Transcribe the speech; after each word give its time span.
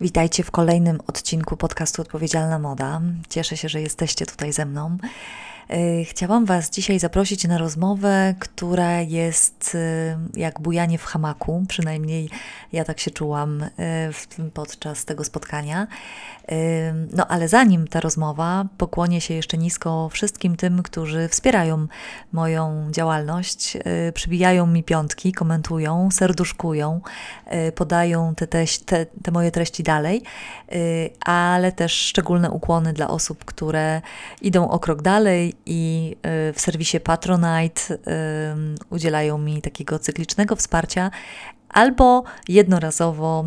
Witajcie 0.00 0.42
w 0.42 0.50
kolejnym 0.50 1.00
odcinku 1.06 1.56
podcastu 1.56 2.02
Odpowiedzialna 2.02 2.58
Moda. 2.58 3.00
Cieszę 3.28 3.56
się, 3.56 3.68
że 3.68 3.80
jesteście 3.80 4.26
tutaj 4.26 4.52
ze 4.52 4.66
mną. 4.66 4.96
Y, 5.74 6.04
chciałam 6.04 6.44
Was 6.44 6.70
dzisiaj 6.70 6.98
zaprosić 6.98 7.44
na 7.44 7.58
rozmowę, 7.58 8.34
która 8.38 9.00
jest 9.00 9.74
y, 9.74 10.38
jak 10.40 10.60
bujanie 10.60 10.98
w 10.98 11.04
hamaku, 11.04 11.64
przynajmniej 11.68 12.30
ja 12.72 12.84
tak 12.84 13.00
się 13.00 13.10
czułam 13.10 13.62
y, 13.62 13.70
podczas 14.54 15.04
tego 15.04 15.24
spotkania. 15.24 15.86
No 17.12 17.26
ale 17.26 17.48
zanim 17.48 17.88
ta 17.88 18.00
rozmowa, 18.00 18.64
pokłonię 18.78 19.20
się 19.20 19.34
jeszcze 19.34 19.58
nisko 19.58 20.08
wszystkim 20.12 20.56
tym, 20.56 20.82
którzy 20.82 21.28
wspierają 21.28 21.86
moją 22.32 22.88
działalność, 22.90 23.76
przybijają 24.14 24.66
mi 24.66 24.82
piątki, 24.82 25.32
komentują, 25.32 26.08
serduszkują, 26.12 27.00
podają 27.74 28.34
te, 28.34 28.46
te, 28.46 29.06
te 29.22 29.30
moje 29.32 29.50
treści 29.50 29.82
dalej, 29.82 30.22
ale 31.20 31.72
też 31.72 31.92
szczególne 31.92 32.50
ukłony 32.50 32.92
dla 32.92 33.08
osób, 33.08 33.44
które 33.44 34.02
idą 34.42 34.68
o 34.68 34.78
krok 34.78 35.02
dalej 35.02 35.55
i 35.66 36.16
y, 36.50 36.52
w 36.52 36.60
serwisie 36.60 37.00
Patronite 37.00 37.94
y, 37.94 37.98
udzielają 38.90 39.38
mi 39.38 39.62
takiego 39.62 39.98
cyklicznego 39.98 40.56
wsparcia, 40.56 41.10
albo 41.68 42.24
jednorazowo 42.48 43.44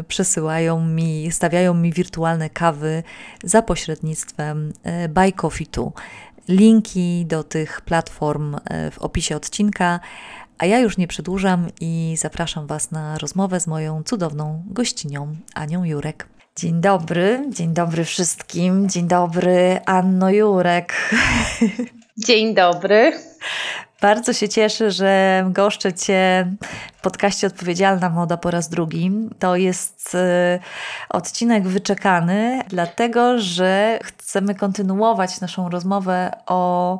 y, 0.00 0.02
przesyłają 0.02 0.86
mi, 0.86 1.32
stawiają 1.32 1.74
mi 1.74 1.92
wirtualne 1.92 2.50
kawy 2.50 3.02
za 3.44 3.62
pośrednictwem 3.62 4.72
Buy 5.08 5.32
Coffee. 5.32 5.66
Linki 6.48 7.26
do 7.26 7.44
tych 7.44 7.80
platform 7.80 8.56
w 8.90 8.98
opisie 8.98 9.36
odcinka. 9.36 10.00
A 10.58 10.66
ja 10.66 10.78
już 10.78 10.96
nie 10.96 11.08
przedłużam 11.08 11.66
i 11.80 12.14
zapraszam 12.18 12.66
Was 12.66 12.90
na 12.90 13.18
rozmowę 13.18 13.60
z 13.60 13.66
moją 13.66 14.02
cudowną 14.02 14.62
gościnią 14.66 15.36
Anią 15.54 15.84
Jurek. 15.84 16.33
Dzień 16.58 16.80
dobry, 16.80 17.44
dzień 17.50 17.74
dobry 17.74 18.04
wszystkim. 18.04 18.88
Dzień 18.88 19.08
dobry, 19.08 19.80
Anno 19.86 20.30
Jurek. 20.30 21.10
Dzień 22.26 22.54
dobry. 22.54 23.12
Bardzo 24.00 24.32
się 24.32 24.48
cieszę, 24.48 24.90
że 24.90 25.44
goszczę 25.50 25.92
Cię 25.92 26.50
w 26.96 27.00
podcaście 27.00 27.46
Odpowiedzialna 27.46 28.10
Moda 28.10 28.36
po 28.36 28.50
raz 28.50 28.68
drugi. 28.68 29.10
To 29.38 29.56
jest 29.56 30.14
y, 30.14 30.18
odcinek 31.08 31.68
wyczekany, 31.68 32.62
dlatego 32.68 33.38
że 33.38 33.98
chcemy 34.02 34.54
kontynuować 34.54 35.40
naszą 35.40 35.68
rozmowę 35.68 36.36
o 36.46 36.98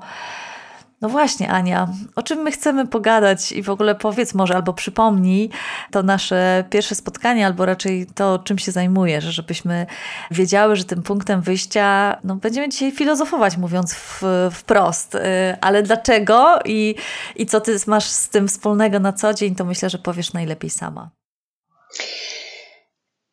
no 1.04 1.10
właśnie, 1.10 1.50
Ania, 1.50 1.88
o 2.16 2.22
czym 2.22 2.38
my 2.38 2.52
chcemy 2.52 2.86
pogadać 2.86 3.52
i 3.52 3.62
w 3.62 3.70
ogóle 3.70 3.94
powiedz 3.94 4.34
może 4.34 4.54
albo 4.54 4.72
przypomnij 4.72 5.50
to 5.90 6.02
nasze 6.02 6.64
pierwsze 6.70 6.94
spotkanie, 6.94 7.46
albo 7.46 7.66
raczej 7.66 8.06
to, 8.14 8.38
czym 8.38 8.58
się 8.58 8.72
zajmujesz, 8.72 9.24
żebyśmy 9.24 9.86
wiedziały, 10.30 10.76
że 10.76 10.84
tym 10.84 11.02
punktem 11.02 11.40
wyjścia, 11.40 12.18
no 12.24 12.36
będziemy 12.36 12.68
dzisiaj 12.68 12.92
filozofować, 12.92 13.56
mówiąc 13.56 13.94
w, 13.94 14.22
wprost, 14.52 15.14
y, 15.14 15.20
ale 15.60 15.82
dlaczego 15.82 16.58
i, 16.64 16.94
i 17.36 17.46
co 17.46 17.60
ty 17.60 17.76
masz 17.86 18.06
z 18.06 18.28
tym 18.28 18.48
wspólnego 18.48 19.00
na 19.00 19.12
co 19.12 19.34
dzień, 19.34 19.54
to 19.54 19.64
myślę, 19.64 19.90
że 19.90 19.98
powiesz 19.98 20.32
najlepiej 20.32 20.70
sama. 20.70 21.10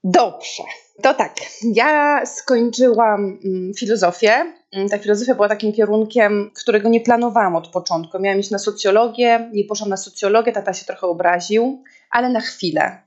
Dobrze, 0.04 0.64
to 1.02 1.14
tak. 1.14 1.36
Ja 1.64 2.22
skończyłam 2.26 3.40
mm, 3.46 3.74
filozofię 3.74 4.62
Mm, 4.76 4.90
ta 4.90 4.98
filozofia 4.98 5.36
była 5.36 5.50
takim 5.50 5.74
kierunkiem, 5.74 6.52
którego 6.54 6.90
nie 6.90 7.02
planowałam 7.02 7.56
od 7.56 7.68
początku. 7.68 8.20
Miałam 8.20 8.40
iść 8.40 8.52
na 8.52 8.60
socjologię, 8.60 9.50
nie 9.54 9.64
poszłam 9.64 9.90
na 9.90 9.98
socjologię, 9.98 10.52
tata 10.52 10.74
się 10.74 10.86
trochę 10.86 11.08
obraził, 11.08 11.84
ale 12.12 12.30
na 12.30 12.40
chwilę. 12.40 13.02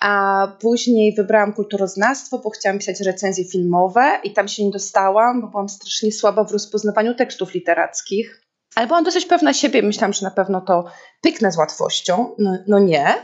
A 0.00 0.52
później 0.60 1.14
wybrałam 1.14 1.52
kulturoznawstwo, 1.52 2.38
bo 2.38 2.50
chciałam 2.50 2.78
pisać 2.78 3.00
recenzje 3.00 3.44
filmowe 3.44 4.20
i 4.24 4.32
tam 4.32 4.48
się 4.48 4.64
nie 4.64 4.70
dostałam, 4.70 5.40
bo 5.40 5.46
byłam 5.46 5.68
strasznie 5.68 6.12
słaba 6.12 6.44
w 6.44 6.52
rozpoznawaniu 6.52 7.14
tekstów 7.14 7.54
literackich. 7.54 8.47
Ale 8.78 8.86
byłam 8.86 9.04
dosyć 9.04 9.26
pewna 9.26 9.52
siebie, 9.52 9.82
myślałam, 9.82 10.12
że 10.12 10.26
na 10.26 10.30
pewno 10.30 10.60
to 10.60 10.84
pyknę 11.20 11.52
z 11.52 11.56
łatwością. 11.56 12.34
No, 12.38 12.58
no, 12.66 12.78
nie. 12.78 13.14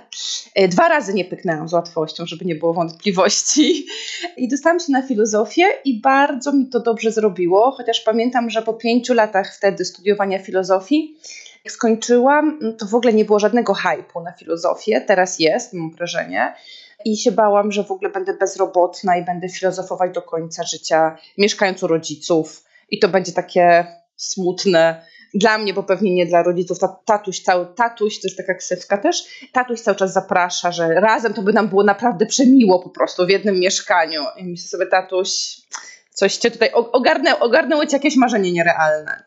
E, 0.54 0.68
dwa 0.68 0.88
razy 0.88 1.14
nie 1.14 1.24
pyknęłam 1.24 1.68
z 1.68 1.72
łatwością, 1.72 2.26
żeby 2.26 2.44
nie 2.44 2.54
było 2.54 2.74
wątpliwości. 2.74 3.86
I 4.36 4.48
dostałam 4.48 4.80
się 4.80 4.92
na 4.92 5.02
filozofię 5.02 5.64
i 5.84 6.00
bardzo 6.00 6.52
mi 6.52 6.68
to 6.68 6.80
dobrze 6.80 7.12
zrobiło, 7.12 7.70
chociaż 7.70 8.00
pamiętam, 8.00 8.50
że 8.50 8.62
po 8.62 8.74
pięciu 8.74 9.14
latach 9.14 9.56
wtedy 9.56 9.84
studiowania 9.84 10.38
filozofii, 10.38 11.18
jak 11.64 11.74
skończyłam, 11.74 12.58
to 12.78 12.86
w 12.86 12.94
ogóle 12.94 13.12
nie 13.12 13.24
było 13.24 13.38
żadnego 13.38 13.74
hypu 13.74 14.20
na 14.20 14.32
filozofię. 14.32 15.00
Teraz 15.00 15.38
jest, 15.38 15.72
mam 15.72 15.90
wrażenie. 15.90 16.54
I 17.04 17.16
się 17.16 17.32
bałam, 17.32 17.72
że 17.72 17.84
w 17.84 17.90
ogóle 17.90 18.10
będę 18.10 18.34
bezrobotna 18.34 19.16
i 19.16 19.24
będę 19.24 19.48
filozofować 19.48 20.14
do 20.14 20.22
końca 20.22 20.64
życia, 20.64 21.16
mieszkając 21.38 21.82
u 21.82 21.86
rodziców. 21.86 22.64
I 22.90 22.98
to 22.98 23.08
będzie 23.08 23.32
takie 23.32 23.86
smutne, 24.16 25.04
dla 25.34 25.58
mnie, 25.58 25.74
bo 25.74 25.82
pewnie 25.82 26.14
nie 26.14 26.26
dla 26.26 26.42
rodziców, 26.42 26.78
ta, 26.78 26.96
tatuś, 27.04 27.40
cały 27.40 27.66
tatuś, 27.66 28.20
to 28.20 28.28
jest 28.28 28.36
taka 28.36 28.54
ksywka 28.54 28.98
też, 28.98 29.24
tatuś 29.52 29.80
cały 29.80 29.96
czas 29.96 30.12
zaprasza, 30.12 30.72
że 30.72 30.88
razem 30.88 31.34
to 31.34 31.42
by 31.42 31.52
nam 31.52 31.68
było 31.68 31.84
naprawdę 31.84 32.26
przemiło 32.26 32.82
po 32.82 32.90
prostu 32.90 33.26
w 33.26 33.30
jednym 33.30 33.60
mieszkaniu. 33.60 34.22
I 34.36 34.44
myślę 34.44 34.68
sobie, 34.68 34.86
tatuś, 34.86 35.60
coś 36.10 36.36
cię 36.36 36.50
tutaj 36.50 36.70
ogarnę, 36.72 37.40
ogarnęło 37.40 37.86
cię 37.86 37.96
jakieś 37.96 38.16
marzenie 38.16 38.52
nierealne. 38.52 39.24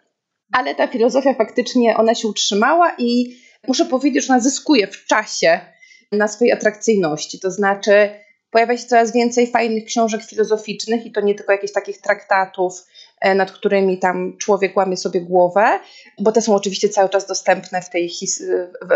Ale 0.52 0.76
ta 0.76 0.88
filozofia 0.88 1.34
faktycznie, 1.34 1.98
ona 1.98 2.16
się 2.16 2.28
utrzymała 2.28 2.96
i 2.98 3.38
muszę 3.68 3.86
powiedzieć, 3.86 4.26
że 4.26 4.34
ona 4.34 4.42
zyskuje 4.42 4.88
w 4.88 5.06
czasie 5.06 5.60
na 6.12 6.28
swojej 6.28 6.54
atrakcyjności. 6.54 7.40
To 7.40 7.52
znaczy, 7.52 8.10
pojawia 8.52 8.78
się 8.78 8.88
coraz 8.88 9.14
więcej 9.14 9.52
fajnych 9.52 9.86
książek 9.86 10.24
filozoficznych 10.24 11.06
i 11.06 11.12
to 11.12 11.22
nie 11.22 11.36
tylko 11.36 11.52
jakichś 11.52 11.74
takich 11.74 12.02
traktatów, 12.02 12.74
nad 13.36 13.52
którymi 13.52 14.00
tam 14.00 14.38
człowiek 14.38 14.78
łamie 14.78 14.98
sobie 14.98 15.22
głowę, 15.22 15.80
bo 16.20 16.32
te 16.32 16.42
są 16.42 16.56
oczywiście 16.56 16.90
cały 16.90 17.10
czas 17.10 17.28
dostępne 17.28 17.82
w, 17.82 17.90
tej 17.90 18.12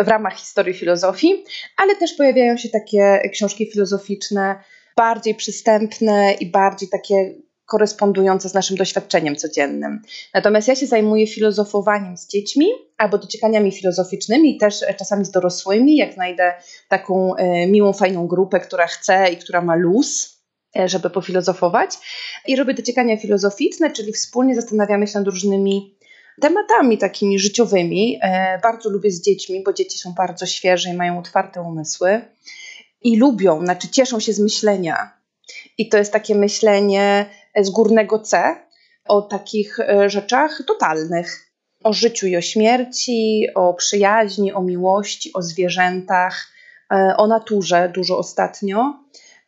w 0.04 0.08
ramach 0.08 0.38
historii 0.38 0.74
filozofii, 0.74 1.44
ale 1.78 1.96
też 1.96 2.14
pojawiają 2.14 2.58
się 2.58 2.70
takie 2.70 3.30
książki 3.34 3.72
filozoficzne 3.72 4.56
bardziej 4.98 5.36
przystępne 5.36 6.34
i 6.34 6.46
bardziej 6.46 6.90
takie 6.90 7.34
korespondujące 7.66 8.50
z 8.50 8.54
naszym 8.54 8.78
doświadczeniem 8.78 9.36
codziennym. 9.36 10.02
Natomiast 10.34 10.68
ja 10.68 10.76
się 10.76 10.88
zajmuję 10.88 11.28
filozofowaniem 11.28 12.18
z 12.18 12.28
dziećmi 12.28 12.66
albo 12.98 13.18
dociekaniami 13.18 13.72
filozoficznymi, 13.72 14.58
też 14.58 14.86
czasami 15.00 15.26
z 15.26 15.32
dorosłymi, 15.32 15.98
jak 15.98 16.14
znajdę 16.14 16.54
taką 16.90 17.36
e, 17.36 17.68
miłą, 17.68 17.94
fajną 17.94 18.28
grupę, 18.28 18.60
która 18.60 18.88
chce 18.88 19.32
i 19.32 19.38
która 19.38 19.62
ma 19.62 19.76
luz, 19.76 20.41
E, 20.41 20.41
żeby 20.86 21.10
pofilozofować. 21.10 21.98
I 22.48 22.56
robię 22.56 22.74
dociekania 22.74 23.18
filozoficzne, 23.18 23.92
czyli 23.92 24.14
wspólnie 24.14 24.56
zastanawiamy 24.56 25.08
się 25.08 25.20
nad 25.20 25.28
różnymi 25.28 25.96
tematami 26.42 26.98
takimi 26.98 27.40
życiowymi. 27.40 28.20
E, 28.22 28.60
bardzo 28.64 28.90
lubię 28.90 29.12
z 29.12 29.22
dziećmi, 29.22 29.64
bo 29.64 29.74
dzieci 29.74 29.98
są 29.98 30.14
bardzo 30.14 30.46
świeże 30.46 30.90
i 30.90 30.94
mają 30.94 31.20
otwarte 31.20 31.62
umysły. 31.62 32.22
I 33.02 33.18
lubią, 33.18 33.60
znaczy 33.60 33.90
cieszą 33.90 34.20
się 34.20 34.34
z 34.34 34.40
myślenia. 34.40 35.12
I 35.78 35.90
to 35.90 35.98
jest 35.98 36.14
takie 36.14 36.36
myślenie 36.36 37.26
z 37.62 37.70
górnego 37.70 38.20
C 38.20 38.56
o 39.06 39.22
takich 39.22 39.80
e, 39.80 40.10
rzeczach 40.10 40.64
totalnych. 40.68 41.52
O 41.84 41.94
życiu 41.94 42.28
i 42.28 42.36
o 42.38 42.42
śmierci, 42.42 43.48
o 43.56 43.74
przyjaźni, 43.74 44.54
o 44.54 44.62
miłości, 44.62 45.34
o 45.34 45.42
zwierzętach, 45.42 46.48
o 47.18 47.28
naturze 47.28 47.92
dużo 47.96 48.18
ostatnio 48.18 49.01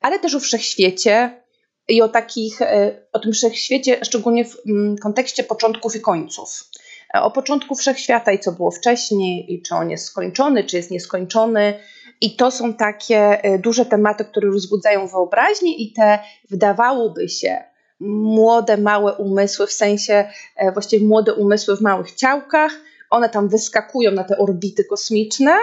ale 0.04 0.20
też 0.20 0.36
o 0.36 0.40
wszechświecie 0.40 1.44
i 1.88 2.02
o 2.02 2.10
takich, 2.10 2.62
e, 2.62 2.92
o 3.14 3.20
tym 3.20 3.34
wszechświecie, 3.34 4.06
szczególnie 4.06 4.46
w 4.46 4.58
mm, 4.68 4.98
kontekście 4.98 5.44
początków 5.44 5.96
i 5.96 6.02
końców. 6.02 6.70
E, 7.16 7.22
o 7.22 7.32
początku 7.32 7.76
wszechświata 7.76 8.32
i 8.32 8.40
co 8.40 8.52
było 8.52 8.72
wcześniej, 8.72 9.54
i 9.54 9.62
czy 9.62 9.76
on 9.76 9.90
jest 9.90 10.06
skończony, 10.06 10.64
czy 10.64 10.78
jest 10.78 10.92
nieskończony. 10.92 11.80
I 12.22 12.36
to 12.36 12.52
są 12.52 12.74
takie 12.74 13.44
e, 13.44 13.60
duże 13.60 13.86
tematy, 13.86 14.26
które 14.26 14.48
rozbudzają 14.48 15.08
wyobraźnię, 15.08 15.78
i 15.78 15.94
te 15.94 16.20
wydawałoby 16.50 17.30
się 17.30 17.64
młode, 18.00 18.78
małe 18.78 19.14
umysły, 19.14 19.68
w 19.68 19.74
sensie 19.74 20.30
właściwie 20.74 21.08
młode 21.08 21.34
umysły 21.34 21.78
w 21.78 21.82
małych 21.82 22.12
ciałkach, 22.12 22.72
one 23.10 23.30
tam 23.30 23.50
wyskakują 23.50 24.12
na 24.12 24.24
te 24.24 24.38
orbity 24.38 24.84
kosmiczne 24.84 25.56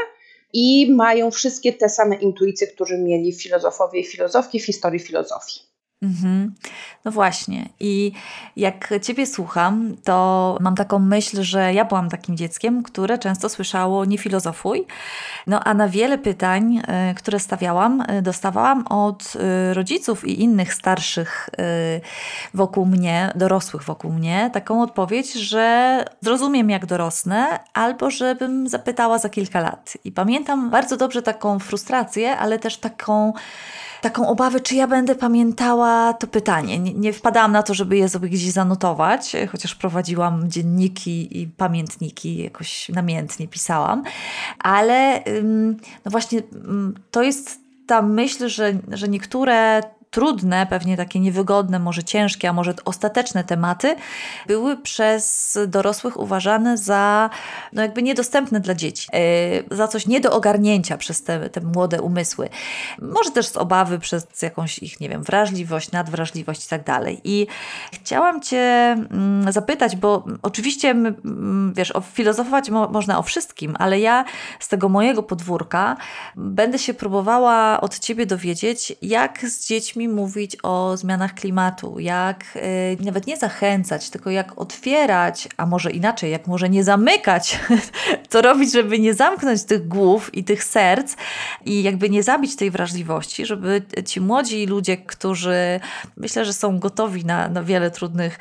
i 0.53 0.93
mają 0.93 1.31
wszystkie 1.31 1.73
te 1.73 1.89
same 1.89 2.17
intuicje, 2.17 2.67
które 2.67 2.99
mieli 2.99 3.33
filozofowie 3.33 4.01
i 4.01 4.05
filozofki 4.05 4.61
w 4.61 4.67
historii 4.67 5.01
filozofii. 5.01 5.70
Mhm. 6.03 6.55
No 7.05 7.11
właśnie. 7.11 7.69
I 7.81 8.13
jak 8.57 8.93
Ciebie 9.03 9.27
słucham, 9.27 9.97
to 10.05 10.57
mam 10.61 10.75
taką 10.75 10.99
myśl, 10.99 11.43
że 11.43 11.75
ja 11.75 11.85
byłam 11.85 12.09
takim 12.09 12.37
dzieckiem, 12.37 12.83
które 12.83 13.19
często 13.19 13.49
słyszało 13.49 14.05
nie 14.05 14.19
filozofuj. 14.19 14.87
No 15.47 15.65
a 15.65 15.75
na 15.75 15.89
wiele 15.89 16.19
pytań, 16.19 16.83
e, 16.87 17.15
które 17.15 17.41
stawiałam, 17.41 18.05
e, 18.09 18.23
dostawałam 18.23 18.87
od 18.87 19.33
e, 19.37 19.75
rodziców 19.75 20.29
i 20.29 20.43
innych 20.43 20.75
starszych 20.75 21.51
wokół 22.55 22.87
mnie, 22.87 23.33
dorosłych 23.35 23.83
wokół 23.83 24.13
mnie, 24.13 24.51
taką 24.53 24.83
odpowiedź, 24.83 25.33
że 25.33 26.05
zrozumiem 26.21 26.71
jak 26.71 26.87
dorosnę, 26.87 27.59
albo 27.75 28.11
żebym 28.11 28.69
zapytała 28.69 29.19
za 29.19 29.29
kilka 29.29 29.61
lat. 29.61 29.93
I 30.05 30.13
pamiętam 30.13 30.71
bardzo 30.71 30.97
dobrze 30.97 31.23
taką 31.23 31.59
frustrację, 31.59 32.37
ale 32.37 32.59
też 32.59 32.77
taką 32.77 33.33
taką 34.01 34.29
obawę, 34.29 34.61
czy 34.61 34.75
ja 34.75 34.87
będę 34.87 35.15
pamiętała 35.15 35.90
to 36.19 36.27
pytanie. 36.27 36.79
Nie, 36.79 36.95
nie 36.95 37.13
wpadałam 37.13 37.53
na 37.53 37.63
to, 37.63 37.75
żeby 37.75 37.97
je 37.97 38.09
sobie 38.09 38.29
gdzieś 38.29 38.51
zanotować, 38.51 39.37
chociaż 39.53 39.75
prowadziłam 39.75 40.51
dzienniki 40.51 41.41
i 41.43 41.47
pamiętniki, 41.47 42.43
jakoś 42.43 42.89
namiętnie 42.89 43.49
pisałam, 43.49 44.03
ale 44.59 45.25
no 46.05 46.11
właśnie 46.11 46.43
to 47.11 47.23
jest 47.23 47.61
ta 47.87 48.03
myśl, 48.03 48.49
że, 48.49 48.73
że 48.89 49.09
niektóre 49.09 49.83
trudne, 50.11 50.67
pewnie 50.67 50.97
takie 50.97 51.21
niewygodne, 51.21 51.79
może 51.79 52.05
ciężkie, 52.05 52.49
a 52.49 52.53
może 52.53 52.75
ostateczne 52.85 53.45
tematy 53.45 53.97
były 54.47 54.77
przez 54.77 55.59
dorosłych 55.69 56.21
uważane 56.21 56.79
za 56.79 57.31
no 57.73 57.83
jakby 57.83 58.03
niedostępne 58.03 58.61
dla 58.61 58.75
dzieci, 58.75 59.09
yy, 59.71 59.77
za 59.77 59.89
coś 59.89 60.07
nie 60.07 60.21
do 60.21 60.33
ogarnięcia 60.33 60.97
przez 60.97 61.23
te, 61.23 61.51
te 61.51 61.61
młode 61.61 62.03
umysły. 62.03 62.49
Może 63.03 63.31
też 63.31 63.49
z 63.49 63.57
obawy 63.57 63.99
przez 63.99 64.43
jakąś 64.43 64.79
ich, 64.79 65.01
nie 65.01 65.09
wiem, 65.09 65.23
wrażliwość, 65.23 65.93
nadwrażliwość 65.93 66.67
i 66.67 66.69
tak 66.69 66.85
dalej. 66.85 67.21
I 67.25 67.47
chciałam 67.93 68.41
Cię 68.41 68.59
mm, 68.59 69.53
zapytać, 69.53 69.97
bo 69.97 70.25
oczywiście, 70.43 70.95
wiesz, 71.73 71.93
filozofować 72.13 72.71
mo 72.71 72.89
można 72.89 73.19
o 73.19 73.23
wszystkim, 73.23 73.77
ale 73.79 74.01
ja 74.01 74.25
z 74.61 74.69
tego 74.69 74.89
mojego 74.89 75.23
podwórka 75.23 75.97
będę 76.37 76.79
się 76.79 76.95
próbowała 76.95 77.81
od 77.81 77.99
Ciebie 77.99 78.27
dowiedzieć, 78.27 78.93
jak 79.03 79.47
z 79.47 79.67
dziećmi 79.67 80.00
mówić 80.09 80.57
o 80.63 80.97
zmianach 80.97 81.35
klimatu, 81.35 81.99
jak 81.99 82.45
y, 82.57 83.05
nawet 83.05 83.27
nie 83.27 83.37
zachęcać, 83.37 84.11
tylko 84.11 84.31
jak 84.31 84.61
otwierać, 84.61 85.49
a 85.57 85.67
może 85.67 85.91
inaczej, 85.91 86.31
jak 86.31 86.47
może 86.47 86.69
nie 86.69 86.85
zamykać, 86.85 87.61
co 88.31 88.43
robić, 88.43 88.73
żeby 88.73 88.99
nie 88.99 89.15
zamknąć 89.15 89.65
tych 89.65 89.89
głów 89.89 90.35
i 90.35 90.45
tych 90.45 90.65
serc 90.65 91.17
i 91.65 91.83
jakby 91.83 92.11
nie 92.11 92.23
zabić 92.23 92.57
tej 92.57 92.71
wrażliwości, 92.71 93.47
żeby 93.47 93.83
ci 94.07 94.21
młodzi 94.21 94.67
ludzie, 94.67 94.97
którzy 94.97 95.81
myślę, 96.17 96.45
że 96.45 96.53
są 96.53 96.79
gotowi 96.79 97.25
na, 97.25 97.49
na 97.49 97.63
wiele 97.63 97.91
trudnych 97.91 98.39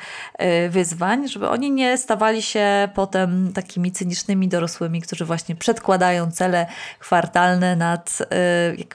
y, 0.66 0.68
wyzwań, 0.68 1.28
żeby 1.28 1.48
oni 1.48 1.70
nie 1.70 1.98
stawali 1.98 2.42
się 2.42 2.88
potem 2.94 3.52
takimi 3.52 3.92
cynicznymi 3.92 4.48
dorosłymi, 4.48 5.02
którzy 5.02 5.24
właśnie 5.24 5.54
przedkładają 5.54 6.30
cele 6.30 6.66
kwartalne 6.98 7.76
nad 7.76 8.18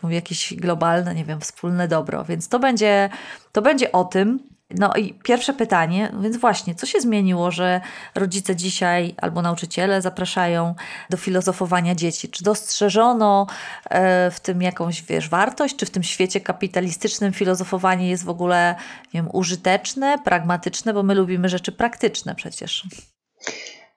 y, 0.07 0.13
jakieś 0.13 0.53
globalne, 0.53 1.15
nie 1.15 1.25
wiem, 1.25 1.41
wspólne 1.41 1.87
dobro. 1.87 2.23
Więc 2.23 2.47
to 2.47 2.54
to 2.55 2.59
będzie, 2.59 3.09
to 3.51 3.61
będzie 3.61 3.91
o 3.91 4.03
tym. 4.03 4.39
No 4.77 4.93
i 4.93 5.13
pierwsze 5.13 5.53
pytanie, 5.53 6.11
więc 6.21 6.37
właśnie, 6.37 6.75
co 6.75 6.85
się 6.85 7.01
zmieniło, 7.01 7.51
że 7.51 7.81
rodzice 8.15 8.55
dzisiaj 8.55 9.15
albo 9.21 9.41
nauczyciele 9.41 10.01
zapraszają 10.01 10.75
do 11.09 11.17
filozofowania 11.17 11.95
dzieci? 11.95 12.29
Czy 12.29 12.43
dostrzeżono 12.43 13.47
e, 13.89 14.31
w 14.31 14.39
tym 14.39 14.61
jakąś, 14.61 15.01
wiesz, 15.01 15.29
wartość? 15.29 15.75
Czy 15.75 15.85
w 15.85 15.89
tym 15.89 16.03
świecie 16.03 16.41
kapitalistycznym 16.41 17.33
filozofowanie 17.33 18.09
jest 18.09 18.23
w 18.23 18.29
ogóle, 18.29 18.75
nie 19.13 19.21
wiem, 19.21 19.29
użyteczne, 19.33 20.17
pragmatyczne, 20.25 20.93
bo 20.93 21.03
my 21.03 21.15
lubimy 21.15 21.49
rzeczy 21.49 21.71
praktyczne 21.71 22.35
przecież? 22.35 22.87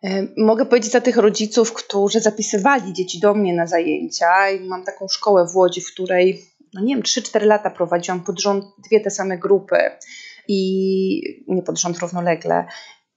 E, 0.04 0.26
mogę 0.36 0.66
powiedzieć 0.66 0.92
za 0.92 1.00
tych 1.00 1.16
rodziców, 1.16 1.72
którzy 1.72 2.20
zapisywali 2.20 2.92
dzieci 2.92 3.20
do 3.20 3.34
mnie 3.34 3.54
na 3.54 3.66
zajęcia 3.66 4.50
i 4.50 4.60
mam 4.60 4.84
taką 4.84 5.08
szkołę 5.08 5.46
w 5.46 5.56
Łodzi, 5.56 5.80
w 5.80 5.92
której 5.92 6.48
no 6.74 6.80
nie 6.80 6.94
wiem, 6.94 7.02
3-4 7.02 7.46
lata 7.46 7.70
prowadziłam 7.70 8.20
pod 8.20 8.40
rząd 8.40 8.64
dwie 8.78 9.00
te 9.00 9.10
same 9.10 9.38
grupy 9.38 9.76
i 10.48 11.44
nie 11.48 11.62
pod 11.62 11.80
rząd 11.80 11.98
równolegle. 11.98 12.64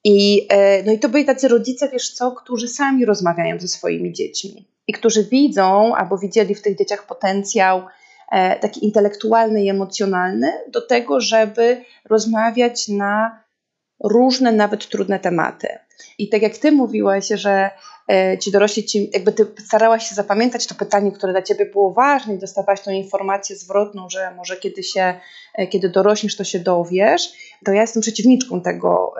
I, 0.03 0.48
e, 0.50 0.83
no 0.83 0.92
i 0.92 1.00
to 1.00 1.09
byli 1.09 1.25
tacy 1.25 1.48
rodzice, 1.48 1.89
wiesz 1.89 2.13
co, 2.13 2.31
którzy 2.31 2.68
sami 2.68 3.06
rozmawiają 3.06 3.59
ze 3.59 3.68
swoimi 3.68 4.13
dziećmi 4.13 4.68
i 4.88 4.94
którzy 4.94 5.24
widzą 5.24 5.95
albo 5.95 6.18
widzieli 6.18 6.56
w 6.56 6.62
tych 6.62 6.77
dzieciach 6.77 7.07
potencjał 7.07 7.86
e, 8.31 8.59
taki 8.59 8.86
intelektualny 8.86 9.63
i 9.63 9.69
emocjonalny 9.69 10.53
do 10.68 10.81
tego, 10.81 11.21
żeby 11.21 11.83
rozmawiać 12.09 12.88
na 12.88 13.44
różne, 14.03 14.51
nawet 14.51 14.88
trudne 14.89 15.19
tematy. 15.19 15.68
I 16.18 16.30
tak 16.30 16.42
jak 16.42 16.57
ty 16.57 16.71
mówiłaś, 16.71 17.27
że 17.27 17.69
ci 18.39 18.51
dorośli 18.51 18.83
ci, 18.83 19.09
jakby 19.13 19.31
ty 19.31 19.48
starałaś 19.65 20.09
się 20.09 20.15
zapamiętać 20.15 20.68
to 20.68 20.75
pytanie, 20.75 21.12
które 21.12 21.31
dla 21.31 21.42
ciebie 21.42 21.65
było 21.65 21.94
ważne 21.94 22.33
i 22.33 22.39
dostawałaś 22.39 22.81
tą 22.81 22.92
informację 22.92 23.56
zwrotną, 23.56 24.09
że 24.09 24.36
może 24.36 24.57
kiedy 24.57 24.83
się, 24.83 25.19
e, 25.56 25.68
kiedy 25.68 25.89
dorośniesz, 25.89 26.36
to 26.36 26.44
się 26.44 26.59
dowiesz, 26.59 27.33
to 27.65 27.71
ja 27.71 27.81
jestem 27.81 28.01
przeciwniczką 28.01 28.62
tego, 28.62 29.13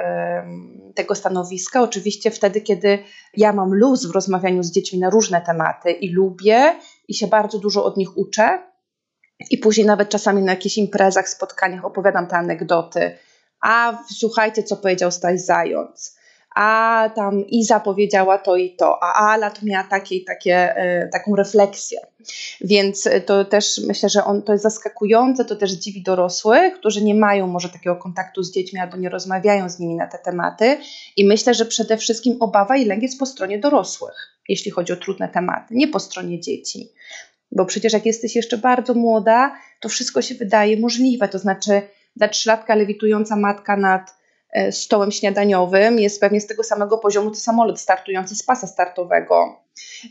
tego 0.96 1.16
stanowiska. 1.16 1.82
Oczywiście 1.82 2.32
wtedy, 2.32 2.62
kiedy 2.62 3.00
ja 3.38 3.54
mam 3.54 3.74
luz 3.74 4.06
w 4.06 4.12
rozmawianiu 4.12 4.64
z 4.64 4.72
dziećmi 4.72 5.00
na 5.00 5.10
różne 5.10 5.42
tematy 5.42 5.92
i 5.92 6.14
lubię 6.14 6.76
i 7.08 7.14
się 7.14 7.28
bardzo 7.28 7.60
dużo 7.60 7.86
od 7.86 7.98
nich 7.98 8.18
uczę 8.18 8.60
i 9.50 9.58
później 9.58 9.88
nawet 9.88 10.10
czasami 10.10 10.42
na 10.42 10.52
jakichś 10.52 10.78
imprezach, 10.78 11.30
spotkaniach 11.30 11.86
opowiadam 11.86 12.28
te 12.28 12.36
anegdoty, 12.36 13.18
a 13.62 14.04
słuchajcie, 14.12 14.64
co 14.64 14.78
powiedział 14.78 15.12
Staś 15.12 15.42
Zając 15.42 16.21
a 16.56 17.10
tam 17.16 17.48
Iza 17.48 17.80
powiedziała 17.80 18.38
to 18.38 18.56
i 18.56 18.76
to, 18.76 19.04
a 19.04 19.34
Ala 19.34 19.50
to 19.50 19.60
miała 19.64 19.84
takie 19.84 20.16
i 20.16 20.26
takie, 20.26 20.84
y, 21.04 21.10
taką 21.12 21.36
refleksję. 21.36 22.00
Więc 22.62 23.10
to 23.26 23.46
też 23.46 23.82
myślę, 23.88 24.10
że 24.10 24.24
on, 24.24 24.42
to 24.42 24.52
jest 24.52 24.64
zaskakujące, 24.64 25.46
to 25.46 25.56
też 25.56 25.72
dziwi 25.72 26.04
dorosłych, 26.04 26.74
którzy 26.74 27.04
nie 27.04 27.16
mają 27.16 27.48
może 27.48 27.70
takiego 27.70 27.96
kontaktu 27.96 28.44
z 28.44 28.52
dziećmi 28.52 28.80
albo 28.80 28.98
nie 28.98 29.10
rozmawiają 29.10 29.70
z 29.70 29.80
nimi 29.80 29.96
na 29.96 30.08
te 30.08 30.18
tematy. 30.18 30.78
I 31.18 31.26
myślę, 31.26 31.54
że 31.54 31.66
przede 31.66 31.98
wszystkim 31.98 32.38
obawa 32.40 32.78
i 32.78 32.86
lęk 32.86 33.04
jest 33.04 33.20
po 33.20 33.26
stronie 33.26 33.60
dorosłych, 33.60 34.38
jeśli 34.50 34.72
chodzi 34.72 34.94
o 34.94 34.96
trudne 34.96 35.30
tematy, 35.30 35.76
nie 35.76 35.88
po 35.88 36.00
stronie 36.00 36.40
dzieci. 36.40 36.92
Bo 37.52 37.66
przecież 37.66 37.94
jak 37.94 38.06
jesteś 38.06 38.36
jeszcze 38.36 38.58
bardzo 38.58 38.94
młoda, 38.94 39.56
to 39.80 39.90
wszystko 39.90 40.22
się 40.22 40.36
wydaje 40.36 40.80
możliwe. 40.80 41.28
To 41.28 41.40
znaczy, 41.40 41.82
dla 42.16 42.28
trzylatka 42.28 42.76
lewitująca 42.76 43.36
matka 43.36 43.78
nad 43.78 44.21
E, 44.21 44.21
stołem 44.72 45.12
śniadaniowym 45.12 46.00
jest 46.00 46.20
pewnie 46.20 46.42
z 46.42 46.48
tego 46.48 46.64
samego 46.64 46.98
poziomu 46.98 47.32
co 47.32 47.42
samolot 47.42 47.80
startujący 47.80 48.36
z 48.36 48.44
pasa 48.44 48.68
startowego. 48.68 49.60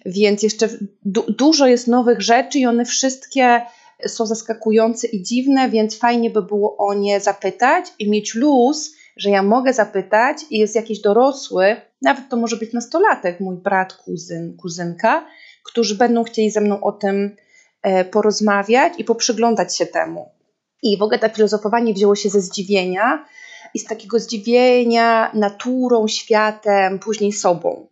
Więc 0.06 0.42
jeszcze 0.42 0.68
du 1.04 1.24
dużo 1.32 1.66
jest 1.66 1.88
nowych 1.88 2.22
rzeczy 2.22 2.58
i 2.58 2.66
one 2.66 2.84
wszystkie 2.84 3.60
są 4.06 4.26
zaskakujące 4.26 5.06
i 5.06 5.22
dziwne, 5.22 5.70
więc 5.70 5.98
fajnie 5.98 6.30
by 6.30 6.42
było 6.42 6.76
o 6.76 6.94
nie 6.94 7.20
zapytać 7.20 7.86
i 7.98 8.10
mieć 8.10 8.34
luz, 8.34 8.94
że 9.16 9.30
ja 9.30 9.42
mogę 9.42 9.72
zapytać 9.72 10.36
i 10.50 10.58
jest 10.58 10.74
jakiś 10.74 11.00
dorosły, 11.00 11.76
nawet 12.02 12.28
to 12.28 12.36
może 12.36 12.56
być 12.56 12.72
nastolatek, 12.72 13.40
mój 13.40 13.56
brat, 13.56 13.92
kuzyn, 13.92 14.56
kuzynka, 14.56 15.26
którzy 15.64 15.94
będą 15.94 16.24
chcieli 16.24 16.50
ze 16.50 16.60
mną 16.60 16.80
o 16.80 16.92
tym 16.92 17.36
e, 17.82 18.04
porozmawiać 18.04 18.92
i 18.98 19.04
poprzyglądać 19.04 19.76
się 19.76 19.86
temu. 19.86 20.28
I 20.82 20.98
w 20.98 21.02
ogóle 21.02 21.18
to 21.18 21.28
filozofowanie 21.28 21.94
wzięło 21.94 22.16
się 22.16 22.28
ze 22.28 22.40
zdziwienia, 22.40 23.24
i 23.74 23.78
z 23.78 23.84
takiego 23.84 24.18
zdziwienia 24.18 25.30
naturą, 25.34 26.08
światem, 26.08 26.98
później 26.98 27.32
sobą. 27.32 27.86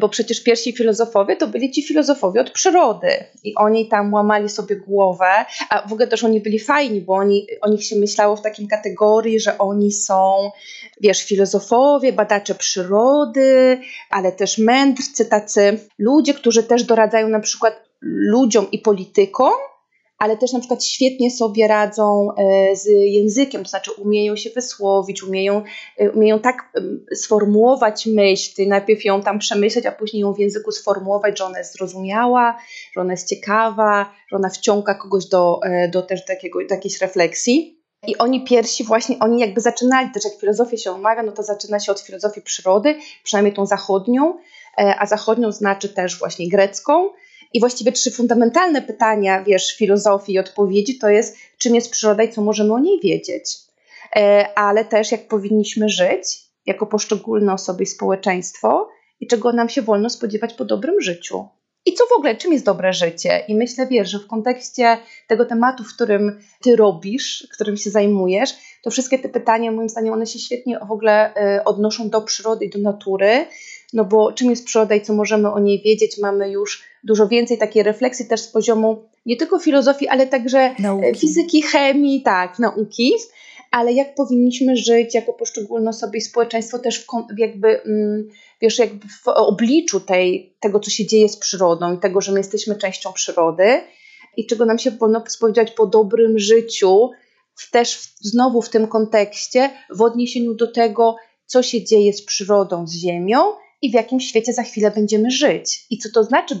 Bo 0.00 0.08
przecież 0.08 0.42
pierwsi 0.42 0.72
filozofowie 0.72 1.36
to 1.36 1.46
byli 1.46 1.70
ci 1.70 1.82
filozofowie 1.82 2.40
od 2.40 2.50
przyrody 2.50 3.08
i 3.44 3.54
oni 3.54 3.88
tam 3.88 4.14
łamali 4.14 4.48
sobie 4.48 4.76
głowę, 4.76 5.44
a 5.70 5.88
w 5.88 5.92
ogóle 5.92 6.06
też 6.06 6.24
oni 6.24 6.40
byli 6.40 6.58
fajni, 6.58 7.00
bo 7.00 7.14
oni, 7.14 7.46
o 7.60 7.68
nich 7.68 7.84
się 7.84 7.96
myślało 7.96 8.36
w 8.36 8.42
takim 8.42 8.68
kategorii, 8.68 9.40
że 9.40 9.58
oni 9.58 9.92
są, 9.92 10.50
wiesz, 11.00 11.24
filozofowie, 11.24 12.12
badacze 12.12 12.54
przyrody, 12.54 13.80
ale 14.10 14.32
też 14.32 14.58
mędrcy, 14.58 15.24
tacy 15.26 15.78
ludzie, 15.98 16.34
którzy 16.34 16.62
też 16.62 16.84
doradzają 16.84 17.28
na 17.28 17.40
przykład 17.40 17.82
ludziom 18.02 18.70
i 18.70 18.78
politykom, 18.78 19.52
ale 20.20 20.36
też 20.36 20.52
na 20.52 20.58
przykład 20.58 20.84
świetnie 20.84 21.30
sobie 21.30 21.68
radzą 21.68 22.28
e, 22.36 22.76
z 22.76 22.86
językiem, 22.86 23.62
to 23.62 23.68
znaczy 23.68 23.92
umieją 23.92 24.36
się 24.36 24.50
wysłowić, 24.50 25.22
umieją, 25.22 25.62
e, 25.98 26.10
umieją 26.10 26.38
tak 26.38 26.72
sformułować 27.14 28.06
myśl, 28.06 28.68
najpierw 28.68 29.04
ją 29.04 29.22
tam 29.22 29.38
przemyśleć, 29.38 29.86
a 29.86 29.92
później 29.92 30.20
ją 30.20 30.34
w 30.34 30.38
języku 30.38 30.72
sformułować, 30.72 31.38
że 31.38 31.44
ona 31.44 31.58
jest 31.58 31.72
zrozumiała, 31.72 32.58
że 32.94 33.00
ona 33.00 33.12
jest 33.12 33.28
ciekawa, 33.28 34.10
że 34.30 34.36
ona 34.36 34.48
wciąga 34.48 34.94
kogoś 34.94 35.26
do, 35.26 35.60
e, 35.62 35.88
do 35.88 36.02
też 36.02 36.24
takiego, 36.24 36.58
do 36.68 36.74
jakiejś 36.74 37.00
refleksji. 37.00 37.80
I 38.06 38.18
oni 38.18 38.44
pierwsi 38.44 38.84
właśnie, 38.84 39.16
oni 39.20 39.40
jakby 39.40 39.60
zaczynali 39.60 40.10
też, 40.10 40.24
jak 40.24 40.40
filozofię 40.40 40.78
się 40.78 40.90
omawia, 40.90 41.22
no 41.22 41.32
to 41.32 41.42
zaczyna 41.42 41.80
się 41.80 41.92
od 41.92 42.00
filozofii 42.00 42.42
przyrody, 42.42 42.94
przynajmniej 43.22 43.54
tą 43.54 43.66
zachodnią, 43.66 44.38
a 44.76 45.06
zachodnią 45.06 45.52
znaczy 45.52 45.88
też 45.88 46.18
właśnie 46.18 46.48
grecką, 46.48 47.10
i 47.52 47.60
właściwie 47.60 47.92
trzy 47.92 48.10
fundamentalne 48.10 48.82
pytania, 48.82 49.44
wiesz, 49.44 49.76
filozofii 49.76 50.32
i 50.32 50.38
odpowiedzi 50.38 50.98
to 50.98 51.08
jest, 51.08 51.36
czym 51.58 51.74
jest 51.74 51.90
przyroda 51.90 52.22
i 52.22 52.32
co 52.32 52.42
możemy 52.42 52.72
o 52.72 52.78
niej 52.78 53.00
wiedzieć. 53.00 53.44
E, 54.16 54.48
ale 54.58 54.84
też 54.84 55.12
jak 55.12 55.28
powinniśmy 55.28 55.88
żyć 55.88 56.38
jako 56.66 56.86
poszczególne 56.86 57.52
osoby 57.52 57.82
i 57.82 57.86
społeczeństwo 57.86 58.88
i 59.20 59.26
czego 59.26 59.52
nam 59.52 59.68
się 59.68 59.82
wolno 59.82 60.10
spodziewać 60.10 60.54
po 60.54 60.64
dobrym 60.64 61.00
życiu. 61.00 61.48
I 61.86 61.94
co 61.94 62.04
w 62.06 62.12
ogóle, 62.12 62.36
czym 62.36 62.52
jest 62.52 62.64
dobre 62.64 62.92
życie? 62.92 63.44
I 63.48 63.54
myślę, 63.54 63.86
wiesz, 63.86 64.10
że 64.10 64.18
w 64.18 64.26
kontekście 64.26 64.98
tego 65.26 65.44
tematu, 65.44 65.84
w 65.84 65.94
którym 65.94 66.40
ty 66.62 66.76
robisz, 66.76 67.48
którym 67.52 67.76
się 67.76 67.90
zajmujesz, 67.90 68.50
to 68.82 68.90
wszystkie 68.90 69.18
te 69.18 69.28
pytania, 69.28 69.72
moim 69.72 69.88
zdaniem, 69.88 70.14
one 70.14 70.26
się 70.26 70.38
świetnie 70.38 70.78
w 70.88 70.92
ogóle 70.92 71.34
y, 71.58 71.64
odnoszą 71.64 72.10
do 72.10 72.22
przyrody 72.22 72.64
i 72.64 72.70
do 72.70 72.78
natury, 72.78 73.46
no 73.92 74.04
bo 74.04 74.32
czym 74.32 74.50
jest 74.50 74.64
przyroda 74.64 74.94
i 74.94 75.00
co 75.00 75.12
możemy 75.12 75.52
o 75.52 75.58
niej 75.58 75.82
wiedzieć, 75.82 76.18
mamy 76.18 76.50
już 76.50 76.89
dużo 77.04 77.28
więcej 77.28 77.58
takiej 77.58 77.82
refleksji 77.82 78.26
też 78.26 78.40
z 78.40 78.48
poziomu 78.48 79.02
nie 79.26 79.36
tylko 79.36 79.58
filozofii, 79.58 80.08
ale 80.08 80.26
także 80.26 80.74
nauki. 80.78 81.20
fizyki, 81.20 81.62
chemii, 81.62 82.22
tak, 82.22 82.58
nauki 82.58 83.12
ale 83.70 83.92
jak 83.92 84.14
powinniśmy 84.14 84.76
żyć 84.76 85.14
jako 85.14 85.32
poszczególne 85.32 85.90
osoby 85.90 86.18
i 86.18 86.20
społeczeństwo 86.20 86.78
też 86.78 87.00
w, 87.00 87.38
jakby, 87.38 87.82
mm, 87.82 88.28
wiesz, 88.60 88.78
jakby 88.78 89.08
w 89.08 89.28
obliczu 89.28 90.00
tej, 90.00 90.56
tego, 90.60 90.80
co 90.80 90.90
się 90.90 91.06
dzieje 91.06 91.28
z 91.28 91.36
przyrodą 91.36 91.94
i 91.94 91.98
tego, 91.98 92.20
że 92.20 92.32
my 92.32 92.40
jesteśmy 92.40 92.76
częścią 92.76 93.12
przyrody 93.12 93.80
i 94.36 94.46
czego 94.46 94.64
nam 94.66 94.78
się 94.78 94.90
wolno 94.90 95.24
spodziewać 95.28 95.70
po 95.70 95.86
dobrym 95.86 96.38
życiu, 96.38 97.10
też 97.72 97.96
w, 97.96 98.14
znowu 98.20 98.62
w 98.62 98.68
tym 98.68 98.86
kontekście, 98.86 99.70
w 99.90 100.02
odniesieniu 100.02 100.54
do 100.54 100.72
tego, 100.72 101.16
co 101.46 101.62
się 101.62 101.84
dzieje 101.84 102.12
z 102.12 102.24
przyrodą, 102.24 102.86
z 102.86 102.94
ziemią 102.94 103.38
i 103.82 103.90
w 103.90 103.94
jakim 103.94 104.20
świecie 104.20 104.52
za 104.52 104.62
chwilę 104.62 104.90
będziemy 104.90 105.30
żyć 105.30 105.86
i 105.90 105.98
co 105.98 106.08
to 106.14 106.24
znaczy, 106.24 106.58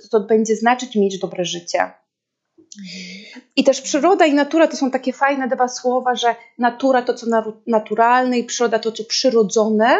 co 0.00 0.08
to 0.08 0.20
będzie 0.20 0.56
znaczyć 0.56 0.96
mieć 0.96 1.18
dobre 1.18 1.44
życie. 1.44 1.90
I 3.56 3.64
też 3.64 3.80
przyroda 3.80 4.26
i 4.26 4.34
natura 4.34 4.68
to 4.68 4.76
są 4.76 4.90
takie 4.90 5.12
fajne 5.12 5.48
dwa 5.48 5.68
słowa, 5.68 6.14
że 6.14 6.34
natura 6.58 7.02
to 7.02 7.14
co 7.14 7.26
naturalne 7.66 8.38
i 8.38 8.44
przyroda 8.44 8.78
to 8.78 8.92
co 8.92 9.04
przyrodzone. 9.04 9.98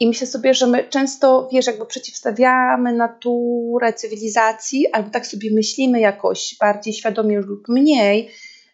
I 0.00 0.06
myślę 0.06 0.26
sobie, 0.26 0.54
że 0.54 0.66
my 0.66 0.84
często, 0.84 1.48
wiesz, 1.52 1.66
jakby 1.66 1.86
przeciwstawiamy 1.86 2.92
naturę 2.92 3.92
cywilizacji, 3.92 4.92
albo 4.92 5.10
tak 5.10 5.26
sobie 5.26 5.50
myślimy 5.52 6.00
jakoś 6.00 6.56
bardziej 6.60 6.92
świadomie 6.92 7.40
lub 7.40 7.68
mniej, 7.68 8.30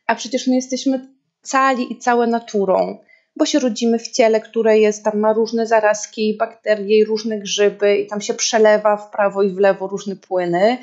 a 0.07 0.15
przecież 0.15 0.47
my 0.47 0.55
jesteśmy 0.55 1.09
cali 1.43 1.93
i 1.93 1.99
całe 1.99 2.27
naturą, 2.27 2.99
bo 3.37 3.47
się 3.47 3.59
rodzimy 3.59 3.99
w 3.99 4.09
ciele, 4.09 4.41
które 4.41 4.79
jest, 4.79 5.05
tam 5.05 5.19
ma 5.19 5.33
różne 5.33 5.67
zarazki, 5.67 6.37
bakterie 6.39 7.05
różne 7.05 7.39
grzyby 7.39 7.97
i 7.97 8.07
tam 8.07 8.21
się 8.21 8.35
przelewa 8.35 8.97
w 8.97 9.11
prawo 9.11 9.43
i 9.43 9.51
w 9.51 9.59
lewo 9.59 9.87
różne 9.87 10.17
płyny 10.17 10.79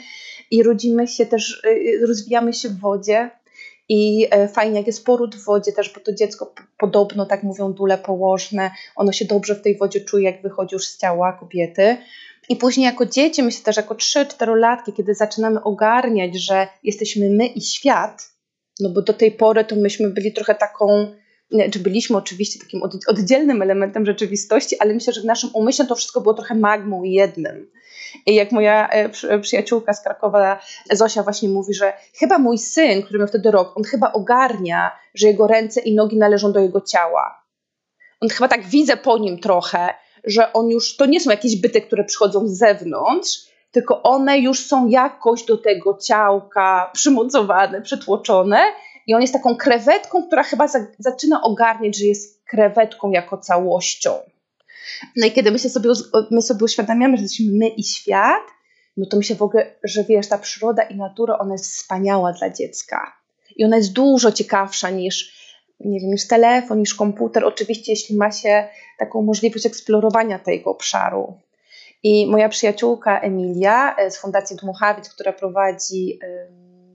i 0.51 0.63
rodzimy 0.63 1.07
się 1.07 1.25
też, 1.25 1.63
y, 1.65 2.05
rozwijamy 2.07 2.53
się 2.53 2.69
w 2.69 2.79
wodzie. 2.79 3.29
I 3.89 4.27
e, 4.31 4.47
fajnie, 4.47 4.77
jak 4.77 4.87
jest 4.87 5.05
poród 5.05 5.35
w 5.35 5.45
wodzie 5.45 5.71
też, 5.71 5.93
bo 5.93 5.99
to 5.99 6.13
dziecko 6.13 6.53
podobno, 6.77 7.25
tak 7.25 7.43
mówią 7.43 7.73
dule 7.73 7.97
położne, 7.97 8.71
ono 8.95 9.11
się 9.11 9.25
dobrze 9.25 9.55
w 9.55 9.61
tej 9.61 9.77
wodzie 9.77 10.01
czuje, 10.01 10.31
jak 10.31 10.41
wychodzi 10.41 10.75
już 10.75 10.87
z 10.87 10.97
ciała 10.97 11.33
kobiety. 11.33 11.97
I 12.49 12.55
później 12.55 12.85
jako 12.85 13.05
dzieci, 13.05 13.43
myślę 13.43 13.63
też 13.63 13.77
jako 13.77 13.95
3-4 13.95 14.55
latki, 14.55 14.93
kiedy 14.93 15.13
zaczynamy 15.13 15.63
ogarniać, 15.63 16.35
że 16.35 16.67
jesteśmy 16.83 17.29
my 17.29 17.47
i 17.47 17.61
świat, 17.61 18.29
no 18.79 18.89
bo 18.89 19.01
do 19.01 19.13
tej 19.13 19.31
pory 19.31 19.65
to 19.65 19.75
myśmy 19.75 20.09
byli 20.09 20.33
trochę 20.33 20.55
taką, 20.55 21.15
czy 21.71 21.79
byliśmy 21.79 22.17
oczywiście 22.17 22.59
takim 22.59 22.81
oddzielnym 23.07 23.61
elementem 23.61 24.05
rzeczywistości, 24.05 24.79
ale 24.79 24.93
myślę, 24.93 25.13
że 25.13 25.21
w 25.21 25.25
naszym 25.25 25.49
umyśle 25.53 25.85
to 25.85 25.95
wszystko 25.95 26.21
było 26.21 26.33
trochę 26.33 26.55
magmą 26.55 27.03
jednym. 27.03 27.71
I 28.25 28.35
jak 28.35 28.51
moja 28.51 28.89
e, 28.89 29.39
przyjaciółka 29.39 29.93
z 29.93 30.03
Krakowa, 30.03 30.59
Zosia, 30.91 31.23
właśnie 31.23 31.49
mówi, 31.49 31.73
że 31.73 31.93
chyba 32.19 32.37
mój 32.37 32.57
syn, 32.57 33.03
który 33.03 33.19
miał 33.19 33.27
wtedy 33.27 33.51
rok, 33.51 33.77
on 33.77 33.83
chyba 33.83 34.13
ogarnia, 34.13 34.91
że 35.13 35.27
jego 35.27 35.47
ręce 35.47 35.81
i 35.81 35.95
nogi 35.95 36.17
należą 36.17 36.51
do 36.51 36.59
jego 36.59 36.81
ciała. 36.81 37.43
On 38.21 38.29
chyba 38.29 38.47
tak 38.47 38.65
widzę 38.65 38.97
po 38.97 39.17
nim 39.17 39.39
trochę, 39.39 39.89
że 40.23 40.53
on 40.53 40.69
już, 40.69 40.95
to 40.95 41.05
nie 41.05 41.19
są 41.19 41.31
jakieś 41.31 41.61
byty, 41.61 41.81
które 41.81 42.03
przychodzą 42.03 42.47
z 42.47 42.57
zewnątrz, 42.57 43.39
tylko 43.71 44.03
one 44.03 44.39
już 44.39 44.65
są 44.65 44.87
jakoś 44.87 45.43
do 45.43 45.57
tego 45.57 45.97
ciałka 45.97 46.89
przymocowane, 46.93 47.81
przytłoczone 47.81 48.61
i 49.07 49.13
on 49.13 49.21
jest 49.21 49.33
taką 49.33 49.55
krewetką, 49.55 50.27
która 50.27 50.43
chyba 50.43 50.67
za, 50.67 50.79
zaczyna 50.99 51.41
ogarniać, 51.41 51.97
że 51.97 52.05
jest 52.05 52.43
krewetką 52.45 53.11
jako 53.11 53.37
całością. 53.37 54.11
No 55.15 55.27
i 55.27 55.31
kiedy 55.31 55.51
my, 55.51 55.59
się 55.59 55.69
sobie, 55.69 55.89
my 56.31 56.41
sobie 56.41 56.65
uświadamiamy, 56.65 57.17
że 57.17 57.23
jesteśmy 57.23 57.51
my 57.53 57.67
i 57.67 57.83
świat, 57.83 58.43
no 58.97 59.05
to 59.05 59.17
mi 59.17 59.23
się 59.23 59.35
w 59.35 59.41
ogóle, 59.41 59.75
że 59.83 60.03
wiesz, 60.03 60.27
ta 60.27 60.37
przyroda 60.37 60.83
i 60.83 60.95
natura, 60.95 61.37
ona 61.37 61.53
jest 61.53 61.65
wspaniała 61.65 62.33
dla 62.33 62.49
dziecka. 62.49 63.13
I 63.55 63.65
ona 63.65 63.77
jest 63.77 63.93
dużo 63.93 64.31
ciekawsza 64.31 64.89
niż, 64.89 65.43
nie 65.79 65.99
wiem, 65.99 66.09
niż 66.09 66.27
telefon, 66.27 66.79
niż 66.79 66.95
komputer. 66.95 67.45
Oczywiście, 67.45 67.91
jeśli 67.91 68.17
ma 68.17 68.31
się 68.31 68.67
taką 68.99 69.21
możliwość 69.21 69.65
eksplorowania 69.65 70.39
tego 70.39 70.71
obszaru. 70.71 71.39
I 72.03 72.27
moja 72.27 72.49
przyjaciółka 72.49 73.19
Emilia 73.19 73.95
e, 73.95 74.11
z 74.11 74.17
Fundacji 74.17 74.57
Dmuchawic, 74.57 75.09
która 75.09 75.33
prowadzi 75.33 76.19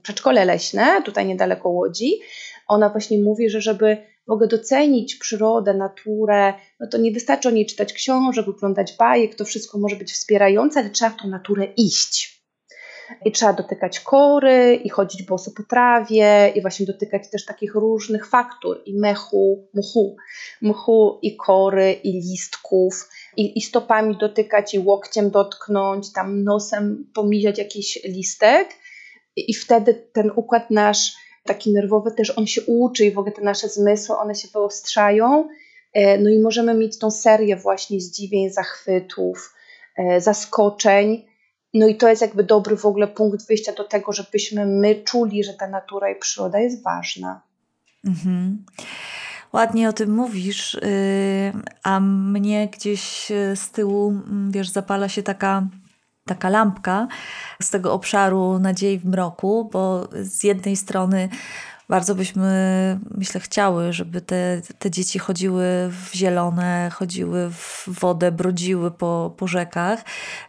przedszkole 0.09 0.45
leśne, 0.45 1.01
tutaj 1.05 1.25
niedaleko 1.25 1.69
Łodzi, 1.69 2.19
ona 2.67 2.89
właśnie 2.89 3.17
mówi, 3.17 3.49
że 3.49 3.61
żeby 3.61 3.97
mogę 4.27 4.47
docenić 4.47 5.15
przyrodę, 5.15 5.73
naturę, 5.73 6.53
no 6.79 6.87
to 6.87 6.97
nie 6.97 7.11
wystarczy 7.11 7.47
o 7.47 7.51
niej 7.51 7.65
czytać 7.65 7.93
książek, 7.93 8.47
oglądać 8.47 8.93
bajek, 8.97 9.35
to 9.35 9.45
wszystko 9.45 9.77
może 9.77 9.95
być 9.95 10.11
wspierające, 10.11 10.79
ale 10.79 10.89
trzeba 10.89 11.11
w 11.11 11.21
tą 11.21 11.27
naturę 11.27 11.65
iść. 11.77 12.39
I 13.25 13.31
trzeba 13.31 13.53
dotykać 13.53 13.99
kory, 13.99 14.79
i 14.83 14.89
chodzić 14.89 15.23
boso 15.23 15.51
po 15.57 15.63
trawie, 15.63 16.51
i 16.55 16.61
właśnie 16.61 16.85
dotykać 16.85 17.29
też 17.31 17.45
takich 17.45 17.75
różnych 17.75 18.27
faktur, 18.27 18.81
i 18.85 18.99
mechu, 18.99 19.67
mchu, 19.73 20.15
mchu, 20.61 21.19
i 21.21 21.37
kory, 21.37 21.91
i 21.91 22.11
listków, 22.11 23.09
i, 23.37 23.57
i 23.57 23.61
stopami 23.61 24.17
dotykać, 24.17 24.73
i 24.73 24.79
łokciem 24.79 25.29
dotknąć, 25.29 26.13
tam 26.13 26.43
nosem 26.43 27.11
pomiziać 27.13 27.57
jakiś 27.57 27.99
listek. 28.03 28.69
I, 29.35 29.53
wtedy 29.53 29.93
ten 30.13 30.31
układ 30.35 30.71
nasz 30.71 31.13
taki 31.43 31.73
nerwowy 31.73 32.11
też 32.11 32.37
on 32.37 32.47
się 32.47 32.61
uczy 32.61 33.05
i 33.05 33.11
w 33.11 33.19
ogóle 33.19 33.35
te 33.35 33.41
nasze 33.41 33.69
zmysły, 33.69 34.17
one 34.17 34.35
się 34.35 34.47
wyostrzają. 34.53 35.49
E, 35.93 36.17
no 36.17 36.29
i 36.29 36.39
możemy 36.39 36.73
mieć 36.73 36.99
tą 36.99 37.11
serię 37.11 37.55
właśnie 37.55 37.99
zdziwień, 37.99 38.49
zachwytów, 38.49 39.55
e, 39.97 40.21
zaskoczeń. 40.21 41.25
No 41.73 41.87
i 41.87 41.95
to 41.95 42.09
jest 42.09 42.21
jakby 42.21 42.43
dobry 42.43 42.77
w 42.77 42.85
ogóle 42.85 43.07
punkt 43.07 43.47
wyjścia 43.47 43.71
do 43.71 43.83
tego, 43.83 44.13
żebyśmy 44.13 44.65
my 44.65 44.95
czuli, 44.95 45.43
że 45.43 45.53
ta 45.53 45.67
natura 45.67 46.11
i 46.11 46.15
przyroda 46.15 46.59
jest 46.59 46.83
ważna. 46.83 47.41
Mhm. 48.05 48.65
Ładnie 49.53 49.89
o 49.89 49.93
tym 49.93 50.15
mówisz, 50.15 50.73
y, 50.73 51.53
a 51.83 51.99
mnie 51.99 52.67
gdzieś 52.67 53.31
y, 53.31 53.55
z 53.55 53.71
tyłu, 53.71 54.09
mm, 54.09 54.51
wiesz, 54.51 54.69
zapala 54.69 55.09
się 55.09 55.23
taka 55.23 55.67
taka 56.29 56.49
lampka 56.49 57.07
z 57.61 57.69
tego 57.69 57.93
obszaru 57.93 58.59
nadziei 58.59 58.99
w 58.99 59.05
mroku, 59.05 59.69
bo 59.73 60.07
z 60.21 60.43
jednej 60.43 60.75
strony 60.75 61.29
bardzo 61.89 62.15
byśmy, 62.15 62.99
myślę, 63.11 63.41
chciały, 63.41 63.93
żeby 63.93 64.21
te, 64.21 64.61
te 64.79 64.91
dzieci 64.91 65.19
chodziły 65.19 65.65
w 65.89 66.09
zielone, 66.15 66.89
chodziły 66.93 67.49
w 67.49 67.85
wodę, 67.87 68.31
brodziły 68.31 68.91
po, 68.91 69.33
po 69.37 69.47
rzekach, 69.47 70.03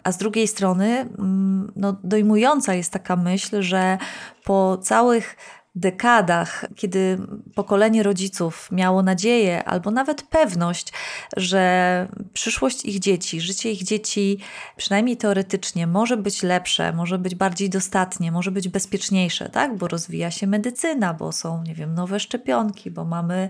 a 0.04 0.12
z 0.12 0.18
drugiej 0.18 0.48
strony 0.48 1.08
mm, 1.18 1.72
no, 1.76 1.96
dojmująca 2.04 2.74
jest 2.74 2.92
taka 2.92 3.16
myśl, 3.16 3.62
że 3.62 3.98
po 4.44 4.78
całych 4.82 5.36
dekadach, 5.80 6.64
kiedy 6.76 7.18
pokolenie 7.54 8.02
rodziców 8.02 8.68
miało 8.72 9.02
nadzieję 9.02 9.64
albo 9.64 9.90
nawet 9.90 10.22
pewność, 10.22 10.92
że 11.36 12.08
przyszłość 12.32 12.84
ich 12.84 12.98
dzieci, 12.98 13.40
życie 13.40 13.72
ich 13.72 13.82
dzieci, 13.82 14.38
przynajmniej 14.76 15.16
teoretycznie, 15.16 15.86
może 15.86 16.16
być 16.16 16.42
lepsze, 16.42 16.92
może 16.92 17.18
być 17.18 17.34
bardziej 17.34 17.70
dostatnie, 17.70 18.32
może 18.32 18.50
być 18.50 18.68
bezpieczniejsze, 18.68 19.48
tak? 19.48 19.76
Bo 19.76 19.88
rozwija 19.88 20.30
się 20.30 20.46
medycyna, 20.46 21.14
bo 21.14 21.32
są, 21.32 21.62
nie 21.62 21.74
wiem, 21.74 21.94
nowe 21.94 22.20
szczepionki, 22.20 22.90
bo 22.90 23.04
mamy, 23.04 23.48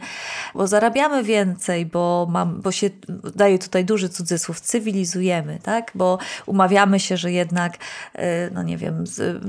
bo 0.55 0.67
zarabiamy 0.67 1.23
więcej, 1.25 1.87
bo, 1.87 2.27
mam, 2.31 2.61
bo 2.61 2.73
się 2.73 2.91
daje 3.35 3.59
tutaj 3.59 3.85
duży 3.85 4.09
cudzysłów, 4.09 4.61
cywilizujemy, 4.61 5.59
tak? 5.63 5.93
Bo 5.95 6.19
umawiamy 6.47 7.01
się, 7.01 7.17
że 7.17 7.33
jednak, 7.33 7.75
y, 7.75 8.19
no 8.55 8.63
nie 8.63 8.77
wiem, 8.77 9.05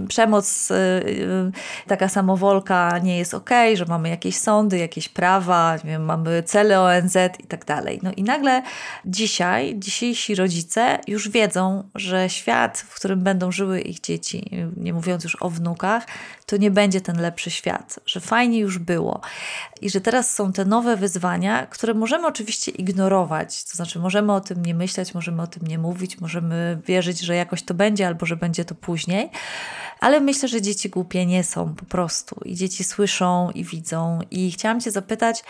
przemoc, 0.07 0.71
y, 0.71 0.73
y, 0.75 1.51
taka 1.87 2.09
samowolka, 2.09 2.70
Nie 3.03 3.17
jest 3.17 3.33
ok, 3.33 3.49
że 3.73 3.85
mamy 3.85 4.09
jakieś 4.09 4.37
sądy, 4.37 4.77
jakieś 4.77 5.09
prawa, 5.09 5.77
wiem, 5.83 6.05
mamy 6.05 6.43
cele 6.43 6.81
ONZ 6.81 7.15
i 7.39 7.47
tak 7.47 7.65
dalej. 7.65 7.99
No 8.03 8.11
i 8.17 8.23
nagle 8.23 8.63
dzisiaj, 9.05 9.75
dzisiejsi 9.77 10.35
rodzice 10.35 10.99
już 11.07 11.29
wiedzą, 11.29 11.89
że 11.95 12.29
świat, 12.29 12.77
w 12.77 12.95
którym 12.95 13.19
będą 13.19 13.51
żyły 13.51 13.81
ich 13.81 13.99
dzieci, 13.99 14.49
nie 14.77 14.93
mówiąc 14.93 15.23
już 15.23 15.37
o 15.41 15.49
wnukach, 15.49 16.05
to 16.51 16.57
nie 16.57 16.71
będzie 16.71 17.01
ten 17.01 17.21
lepszy 17.21 17.51
świat, 17.51 17.99
że 18.05 18.19
fajnie 18.19 18.59
już 18.59 18.79
było 18.79 19.21
i 19.81 19.89
że 19.89 20.01
teraz 20.01 20.35
są 20.35 20.53
te 20.53 20.65
nowe 20.65 20.97
wyzwania, 20.97 21.67
które 21.67 21.93
możemy 21.93 22.27
oczywiście 22.27 22.71
ignorować, 22.71 23.63
to 23.63 23.75
znaczy 23.75 23.99
możemy 23.99 24.33
o 24.33 24.41
tym 24.41 24.65
nie 24.65 24.75
myśleć, 24.75 25.13
możemy 25.13 25.41
o 25.41 25.47
tym 25.47 25.67
nie 25.67 25.77
mówić, 25.77 26.21
możemy 26.21 26.81
wierzyć, 26.85 27.19
że 27.19 27.35
jakoś 27.35 27.63
to 27.63 27.73
będzie 27.73 28.07
albo 28.07 28.25
że 28.25 28.35
będzie 28.35 28.65
to 28.65 28.75
później, 28.75 29.29
ale 29.99 30.19
myślę, 30.19 30.49
że 30.49 30.61
dzieci 30.61 30.89
głupie 30.89 31.25
nie 31.25 31.43
są 31.43 31.75
po 31.75 31.85
prostu 31.85 32.41
i 32.45 32.55
dzieci 32.55 32.83
słyszą 32.83 33.51
i 33.51 33.63
widzą. 33.63 34.19
I 34.31 34.51
chciałam 34.51 34.81
Cię 34.81 34.91
zapytać, 34.91 35.43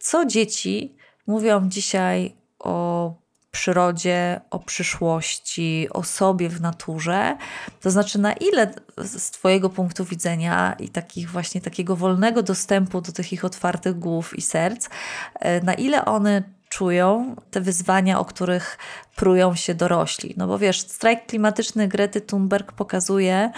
co 0.00 0.24
dzieci 0.24 0.96
mówią 1.26 1.68
dzisiaj 1.68 2.36
o 2.58 3.25
przyrodzie, 3.56 4.40
o 4.50 4.58
przyszłości, 4.58 5.88
o 5.90 6.02
sobie 6.02 6.48
w 6.48 6.60
naturze. 6.60 7.36
To 7.80 7.90
znaczy, 7.90 8.18
na 8.18 8.32
ile 8.32 8.74
z 8.98 9.30
Twojego 9.30 9.70
punktu 9.70 10.04
widzenia 10.04 10.76
i 10.78 10.88
takich 10.88 11.30
właśnie 11.30 11.60
takiego 11.60 11.96
wolnego 11.96 12.42
dostępu 12.42 13.00
do 13.00 13.12
tych 13.12 13.32
ich 13.32 13.44
otwartych 13.44 13.98
głów 13.98 14.38
i 14.38 14.42
serc, 14.42 14.88
e, 15.34 15.60
na 15.60 15.74
ile 15.74 16.04
one 16.04 16.42
czują 16.68 17.36
te 17.50 17.60
wyzwania, 17.60 18.18
o 18.18 18.24
których 18.24 18.78
prują 19.16 19.54
się 19.54 19.74
dorośli. 19.74 20.34
No 20.36 20.46
bo 20.46 20.58
wiesz, 20.58 20.80
strajk 20.80 21.26
klimatyczny 21.26 21.88
Grety 21.88 22.20
Thunberg 22.20 22.72
pokazuje, 22.72 23.50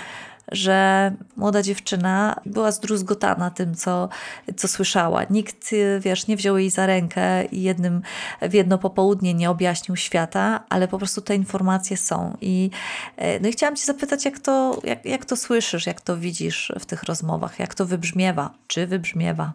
że 0.53 1.13
młoda 1.37 1.63
dziewczyna 1.63 2.41
była 2.47 2.73
zdruzgotana 2.73 3.51
tym, 3.51 3.75
co, 3.75 4.09
co 4.57 4.69
słyszała. 4.69 5.25
Nikt, 5.31 5.71
wiesz, 6.01 6.27
nie 6.27 6.37
wziął 6.37 6.59
jej 6.59 6.71
za 6.71 6.87
rękę 6.87 7.45
i 7.45 7.63
jednym, 7.63 8.03
w 8.43 8.55
jedno 8.55 8.79
popołudnie 8.79 9.35
nie 9.35 9.51
objaśnił 9.51 9.97
świata, 9.97 10.65
ale 10.69 10.89
po 10.89 10.99
prostu 10.99 11.21
te 11.21 11.35
informacje 11.35 11.97
są. 11.97 12.37
I, 12.41 12.71
e, 13.17 13.41
no 13.41 13.49
i 13.49 13.53
chciałam 13.53 13.77
Cię 13.77 13.85
zapytać, 13.85 14.25
jak 14.25 14.39
to, 14.39 14.81
jak, 14.85 15.05
jak 15.05 15.25
to 15.25 15.37
słyszysz, 15.37 15.87
jak 15.87 16.01
to 16.01 16.17
widzisz 16.17 16.73
w 16.81 16.87
tych 16.87 17.03
rozmowach, 17.03 17.59
jak 17.59 17.75
to 17.75 17.87
wybrzmiewa, 17.87 18.55
czy 18.67 18.87
wybrzmiewa? 18.87 19.53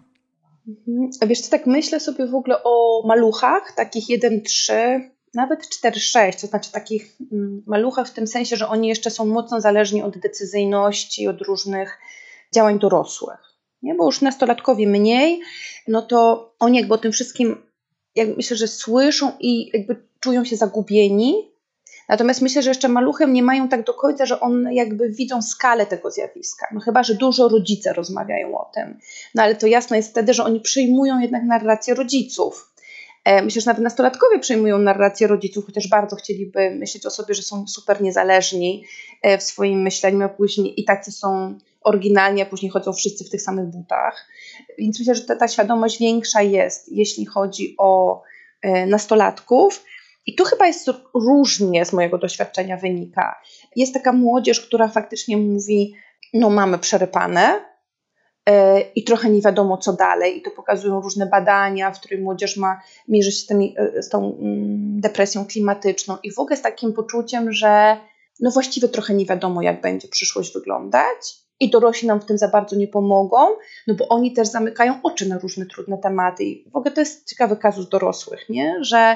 Mhm. 0.67 1.09
A 1.21 1.25
wiesz 1.25 1.41
co, 1.41 1.51
tak 1.51 1.65
myślę 1.67 1.99
sobie 1.99 2.27
w 2.27 2.35
ogóle 2.35 2.63
o 2.63 3.03
maluchach, 3.07 3.73
takich 3.75 4.07
1-3, 4.07 4.73
nawet 5.33 5.67
4-6, 5.83 6.41
to 6.41 6.47
znaczy 6.47 6.71
takich 6.71 7.15
mm, 7.31 7.63
maluchach 7.67 8.07
w 8.07 8.13
tym 8.13 8.27
sensie, 8.27 8.55
że 8.55 8.67
oni 8.67 8.87
jeszcze 8.87 9.11
są 9.11 9.25
mocno 9.25 9.61
zależni 9.61 10.03
od 10.03 10.17
decyzyjności, 10.17 11.27
od 11.27 11.41
różnych 11.41 11.99
działań 12.53 12.79
dorosłych. 12.79 13.39
Nie? 13.81 13.95
Bo 13.95 14.05
już 14.05 14.21
nastolatkowie 14.21 14.87
mniej, 14.87 15.41
no 15.87 16.01
to 16.01 16.49
oni 16.59 16.77
jakby 16.77 16.93
o 16.93 16.97
tym 16.97 17.11
wszystkim, 17.11 17.55
jak 18.15 18.37
myślę, 18.37 18.57
że 18.57 18.67
słyszą 18.67 19.31
i 19.39 19.77
jakby 19.77 20.07
czują 20.19 20.45
się 20.45 20.55
zagubieni. 20.55 21.53
Natomiast 22.09 22.41
myślę, 22.41 22.61
że 22.61 22.69
jeszcze 22.69 22.89
maluchem 22.89 23.33
nie 23.33 23.43
mają 23.43 23.69
tak 23.69 23.85
do 23.85 23.93
końca, 23.93 24.25
że 24.25 24.39
on 24.39 24.67
jakby 24.71 25.09
widzą 25.09 25.41
skalę 25.41 25.85
tego 25.85 26.11
zjawiska. 26.11 26.67
No 26.73 26.79
chyba, 26.79 27.03
że 27.03 27.15
dużo 27.15 27.47
rodzice 27.49 27.93
rozmawiają 27.93 28.57
o 28.57 28.71
tym. 28.73 28.99
No 29.35 29.43
ale 29.43 29.55
to 29.55 29.67
jasne 29.67 29.97
jest 29.97 30.09
wtedy, 30.09 30.33
że 30.33 30.43
oni 30.43 30.59
przyjmują 30.59 31.19
jednak 31.19 31.43
narrację 31.43 31.93
rodziców 31.93 32.72
myślę, 33.25 33.61
że 33.61 33.71
nawet 33.71 33.83
nastolatkowie 33.83 34.39
przejmują 34.39 34.77
narrację 34.77 35.27
rodziców, 35.27 35.65
chociaż 35.65 35.87
bardzo 35.87 36.15
chcieliby 36.15 36.71
myśleć 36.71 37.05
o 37.05 37.09
sobie, 37.09 37.33
że 37.33 37.41
są 37.41 37.67
super 37.67 38.01
niezależni 38.01 38.83
e, 39.21 39.37
w 39.37 39.43
swoim 39.43 39.81
myśleniu, 39.81 40.25
a 40.25 40.29
później 40.29 40.81
i 40.81 40.85
tacy 40.85 41.11
są 41.11 41.57
oryginalni, 41.81 42.41
a 42.41 42.45
później 42.45 42.71
chodzą 42.71 42.93
wszyscy 42.93 43.23
w 43.23 43.29
tych 43.29 43.41
samych 43.41 43.65
butach. 43.65 44.27
Więc 44.77 44.99
myślę, 44.99 45.15
że 45.15 45.21
ta, 45.21 45.35
ta 45.35 45.47
świadomość 45.47 45.99
większa 45.99 46.41
jest, 46.41 46.91
jeśli 46.91 47.25
chodzi 47.25 47.75
o 47.77 48.21
e, 48.61 48.85
nastolatków. 48.85 49.85
I 50.25 50.35
tu 50.35 50.43
chyba 50.43 50.67
jest 50.67 50.89
różnie 51.13 51.85
z 51.85 51.93
mojego 51.93 52.17
doświadczenia 52.17 52.77
wynika. 52.77 53.41
Jest 53.75 53.93
taka 53.93 54.13
młodzież, 54.13 54.61
która 54.61 54.87
faktycznie 54.87 55.37
mówi, 55.37 55.95
no 56.33 56.49
mamy 56.49 56.79
przerypane, 56.79 57.59
E, 57.59 57.72
i 58.95 59.03
trochę 59.03 59.29
nie 59.29 59.41
wiadomo, 59.41 59.77
co 59.77 59.93
dalej. 59.93 60.37
I 60.37 60.41
to 60.41 60.51
pokazują 60.51 61.01
różne 61.01 61.25
badania, 61.25 61.91
w 61.91 61.99
których 61.99 62.21
młodzież 62.21 62.57
ma 62.57 62.81
mierzyć 63.07 63.35
się 63.35 63.41
z, 63.41 63.45
tymi, 63.45 63.75
e, 63.77 64.03
z 64.03 64.09
tą 64.09 64.37
mm, 64.39 65.01
depresją 65.01 65.45
klimatyczną 65.45 66.17
i 66.23 66.31
w 66.31 66.39
ogóle 66.39 66.57
z 66.57 66.61
takim 66.61 66.93
poczuciem, 66.93 67.51
że 67.51 67.97
no 68.39 68.51
właściwie 68.51 68.87
trochę 68.87 69.13
nie 69.13 69.25
wiadomo, 69.25 69.61
jak 69.61 69.81
będzie 69.81 70.07
przyszłość 70.07 70.53
wyglądać. 70.53 71.43
I 71.59 71.69
dorośli 71.69 72.07
nam 72.07 72.21
w 72.21 72.25
tym 72.25 72.37
za 72.37 72.47
bardzo 72.47 72.75
nie 72.75 72.87
pomogą, 72.87 73.37
no 73.87 73.93
bo 73.93 74.07
oni 74.07 74.33
też 74.33 74.47
zamykają 74.47 74.99
oczy 75.03 75.29
na 75.29 75.39
różne 75.39 75.65
trudne 75.65 75.97
tematy. 75.97 76.43
I 76.43 76.69
w 76.69 76.75
ogóle 76.75 76.91
to 76.91 77.01
jest 77.01 77.29
ciekawy 77.29 77.57
kazus 77.57 77.89
dorosłych, 77.89 78.49
nie? 78.49 78.77
że 78.81 79.15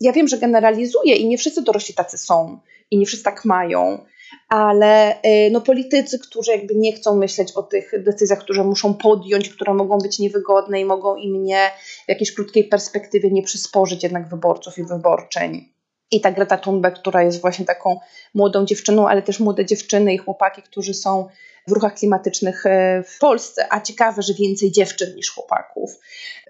ja 0.00 0.12
wiem, 0.12 0.28
że 0.28 0.38
generalizuję 0.38 1.16
i 1.16 1.28
nie 1.28 1.38
wszyscy 1.38 1.62
dorośli 1.62 1.94
tacy 1.94 2.18
są 2.18 2.58
i 2.90 2.98
nie 2.98 3.06
wszyscy 3.06 3.24
tak 3.24 3.44
mają, 3.44 4.04
ale 4.48 5.22
y, 5.22 5.50
no, 5.52 5.60
politycy, 5.60 6.18
którzy 6.18 6.50
jakby 6.50 6.74
nie 6.74 6.92
chcą 6.92 7.16
myśleć 7.16 7.52
o 7.52 7.62
tych 7.62 8.02
decyzjach, 8.02 8.38
które 8.38 8.64
muszą 8.64 8.94
podjąć, 8.94 9.48
które 9.48 9.74
mogą 9.74 9.98
być 9.98 10.18
niewygodne 10.18 10.80
i 10.80 10.84
mogą 10.84 11.16
im 11.16 11.44
nie 11.44 11.70
w 12.06 12.08
jakiejś 12.08 12.34
krótkiej 12.34 12.64
perspektywie 12.64 13.30
nie 13.30 13.42
przysporzyć 13.42 14.02
jednak 14.02 14.28
wyborców 14.28 14.78
i 14.78 14.84
wyborczeń. 14.84 15.72
I 16.10 16.20
ta 16.20 16.30
Greta 16.30 16.56
Thunberg, 16.56 16.98
która 16.98 17.22
jest 17.22 17.40
właśnie 17.40 17.64
taką 17.64 18.00
młodą 18.34 18.66
dziewczyną, 18.66 19.08
ale 19.08 19.22
też 19.22 19.40
młode 19.40 19.66
dziewczyny 19.66 20.14
i 20.14 20.18
chłopaki, 20.18 20.62
którzy 20.62 20.94
są 20.94 21.28
w 21.68 21.72
ruchach 21.72 21.94
klimatycznych 21.94 22.66
y, 22.66 22.70
w 23.06 23.18
Polsce, 23.18 23.66
a 23.70 23.80
ciekawe, 23.80 24.22
że 24.22 24.34
więcej 24.34 24.72
dziewczyn 24.72 25.14
niż 25.16 25.30
chłopaków, 25.30 25.90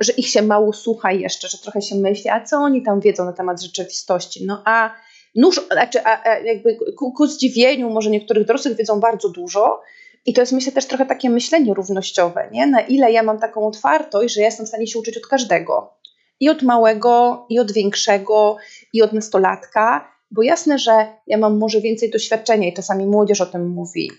że 0.01 0.13
ich 0.13 0.29
się 0.29 0.43
mało 0.43 0.73
słucha 0.73 1.13
jeszcze, 1.13 1.49
że 1.49 1.59
trochę 1.59 1.83
się 1.83 1.95
myśli, 1.95 2.31
a 2.31 2.45
co 2.45 2.57
oni 2.57 2.83
tam 2.83 3.01
wiedzą 3.01 3.25
na 3.25 3.33
temat 3.33 3.63
rzeczywistości. 3.63 4.47
No 4.47 4.63
a 4.67 4.95
nóż, 5.35 5.61
znaczy, 5.73 6.05
a, 6.05 6.31
a 6.31 6.39
jakby 6.39 6.79
ku, 6.99 7.13
ku 7.13 7.27
zdziwieniu 7.27 7.91
może 7.91 8.11
niektórych 8.11 8.47
dorosłych 8.47 8.77
wiedzą 8.77 9.01
bardzo 9.01 9.29
dużo, 9.29 9.81
i 10.27 10.33
to 10.33 10.43
jest 10.43 10.53
myślę 10.53 10.73
też 10.73 10.87
trochę 10.87 11.07
takie 11.07 11.31
myślenie 11.31 11.75
równościowe, 11.75 12.49
nie? 12.53 12.67
na 12.67 12.81
ile 12.81 13.13
ja 13.13 13.23
mam 13.23 13.39
taką 13.39 13.67
otwartość, 13.67 14.35
że 14.35 14.41
ja 14.41 14.47
jestem 14.47 14.67
w 14.67 14.69
stanie 14.69 14.87
się 14.87 14.99
uczyć 14.99 15.17
od 15.17 15.27
każdego. 15.27 15.95
I 16.41 16.49
od 16.49 16.63
małego, 16.63 17.47
i 17.49 17.59
od 17.59 17.73
większego, 17.73 18.57
i 18.93 19.03
od 19.03 19.13
nastolatka, 19.13 20.13
bo 20.31 20.43
jasne, 20.43 20.79
że 20.79 21.07
ja 21.27 21.39
mam 21.39 21.59
może 21.59 21.81
więcej 21.81 22.11
doświadczenia 22.11 22.69
i 22.69 22.73
czasami 22.73 23.07
młodzież 23.07 23.41
o 23.41 23.47
tym 23.47 23.69
mówi. 23.69 24.11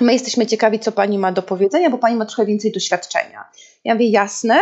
My 0.00 0.12
jesteśmy 0.12 0.46
ciekawi, 0.46 0.78
co 0.78 0.92
pani 0.92 1.18
ma 1.18 1.32
do 1.32 1.42
powiedzenia, 1.42 1.90
bo 1.90 1.98
pani 1.98 2.16
ma 2.16 2.26
trochę 2.26 2.46
więcej 2.46 2.72
doświadczenia. 2.72 3.44
Ja 3.84 3.94
mówię, 3.94 4.08
jasne, 4.08 4.54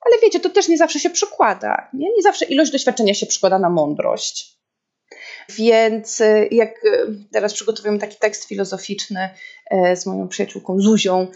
ale 0.00 0.14
wiecie, 0.22 0.40
to 0.40 0.50
też 0.50 0.68
nie 0.68 0.78
zawsze 0.78 1.00
się 1.00 1.10
przykłada. 1.10 1.88
Nie, 1.92 2.12
nie 2.16 2.22
zawsze 2.22 2.44
ilość 2.44 2.72
doświadczenia 2.72 3.14
się 3.14 3.26
przykłada 3.26 3.58
na 3.58 3.70
mądrość. 3.70 4.57
Więc 5.56 6.20
y, 6.20 6.48
jak 6.50 6.84
y, 6.84 7.06
teraz 7.32 7.54
przygotowujemy 7.54 7.98
taki 7.98 8.16
tekst 8.16 8.44
filozoficzny 8.44 9.28
y, 9.72 9.96
z 9.96 10.06
moją 10.06 10.28
przyjaciółką 10.28 10.80
Zuzią 10.80 11.26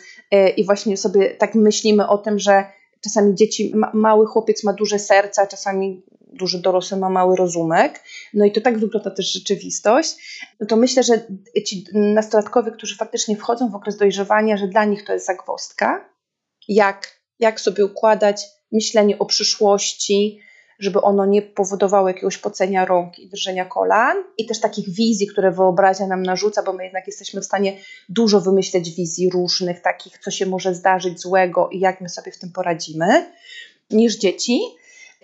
i 0.56 0.64
właśnie 0.64 0.96
sobie 0.96 1.30
tak 1.30 1.54
myślimy 1.54 2.08
o 2.08 2.18
tym, 2.18 2.38
że 2.38 2.64
czasami 3.04 3.34
dzieci, 3.34 3.72
mały 3.94 4.26
chłopiec 4.26 4.64
ma 4.64 4.72
duże 4.72 4.98
serce, 4.98 5.42
a 5.42 5.46
czasami 5.46 6.02
duży 6.32 6.58
dorosły 6.58 6.98
ma 6.98 7.10
mały 7.10 7.36
rozumek. 7.36 8.00
No 8.34 8.44
i 8.44 8.52
to 8.52 8.60
tak 8.60 8.78
wygląda 8.78 9.10
też 9.10 9.32
rzeczywistość. 9.32 10.16
No 10.60 10.66
to 10.66 10.76
myślę, 10.76 11.02
że 11.02 11.26
ci 11.66 11.84
nastolatkowie, 11.92 12.70
którzy 12.70 12.96
faktycznie 12.96 13.36
wchodzą 13.36 13.70
w 13.70 13.74
okres 13.74 13.96
dojrzewania, 13.96 14.56
że 14.56 14.68
dla 14.68 14.84
nich 14.84 15.04
to 15.04 15.12
jest 15.12 15.26
zagwozdka, 15.26 16.08
jak, 16.68 17.20
jak 17.38 17.60
sobie 17.60 17.84
układać 17.84 18.46
myślenie 18.72 19.18
o 19.18 19.26
przyszłości, 19.26 20.40
żeby 20.82 21.00
ono 21.00 21.26
nie 21.26 21.42
powodowało 21.42 22.08
jakiegoś 22.08 22.38
pocenia 22.38 22.84
rąk 22.84 23.18
i 23.18 23.28
drżenia 23.28 23.64
kolan 23.64 24.16
i 24.38 24.46
też 24.46 24.60
takich 24.60 24.90
wizji, 24.90 25.26
które 25.26 25.50
wyobraźnia 25.50 26.06
nam 26.06 26.22
narzuca, 26.22 26.62
bo 26.62 26.72
my 26.72 26.84
jednak 26.84 27.06
jesteśmy 27.06 27.40
w 27.40 27.44
stanie 27.44 27.76
dużo 28.08 28.40
wymyśleć 28.40 28.90
wizji 28.90 29.30
różnych, 29.30 29.80
takich, 29.80 30.18
co 30.18 30.30
się 30.30 30.46
może 30.46 30.74
zdarzyć 30.74 31.20
złego 31.20 31.68
i 31.72 31.80
jak 31.80 32.00
my 32.00 32.08
sobie 32.08 32.32
w 32.32 32.38
tym 32.38 32.52
poradzimy, 32.52 33.32
niż 33.90 34.18
dzieci. 34.18 34.60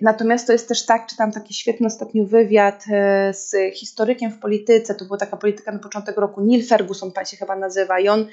Natomiast 0.00 0.46
to 0.46 0.52
jest 0.52 0.68
też 0.68 0.86
tak, 0.86 1.06
czytam 1.06 1.32
taki 1.32 1.54
świetny 1.54 1.86
ostatnio 1.86 2.24
wywiad 2.24 2.84
e, 2.90 3.34
z 3.34 3.74
historykiem 3.74 4.32
w 4.32 4.38
polityce, 4.38 4.94
to 4.94 5.04
była 5.04 5.18
taka 5.18 5.36
polityka 5.36 5.72
na 5.72 5.78
początek 5.78 6.16
roku, 6.16 6.40
Neil 6.40 6.66
Ferguson 6.66 7.12
pan 7.12 7.26
się 7.26 7.36
chyba 7.36 7.56
nazywa 7.56 8.00
i 8.00 8.08
on 8.08 8.26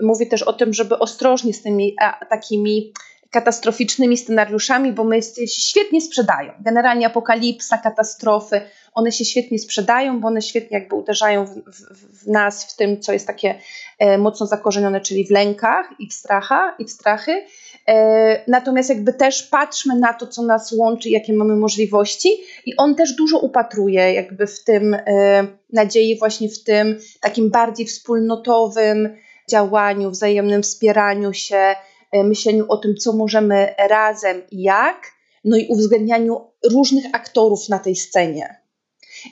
mówi 0.00 0.26
też 0.26 0.42
o 0.42 0.52
tym, 0.52 0.72
żeby 0.72 0.98
ostrożnie 0.98 1.54
z 1.54 1.62
tymi 1.62 1.96
takimi 2.30 2.92
katastroficznymi 3.32 4.16
scenariuszami, 4.16 4.92
bo 4.92 5.04
my 5.04 5.22
się 5.22 5.46
świetnie 5.46 6.00
sprzedają. 6.00 6.52
Generalnie 6.60 7.06
apokalipsa, 7.06 7.78
katastrofy, 7.78 8.60
one 8.94 9.12
się 9.12 9.24
świetnie 9.24 9.58
sprzedają, 9.58 10.20
bo 10.20 10.28
one 10.28 10.42
świetnie 10.42 10.78
jakby 10.78 10.96
uderzają 10.96 11.46
w, 11.46 11.50
w, 11.50 12.22
w 12.24 12.26
nas, 12.26 12.72
w 12.72 12.76
tym, 12.76 13.00
co 13.00 13.12
jest 13.12 13.26
takie 13.26 13.58
e, 13.98 14.18
mocno 14.18 14.46
zakorzenione, 14.46 15.00
czyli 15.00 15.26
w 15.26 15.30
lękach 15.30 15.88
i 15.98 16.08
w 16.08 16.12
strachach, 16.12 16.74
i 16.78 16.84
w 16.84 16.90
strachy. 16.90 17.44
E, 17.88 18.50
natomiast 18.50 18.88
jakby 18.88 19.12
też 19.12 19.42
patrzmy 19.42 19.96
na 19.96 20.14
to, 20.14 20.26
co 20.26 20.42
nas 20.42 20.72
łączy, 20.72 21.08
jakie 21.08 21.32
mamy 21.32 21.56
możliwości 21.56 22.28
i 22.66 22.76
on 22.76 22.94
też 22.94 23.12
dużo 23.12 23.38
upatruje 23.38 24.14
jakby 24.14 24.46
w 24.46 24.64
tym 24.64 24.94
e, 24.94 25.46
nadziei 25.72 26.18
właśnie 26.18 26.48
w 26.48 26.64
tym 26.64 26.98
takim 27.20 27.50
bardziej 27.50 27.86
wspólnotowym 27.86 29.16
działaniu, 29.50 30.10
wzajemnym 30.10 30.62
wspieraniu 30.62 31.32
się, 31.32 31.74
myśleniu 32.12 32.64
o 32.68 32.76
tym, 32.76 32.96
co 32.96 33.12
możemy 33.12 33.74
razem 33.78 34.42
i 34.50 34.62
jak, 34.62 35.12
no 35.44 35.56
i 35.56 35.66
uwzględnianiu 35.68 36.50
różnych 36.70 37.04
aktorów 37.12 37.68
na 37.68 37.78
tej 37.78 37.96
scenie. 37.96 38.62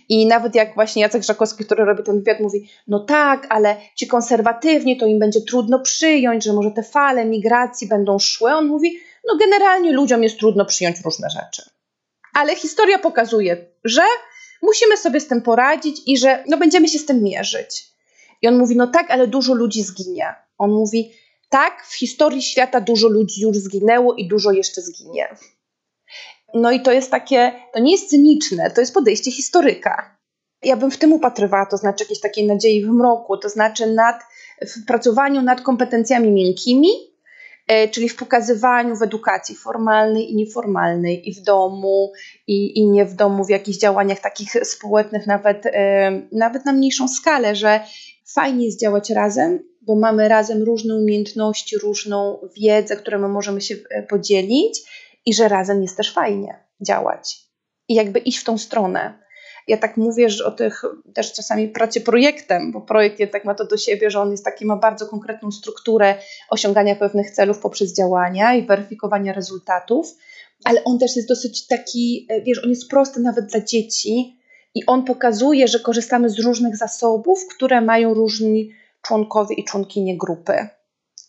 I 0.08 0.26
nawet 0.26 0.54
jak 0.54 0.74
właśnie 0.74 1.02
Jacek 1.02 1.22
Żakowski, 1.22 1.64
który 1.64 1.84
robi 1.84 2.02
ten 2.02 2.18
wywiad, 2.18 2.40
mówi, 2.40 2.68
no 2.88 3.00
tak, 3.00 3.46
ale 3.48 3.76
ci 3.96 4.06
konserwatywni, 4.06 4.96
to 4.96 5.06
im 5.06 5.18
będzie 5.18 5.40
trudno 5.40 5.80
przyjąć, 5.80 6.44
że 6.44 6.52
może 6.52 6.70
te 6.70 6.82
fale 6.82 7.24
migracji 7.24 7.88
będą 7.88 8.18
szły. 8.18 8.54
On 8.54 8.66
mówi, 8.66 8.98
no 9.28 9.36
generalnie 9.36 9.92
ludziom 9.92 10.22
jest 10.22 10.38
trudno 10.38 10.64
przyjąć 10.64 11.00
różne 11.04 11.28
rzeczy. 11.30 11.70
Ale 12.34 12.56
historia 12.56 12.98
pokazuje, 12.98 13.66
że 13.84 14.02
musimy 14.62 14.96
sobie 14.96 15.20
z 15.20 15.28
tym 15.28 15.42
poradzić 15.42 16.02
i 16.06 16.18
że 16.18 16.44
no, 16.48 16.56
będziemy 16.58 16.88
się 16.88 16.98
z 16.98 17.06
tym 17.06 17.22
mierzyć. 17.22 17.86
I 18.42 18.48
on 18.48 18.58
mówi, 18.58 18.76
no 18.76 18.86
tak, 18.86 19.10
ale 19.10 19.26
dużo 19.26 19.54
ludzi 19.54 19.82
zginie. 19.82 20.34
On 20.58 20.70
mówi, 20.70 21.12
Tak, 21.50 21.86
w 21.86 21.94
historii 21.94 22.42
świata 22.42 22.80
dużo 22.80 23.08
ludzi 23.08 23.42
już 23.42 23.56
zginęło 23.56 24.14
i 24.14 24.28
dużo 24.28 24.50
jeszcze 24.50 24.82
zginie. 24.82 25.36
No 26.54 26.70
i 26.70 26.80
to 26.82 26.92
jest 26.92 27.10
takie, 27.10 27.52
to 27.72 27.80
nie 27.80 27.92
jest 27.92 28.10
cyniczne, 28.10 28.70
to 28.70 28.80
jest 28.80 28.94
podejście 28.94 29.30
historyka. 29.30 30.18
Ja 30.62 30.76
bym 30.76 30.90
w 30.90 30.98
tym 30.98 31.12
upatrywała, 31.12 31.66
to 31.66 31.76
znaczy 31.76 32.04
jakiejś 32.04 32.20
takiej 32.20 32.46
nadziei 32.46 32.84
w 32.84 32.88
mroku, 32.88 33.36
to 33.36 33.48
znaczy 33.48 33.86
nad, 33.86 34.22
w 34.62 34.86
pracowaniu 34.86 35.42
nad 35.42 35.60
kompetencjami 35.60 36.30
miękkimi, 36.30 36.88
e, 37.68 37.88
czyli 37.88 38.08
w 38.08 38.16
pokazywaniu 38.16 38.96
w 38.96 39.02
edukacji 39.02 39.56
formalnej 39.56 40.32
i 40.32 40.36
nieformalnej, 40.36 41.28
i 41.28 41.34
w 41.34 41.42
domu, 41.42 42.12
i, 42.46 42.78
i 42.78 42.90
nie 42.90 43.04
w 43.04 43.14
domu, 43.14 43.44
w 43.44 43.50
jakichś 43.50 43.78
działaniach 43.78 44.20
takich 44.20 44.50
społecznych, 44.62 45.26
nawet, 45.26 45.66
e, 45.66 46.22
nawet 46.32 46.64
na 46.64 46.72
mniejszą 46.72 47.08
skalę, 47.08 47.56
że 47.56 47.80
fajnie 48.34 48.66
jest 48.66 48.80
działać 48.80 49.10
razem, 49.10 49.69
bo 49.80 49.94
mamy 49.94 50.28
razem 50.28 50.62
różne 50.62 50.94
umiejętności, 50.94 51.78
różną 51.78 52.38
wiedzę, 52.56 52.96
którą 52.96 53.18
my 53.18 53.28
możemy 53.28 53.60
się 53.60 53.74
e, 53.90 54.02
podzielić 54.02 54.80
i 55.26 55.34
że 55.34 55.48
razem 55.48 55.82
jest 55.82 55.96
też 55.96 56.12
fajnie 56.12 56.64
działać 56.86 57.50
i 57.90 57.94
jakby 57.94 58.18
iść 58.18 58.38
w 58.38 58.44
tą 58.44 58.58
stronę. 58.58 59.18
Ja 59.68 59.76
tak 59.76 59.96
mówię, 59.96 60.30
że 60.30 60.44
o 60.44 60.50
tych 60.50 60.82
też 61.14 61.32
czasami 61.32 61.68
pracy 61.68 62.00
projektem, 62.00 62.72
bo 62.72 62.80
projekt 62.80 63.20
jednak 63.20 63.44
ma 63.44 63.54
to 63.54 63.66
do 63.66 63.76
siebie, 63.76 64.10
że 64.10 64.20
on 64.20 64.30
jest 64.30 64.44
taki, 64.44 64.66
ma 64.66 64.76
bardzo 64.76 65.06
konkretną 65.06 65.50
strukturę 65.50 66.14
osiągania 66.50 66.96
pewnych 66.96 67.30
celów 67.30 67.58
poprzez 67.58 67.96
działania 67.96 68.54
i 68.54 68.66
weryfikowania 68.66 69.32
rezultatów, 69.32 70.16
ale 70.64 70.84
on 70.84 70.98
też 70.98 71.16
jest 71.16 71.28
dosyć 71.28 71.66
taki, 71.66 72.26
e, 72.30 72.42
wiesz, 72.42 72.64
on 72.64 72.70
jest 72.70 72.90
prosty 72.90 73.20
nawet 73.20 73.46
dla 73.46 73.60
dzieci 73.60 74.40
i 74.74 74.86
on 74.86 75.04
pokazuje, 75.04 75.68
że 75.68 75.80
korzystamy 75.80 76.30
z 76.30 76.38
różnych 76.38 76.76
zasobów, 76.76 77.46
które 77.54 77.80
mają 77.80 78.14
różni 78.14 78.70
członkowie 79.02 79.54
i 79.54 79.64
członkinie 79.64 80.18
grupy. 80.18 80.68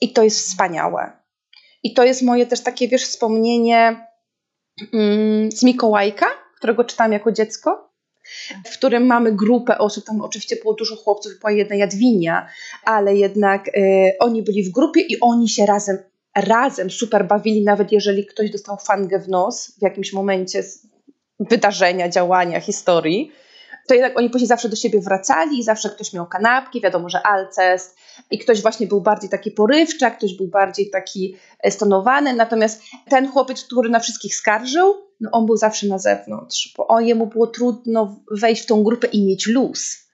I 0.01 0.13
to 0.13 0.23
jest 0.23 0.39
wspaniałe. 0.39 1.11
I 1.83 1.93
to 1.93 2.03
jest 2.03 2.21
moje 2.21 2.45
też 2.45 2.61
takie, 2.61 2.87
wiesz, 2.87 3.03
wspomnienie 3.03 4.07
mm, 4.93 5.51
z 5.51 5.63
Mikołajka, 5.63 6.25
którego 6.57 6.83
czytałam 6.83 7.11
jako 7.11 7.31
dziecko, 7.31 7.91
w 8.65 8.73
którym 8.73 9.05
mamy 9.05 9.31
grupę 9.31 9.77
osób, 9.77 10.05
tam 10.05 10.21
oczywiście 10.21 10.55
było 10.55 10.73
dużo 10.73 10.95
chłopców, 10.95 11.39
była 11.39 11.51
jedna 11.51 11.75
Jadwinia, 11.75 12.47
ale 12.85 13.15
jednak 13.15 13.67
y, 13.67 14.11
oni 14.19 14.43
byli 14.43 14.63
w 14.63 14.71
grupie 14.71 15.01
i 15.01 15.19
oni 15.19 15.49
się 15.49 15.65
razem, 15.65 15.97
razem 16.35 16.89
super 16.89 17.27
bawili, 17.27 17.63
nawet 17.63 17.91
jeżeli 17.91 18.25
ktoś 18.25 18.51
dostał 18.51 18.77
fangę 18.77 19.19
w 19.19 19.29
nos 19.29 19.75
w 19.79 19.81
jakimś 19.81 20.13
momencie 20.13 20.63
wydarzenia, 21.39 22.09
działania, 22.09 22.59
historii, 22.59 23.31
to 23.87 23.93
jednak 23.93 24.17
oni 24.17 24.29
później 24.29 24.47
zawsze 24.47 24.69
do 24.69 24.75
siebie 24.75 24.99
wracali 24.99 25.63
zawsze 25.63 25.89
ktoś 25.89 26.13
miał 26.13 26.25
kanapki, 26.25 26.81
wiadomo, 26.81 27.09
że 27.09 27.27
Alcest 27.27 27.97
i 28.31 28.39
ktoś 28.39 28.61
właśnie 28.61 28.87
był 28.87 29.01
bardziej 29.01 29.29
taki 29.29 29.51
porywczy, 29.51 30.05
a 30.05 30.11
ktoś 30.11 30.37
był 30.37 30.47
bardziej 30.47 30.89
taki 30.89 31.35
e, 31.59 31.71
stonowany, 31.71 32.33
natomiast 32.33 32.81
ten 33.09 33.27
chłopiec, 33.31 33.63
który 33.63 33.89
na 33.89 33.99
wszystkich 33.99 34.35
skarżył, 34.35 34.93
no 35.19 35.29
on 35.31 35.45
był 35.45 35.57
zawsze 35.57 35.87
na 35.87 35.99
zewnątrz, 35.99 36.73
bo 36.77 36.87
on, 36.87 37.05
jemu 37.05 37.27
było 37.27 37.47
trudno 37.47 38.19
wejść 38.31 38.63
w 38.63 38.65
tą 38.65 38.83
grupę 38.83 39.07
i 39.07 39.25
mieć 39.25 39.47
luz. 39.47 40.07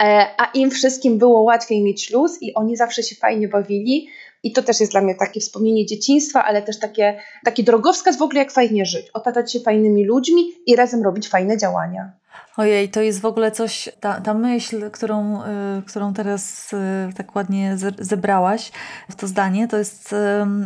E, 0.00 0.26
a 0.38 0.50
im 0.54 0.70
wszystkim 0.70 1.18
było 1.18 1.40
łatwiej 1.40 1.82
mieć 1.82 2.10
luz 2.10 2.42
i 2.42 2.54
oni 2.54 2.76
zawsze 2.76 3.02
się 3.02 3.16
fajnie 3.16 3.48
bawili, 3.48 4.08
i 4.42 4.52
to 4.52 4.62
też 4.62 4.80
jest 4.80 4.92
dla 4.92 5.00
mnie 5.00 5.14
takie 5.14 5.40
wspomnienie 5.40 5.86
dzieciństwa, 5.86 6.44
ale 6.44 6.62
też 6.62 6.78
takie, 6.78 7.20
taki 7.44 7.64
drogowskaz 7.64 8.18
w 8.18 8.22
ogóle, 8.22 8.38
jak 8.38 8.52
fajnie 8.52 8.86
żyć. 8.86 9.10
Otaczać 9.10 9.52
się 9.52 9.60
fajnymi 9.60 10.04
ludźmi 10.04 10.52
i 10.66 10.76
razem 10.76 11.02
robić 11.02 11.28
fajne 11.28 11.58
działania. 11.58 12.12
Ojej, 12.56 12.88
to 12.88 13.00
jest 13.00 13.20
w 13.20 13.24
ogóle 13.24 13.50
coś, 13.50 13.88
ta, 14.00 14.20
ta 14.20 14.34
myśl, 14.34 14.90
którą, 14.90 15.42
y, 15.42 15.46
którą 15.86 16.14
teraz 16.14 16.72
y, 16.72 16.76
tak 17.16 17.36
ładnie 17.36 17.76
zebrałaś 17.98 18.72
w 19.10 19.14
to 19.14 19.26
zdanie, 19.26 19.68
to 19.68 19.76
jest, 19.76 20.12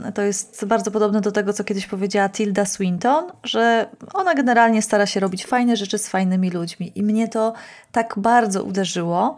y, 0.08 0.12
to 0.12 0.22
jest 0.22 0.64
bardzo 0.64 0.90
podobne 0.90 1.20
do 1.20 1.32
tego, 1.32 1.52
co 1.52 1.64
kiedyś 1.64 1.86
powiedziała 1.86 2.28
Tilda 2.28 2.64
Swinton, 2.64 3.24
że 3.44 3.86
ona 4.14 4.34
generalnie 4.34 4.82
stara 4.82 5.06
się 5.06 5.20
robić 5.20 5.46
fajne 5.46 5.76
rzeczy 5.76 5.98
z 5.98 6.08
fajnymi 6.08 6.50
ludźmi. 6.50 6.92
I 6.94 7.02
mnie 7.02 7.28
to 7.28 7.52
tak 7.92 8.14
bardzo 8.16 8.64
uderzyło 8.64 9.36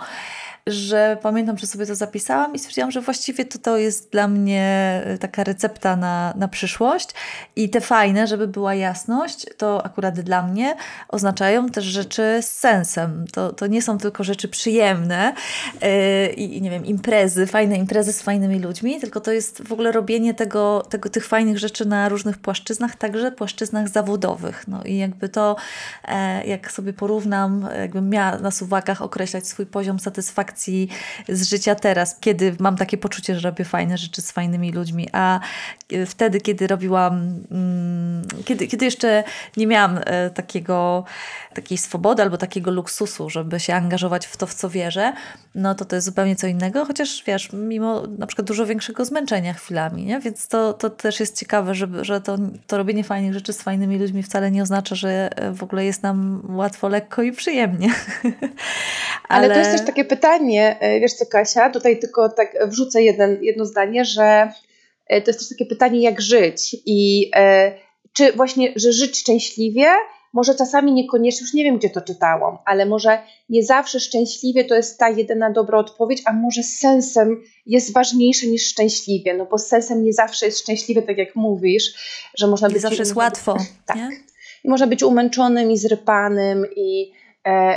że 0.67 1.19
pamiętam, 1.23 1.59
że 1.59 1.67
sobie 1.67 1.87
to 1.87 1.95
zapisałam 1.95 2.55
i 2.55 2.59
stwierdziłam, 2.59 2.91
że 2.91 3.01
właściwie 3.01 3.45
to, 3.45 3.59
to 3.59 3.77
jest 3.77 4.13
dla 4.13 4.29
mnie 4.29 4.63
e, 5.05 5.19
taka 5.19 5.45
recepta 5.45 5.97
na, 5.97 6.35
na 6.37 6.49
przyszłość. 6.49 7.09
I 7.57 7.71
te 7.71 7.81
fajne, 7.81 8.27
żeby 8.27 8.49
była 8.49 8.75
jasność, 8.75 9.47
to 9.57 9.87
akurat 9.87 10.21
dla 10.21 10.43
mnie 10.43 10.77
oznaczają 11.09 11.69
też 11.69 11.85
rzeczy 11.85 12.23
z 12.43 12.51
sensem. 12.51 13.25
To, 13.33 13.53
to 13.53 13.67
nie 13.67 13.83
są 13.83 13.99
tylko 13.99 14.25
rzeczy 14.25 14.49
przyjemne 14.49 15.35
yy, 15.83 16.29
i 16.29 16.63
nie 16.63 16.71
wiem, 16.71 16.87
imprezy, 16.87 17.47
fajne 17.47 17.77
imprezy 17.77 18.13
z 18.13 18.23
fajnymi 18.23 18.59
ludźmi, 18.61 19.01
tylko 19.01 19.21
to 19.21 19.33
jest 19.33 19.63
w 19.69 19.73
ogóle 19.73 19.93
robienie 19.93 20.35
tego, 20.35 20.87
tego, 20.89 21.09
tych 21.09 21.27
fajnych 21.27 21.59
rzeczy 21.59 21.85
na 21.85 22.09
różnych 22.09 22.39
płaszczyznach, 22.39 22.97
także 22.97 23.33
płaszczyznach 23.33 23.89
zawodowych. 23.89 24.65
No 24.69 24.85
i 24.85 24.97
jakby 24.97 25.29
to, 25.29 25.57
e, 26.05 26.47
jak 26.47 26.73
sobie 26.73 26.93
porównam, 26.93 27.69
jakbym 27.79 28.11
miała 28.11 28.39
na 28.39 28.51
suwakach 28.51 29.03
określać 29.03 29.47
swój 29.47 29.67
poziom 29.67 30.01
satysfakcji, 30.01 30.89
z 31.29 31.49
życia 31.51 31.75
teraz, 31.75 32.17
kiedy 32.21 32.57
mam 32.61 32.77
takie 32.77 32.99
poczucie, 32.99 33.35
że 33.35 33.51
robię 33.51 33.65
fajne 33.65 33.99
rzeczy 33.99 34.23
z 34.23 34.33
fajnymi 34.33 34.73
ludźmi, 34.73 35.09
a 35.13 35.41
e, 35.93 36.07
wtedy, 36.07 36.41
kiedy 36.41 36.67
robiłam, 36.67 37.45
mm, 37.51 38.23
kiedy, 38.45 38.67
kiedy 38.67 38.85
jeszcze 38.85 39.25
nie 39.57 39.67
miałam 39.67 40.01
e, 40.05 40.31
takiego, 40.31 41.05
takiej 41.55 41.79
swobody 41.79 42.06
albo 42.11 42.37
takiego 42.37 42.71
luksusu, 42.71 43.31
żeby 43.31 43.61
się 43.61 43.75
angażować 43.75 44.27
w 44.27 44.37
to, 44.37 44.47
w 44.47 44.55
co 44.55 44.71
wierzę, 44.71 45.13
no 45.55 45.75
to 45.75 45.85
to 45.85 45.97
jest 45.97 46.07
zupełnie 46.07 46.37
co 46.37 46.47
innego, 46.47 46.85
chociaż 46.85 47.25
wiesz, 47.27 47.53
mimo 47.53 48.03
na 48.19 48.27
przykład 48.27 48.49
dużo 48.49 48.67
większego 48.67 49.05
zmęczenia 49.05 49.53
chwilami, 49.53 50.05
nie? 50.05 50.21
więc 50.21 50.49
to, 50.49 50.73
to 50.73 50.91
też 50.91 51.21
jest 51.21 51.39
ciekawe, 51.39 51.75
żeby, 51.75 52.05
że 52.05 52.21
to, 52.21 52.39
to 52.67 52.79
robienie 52.79 53.05
fajnych 53.05 53.35
rzeczy 53.35 53.53
z 53.53 53.63
fajnymi 53.63 53.99
ludźmi 53.99 54.23
wcale 54.23 54.51
nie 54.51 54.63
oznacza, 54.63 54.95
że 54.95 55.31
w 55.53 55.63
ogóle 55.63 55.85
jest 55.85 56.03
nam 56.03 56.43
łatwo, 56.57 56.89
lekko 56.89 57.23
i 57.23 57.33
przyjemnie. 57.33 57.91
Ale, 59.29 59.47
Ale 59.47 59.55
to 59.55 59.59
jest 59.59 59.71
też 59.71 59.87
takie 59.87 60.05
pytanie, 60.05 60.27
pytanie, 60.47 60.77
e, 60.81 61.01
wiesz 61.01 61.13
co 61.13 61.27
Kasia, 61.27 61.71
tutaj 61.71 61.99
tylko 61.99 62.29
tak 62.29 62.69
wrzucę 62.69 63.03
jeden, 63.03 63.39
jedno 63.43 63.65
zdanie, 63.65 64.05
że 64.05 64.53
e, 65.07 65.23
to 65.23 65.31
jest 65.31 65.41
też 65.41 65.49
takie 65.49 65.67
pytanie, 65.67 66.01
jak 66.01 66.21
żyć 66.21 66.77
i 66.87 67.31
e, 67.37 67.73
czy 68.13 68.33
właśnie, 68.33 68.73
że 68.77 68.93
żyć 68.93 69.19
szczęśliwie, 69.19 69.87
może 70.33 70.55
czasami 70.55 70.93
niekoniecznie, 70.93 71.45
już 71.45 71.55
nie 71.55 71.65
wiem 71.65 71.79
gdzie 71.79 71.91
to 71.91 72.01
czytałam, 72.01 72.59
ale 72.65 72.87
może 72.87 73.19
nie 73.49 73.63
zawsze 73.63 74.01
szczęśliwie 74.01 74.65
to 74.65 74.75
jest 74.75 74.99
ta 74.99 75.09
jedyna 75.09 75.51
dobra 75.51 75.79
odpowiedź, 75.79 76.23
a 76.25 76.33
może 76.33 76.63
sensem 76.63 77.43
jest 77.67 77.93
ważniejsze 77.93 78.47
niż 78.47 78.69
szczęśliwie, 78.69 79.35
no 79.35 79.47
bo 79.47 79.59
sensem 79.59 80.05
nie 80.05 80.13
zawsze 80.13 80.47
jest 80.47 80.59
szczęśliwie, 80.59 81.03
tak 81.03 81.19
jak 81.19 81.37
mówisz, 81.37 81.95
że 82.39 82.47
można 82.47 82.69
nie 82.69 82.75
być... 82.75 82.83
zawsze 82.83 83.03
jest 83.03 83.17
łatwo. 83.17 83.57
Tak. 83.87 83.97
Nie? 83.97 84.11
I 84.65 84.69
można 84.69 84.87
być 84.87 85.03
umęczonym 85.03 85.71
i 85.71 85.79
zrypanym 85.79 86.67
i 86.77 87.13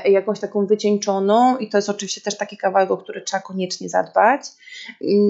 jakąś 0.05 0.39
taką 0.39 0.65
wycieńczoną 0.65 1.57
i 1.57 1.69
to 1.69 1.77
jest 1.77 1.89
oczywiście 1.89 2.21
też 2.21 2.37
taki 2.37 2.57
kawałek, 2.57 2.91
o 2.91 2.97
który 2.97 3.21
trzeba 3.21 3.41
koniecznie 3.41 3.89
zadbać. 3.89 4.41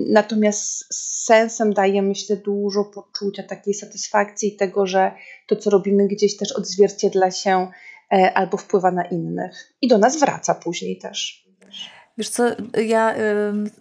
Natomiast 0.07 0.85
sensem 1.25 1.73
daje, 1.73 2.01
myślę, 2.01 2.35
dużo 2.35 2.85
poczucia 2.85 3.43
takiej 3.43 3.73
satysfakcji 3.73 4.55
tego, 4.55 4.85
że 4.85 5.11
to, 5.47 5.55
co 5.55 5.69
robimy 5.69 6.07
gdzieś 6.07 6.37
też 6.37 6.51
odzwierciedla 6.51 7.31
się 7.31 7.67
e, 8.11 8.33
albo 8.33 8.57
wpływa 8.57 8.91
na 8.91 9.03
innych 9.05 9.73
i 9.81 9.87
do 9.87 9.97
nas 9.97 10.19
wraca 10.19 10.55
później 10.55 10.97
też. 10.97 11.49
Wiesz 12.19 12.29
co, 12.29 12.43
ja 12.85 13.15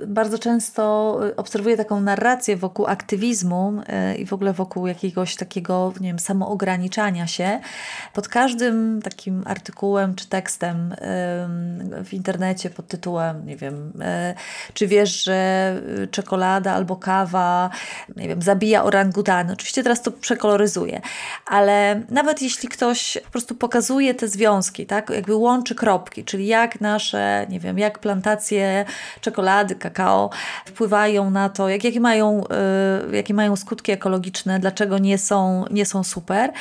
bardzo 0.07 0.39
często 0.39 1.13
obserwuję 1.37 1.77
taką 1.77 2.01
narrację 2.01 2.57
wokół 2.57 2.87
aktywizmu 2.87 3.73
y, 4.13 4.17
i 4.17 4.27
w 4.27 4.33
ogóle 4.33 4.53
wokół 4.53 4.87
jakiegoś 4.87 5.37
takiego, 5.37 5.93
nie 6.01 6.09
wiem, 6.09 6.19
samoograniczania 6.19 7.27
się. 7.27 7.61
Pod 8.15 8.29
każdym 8.29 9.03
takim 9.03 9.43
artykułem 9.47 10.15
czy 10.15 10.29
tekstem 10.29 10.95
w 12.05 12.09
internecie 12.13 12.71
pod 12.71 12.89
tytułem, 12.89 13.47
nie 13.47 13.57
wiem, 13.57 13.93
czy 14.75 14.87
wiesz, 14.87 15.25
że 15.25 15.81
czekolada 16.11 16.73
albo 16.73 16.97
kawa, 16.97 17.71
nie 18.17 18.29
wiem, 18.29 18.43
zabija 18.43 18.85
orangutany. 18.85 19.53
Oczywiście 19.53 19.83
teraz 19.83 20.03
to 20.03 20.11
przekoloryzuję, 20.13 21.01
ale 21.47 22.03
nawet 22.11 22.43
jeśli 22.43 22.69
ktoś 22.69 23.19
po 23.25 23.31
prostu 23.31 23.55
pokazuje 23.55 24.15
te 24.15 24.29
związki, 24.29 24.87
tak, 24.87 25.11
jakby 25.11 25.35
łączy 25.35 25.75
kropki, 25.75 26.25
czyli 26.25 26.47
jak 26.47 26.81
nasze, 26.81 27.47
nie 27.49 27.61
wiem, 27.61 27.79
jak 27.79 27.99
plantacje 27.99 28.28
czekolady, 29.21 29.75
kakao 29.75 30.31
wpływają 30.67 31.31
na 31.31 31.49
to, 31.49 31.69
jak, 31.69 31.85
jakie, 31.85 32.01
mają, 32.01 32.45
y, 33.13 33.17
jakie 33.17 33.35
mają 33.35 33.57
skutki 33.57 33.93
ekologiczne, 33.93 34.59
dlaczego 34.59 34.99
nie 34.99 35.19
są, 35.19 35.65
nie 35.71 35.87
są 35.87 36.05
super. 36.05 36.53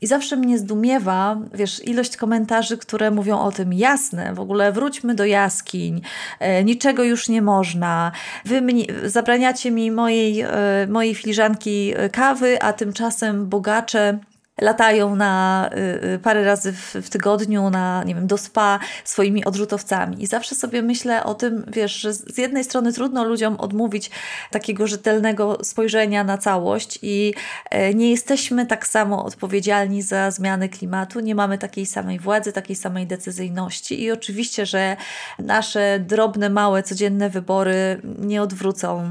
I 0.00 0.06
zawsze 0.06 0.36
mnie 0.36 0.58
zdumiewa, 0.58 1.36
wiesz, 1.54 1.84
ilość 1.84 2.16
komentarzy, 2.16 2.78
które 2.78 3.10
mówią 3.10 3.38
o 3.38 3.52
tym, 3.52 3.72
jasne, 3.72 4.34
w 4.34 4.40
ogóle 4.40 4.72
wróćmy 4.72 5.14
do 5.14 5.24
jaskiń, 5.24 6.02
e, 6.40 6.64
niczego 6.64 7.04
już 7.04 7.28
nie 7.28 7.42
można, 7.42 8.12
wy 8.44 8.62
mnie, 8.62 8.84
zabraniacie 9.04 9.70
mi 9.70 9.90
mojej, 9.90 10.40
e, 10.40 10.48
mojej 10.88 11.14
filiżanki 11.14 11.94
kawy, 12.12 12.62
a 12.62 12.72
tymczasem 12.72 13.48
bogacze 13.48 14.18
latają 14.60 15.16
na 15.16 15.70
y, 16.02 16.06
y, 16.14 16.18
parę 16.18 16.44
razy 16.44 16.72
w, 16.72 16.94
w, 16.94 17.10
tygodniu 17.10 17.70
na, 17.70 18.04
nie 18.04 18.14
wiem, 18.14 18.26
do 18.26 18.38
spa 18.38 18.78
swoimi 19.04 19.44
odrzutowcami. 19.44 20.22
I 20.22 20.26
zawsze 20.26 20.54
sobie 20.54 20.82
myślę 20.82 21.24
o 21.24 21.34
tym, 21.34 21.64
wiesz, 21.68 21.92
że 21.92 22.12
z 22.12 22.38
jednej 22.38 22.64
strony 22.64 22.92
trudno 22.92 23.24
ludziom 23.24 23.56
odmówić 23.56 24.10
takiego 24.50 24.86
rzetelnego 24.86 25.58
spojrzenia 25.64 26.24
na 26.24 26.38
całość 26.38 26.98
i 27.02 27.34
e, 27.70 27.94
nie 27.94 28.10
jesteśmy 28.10 28.66
tak 28.66 28.86
samo 28.86 29.24
odpowiedzialni 29.24 30.02
za 30.02 30.30
zmiany 30.30 30.68
klimatu, 30.68 31.20
nie 31.20 31.34
mamy 31.34 31.58
takiej 31.58 31.86
samej 31.86 32.18
władzy, 32.18 32.52
takiej 32.52 32.76
samej 32.76 33.06
decyzyjności 33.06 34.02
i 34.02 34.12
oczywiście, 34.12 34.66
że 34.66 34.96
nasze 35.38 35.98
drobne, 36.00 36.50
małe, 36.50 36.82
codzienne 36.82 37.30
wybory 37.30 38.00
nie 38.18 38.42
odwrócą, 38.42 39.02
e, 39.02 39.08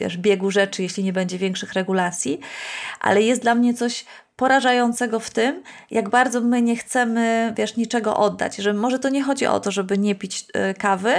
wiesz, 0.00 0.16
biegu 0.16 0.50
rzeczy, 0.50 0.82
jeśli 0.82 1.04
nie 1.04 1.12
będzie 1.12 1.38
większych 1.38 1.72
regulacji, 1.72 2.40
ale 3.00 3.22
jest 3.22 3.42
dla 3.42 3.54
mnie 3.54 3.74
coś 3.74 4.04
porażającego 4.40 5.20
w 5.20 5.30
tym, 5.30 5.62
jak 5.90 6.08
bardzo 6.08 6.40
my 6.40 6.62
nie 6.62 6.76
chcemy, 6.76 7.52
wiesz, 7.56 7.76
niczego 7.76 8.16
oddać. 8.16 8.56
Że 8.56 8.74
może 8.74 8.98
to 8.98 9.08
nie 9.08 9.22
chodzi 9.22 9.46
o 9.46 9.60
to, 9.60 9.70
żeby 9.70 9.98
nie 9.98 10.14
pić 10.14 10.46
e, 10.52 10.74
kawy, 10.74 11.12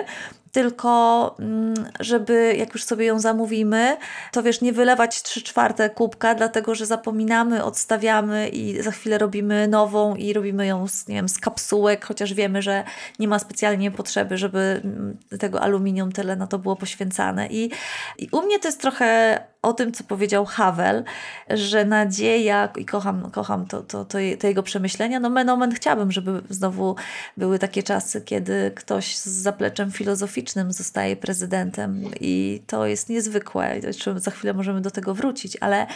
tylko 0.52 1.36
mm, 1.40 1.74
żeby 2.00 2.56
jak 2.58 2.74
już 2.74 2.84
sobie 2.84 3.06
ją 3.06 3.20
zamówimy, 3.20 3.98
to 4.32 4.44
wiesz, 4.44 4.62
nie 4.62 4.74
wylewać 4.74 5.22
3 5.22 5.42
czwarte 5.42 5.90
kubka, 5.90 6.36
dlatego 6.36 6.76
że 6.76 6.86
zapominamy, 6.86 7.64
odstawiamy 7.64 8.50
i 8.50 8.82
za 8.82 8.92
chwilę 8.92 9.18
robimy 9.18 9.68
nową 9.68 10.16
i 10.16 10.34
robimy 10.34 10.66
ją 10.68 10.88
z, 10.88 11.08
nie 11.08 11.16
wiem, 11.16 11.30
z 11.30 11.40
kapsułek, 11.40 12.06
chociaż 12.06 12.34
wiemy, 12.34 12.62
że 12.62 12.84
nie 13.20 13.28
ma 13.28 13.40
specjalnie 13.40 13.92
potrzeby, 13.92 14.38
żeby 14.38 14.82
mm, 14.84 15.18
tego 15.40 15.62
aluminium 15.62 16.12
tyle 16.12 16.36
na 16.36 16.48
to 16.48 16.60
było 16.60 16.76
poświęcane. 16.76 17.48
I, 17.48 17.72
i 18.18 18.30
u 18.32 18.42
mnie 18.42 18.60
to 18.60 18.68
jest 18.68 18.82
trochę 18.82 19.40
o 19.62 19.74
tym, 19.74 19.92
co 19.92 20.04
powiedział 20.04 20.46
Havel, 20.46 21.04
że 21.50 21.86
nadzieja, 21.86 22.70
i 22.78 22.86
kocham, 22.86 23.32
kocham 23.32 23.66
to, 23.66 23.82
to, 23.82 24.06
to, 24.06 24.18
to 24.40 24.48
jego 24.48 24.64
przemyślenia, 24.64 25.20
no 25.20 25.30
menomen 25.30 25.72
chciałabym, 25.74 26.12
żeby 26.12 26.42
znowu 26.50 26.96
były 27.38 27.60
takie 27.60 27.84
czasy, 27.84 28.22
kiedy 28.22 28.72
ktoś 28.76 29.18
z 29.18 29.28
zapleczem 29.28 29.92
filozoficznym 29.92 30.72
zostaje 30.72 31.16
prezydentem 31.16 32.04
i 32.20 32.62
to 32.68 32.86
jest 32.86 33.10
niezwykłe. 33.10 33.82
Za 34.16 34.32
chwilę 34.32 34.54
możemy 34.54 34.82
do 34.82 34.92
tego 34.92 35.14
wrócić, 35.14 35.58
ale, 35.60 35.88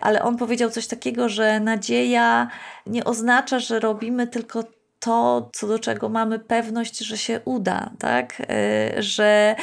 ale 0.00 0.22
on 0.22 0.36
powiedział 0.36 0.70
coś 0.70 0.86
takiego, 0.86 1.28
że 1.28 1.60
nadzieja 1.60 2.48
nie 2.86 3.04
oznacza, 3.04 3.58
że 3.58 3.80
robimy 3.80 4.26
tylko 4.26 4.64
to, 5.00 5.50
co 5.52 5.66
do 5.66 5.78
czego 5.78 6.08
mamy 6.08 6.38
pewność, 6.38 6.98
że 6.98 7.18
się 7.18 7.40
uda, 7.44 7.90
tak? 7.98 8.40
Y, 8.40 9.02
że, 9.02 9.56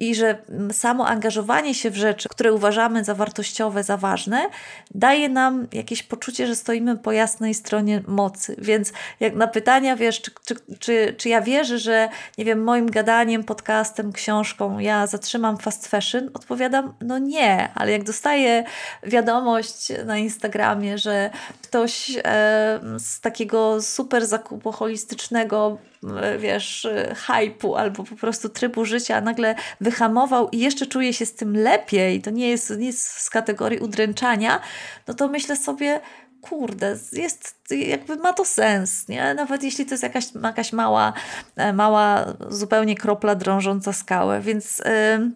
I 0.00 0.14
że 0.14 0.38
samo 0.72 1.06
angażowanie 1.06 1.74
się 1.74 1.90
w 1.90 1.96
rzeczy, 1.96 2.28
które 2.28 2.52
uważamy 2.52 3.04
za 3.04 3.14
wartościowe, 3.14 3.82
za 3.82 3.96
ważne, 3.96 4.48
daje 4.94 5.28
nam 5.28 5.66
jakieś 5.72 6.02
poczucie, 6.02 6.46
że 6.46 6.56
stoimy 6.56 6.96
po 6.96 7.12
jasnej 7.12 7.54
stronie 7.54 8.02
mocy. 8.06 8.56
Więc 8.58 8.92
jak 9.20 9.34
na 9.34 9.46
pytania, 9.46 9.96
wiesz, 9.96 10.20
czy, 10.20 10.30
czy, 10.44 10.54
czy, 10.78 11.14
czy 11.18 11.28
ja 11.28 11.40
wierzę, 11.40 11.78
że 11.78 12.08
nie 12.38 12.44
wiem, 12.44 12.64
moim 12.64 12.90
gadaniem, 12.90 13.44
podcastem, 13.44 14.12
książką 14.12 14.78
ja 14.78 15.06
zatrzymam 15.06 15.58
fast 15.58 15.86
fashion, 15.86 16.30
odpowiadam, 16.34 16.94
no 17.00 17.18
nie, 17.18 17.68
ale 17.74 17.92
jak 17.92 18.04
dostaję 18.04 18.64
wiadomość 19.02 19.92
na 20.04 20.18
Instagramie, 20.18 20.98
że 20.98 21.30
ktoś 21.62 22.12
e, 22.16 22.80
z 22.98 23.20
takiego 23.20 23.82
super 23.82 24.26
zakupu 24.26 24.72
holistycznego, 24.82 25.78
e, 26.20 26.38
wiesz, 26.38 26.88
hypu 27.26 27.76
albo 27.76 28.04
po 28.04 28.16
prostu 28.16 28.48
trybu 28.48 28.84
życia 28.84 29.20
nagle 29.20 29.54
wyhamował 29.80 30.48
i 30.48 30.58
jeszcze 30.58 30.86
czuje 30.86 31.12
się 31.12 31.26
z 31.26 31.34
tym 31.34 31.56
lepiej, 31.56 32.22
to 32.22 32.30
nie 32.30 32.48
jest 32.48 32.78
nic 32.78 33.02
z 33.02 33.30
kategorii 33.30 33.78
udręczania, 33.78 34.60
no 35.08 35.14
to 35.14 35.28
myślę 35.28 35.56
sobie, 35.56 36.00
kurde, 36.40 36.96
jest, 37.12 37.54
jakby 37.70 38.16
ma 38.16 38.32
to 38.32 38.44
sens, 38.44 39.08
nie? 39.08 39.34
Nawet 39.34 39.62
jeśli 39.62 39.86
to 39.86 39.90
jest 39.90 40.02
jakaś, 40.02 40.24
jakaś 40.42 40.72
mała, 40.72 41.12
e, 41.56 41.72
mała 41.72 42.24
zupełnie 42.48 42.96
kropla 42.96 43.34
drążąca 43.34 43.92
skałę, 43.92 44.40
więc 44.40 44.78
yy, 44.78 45.30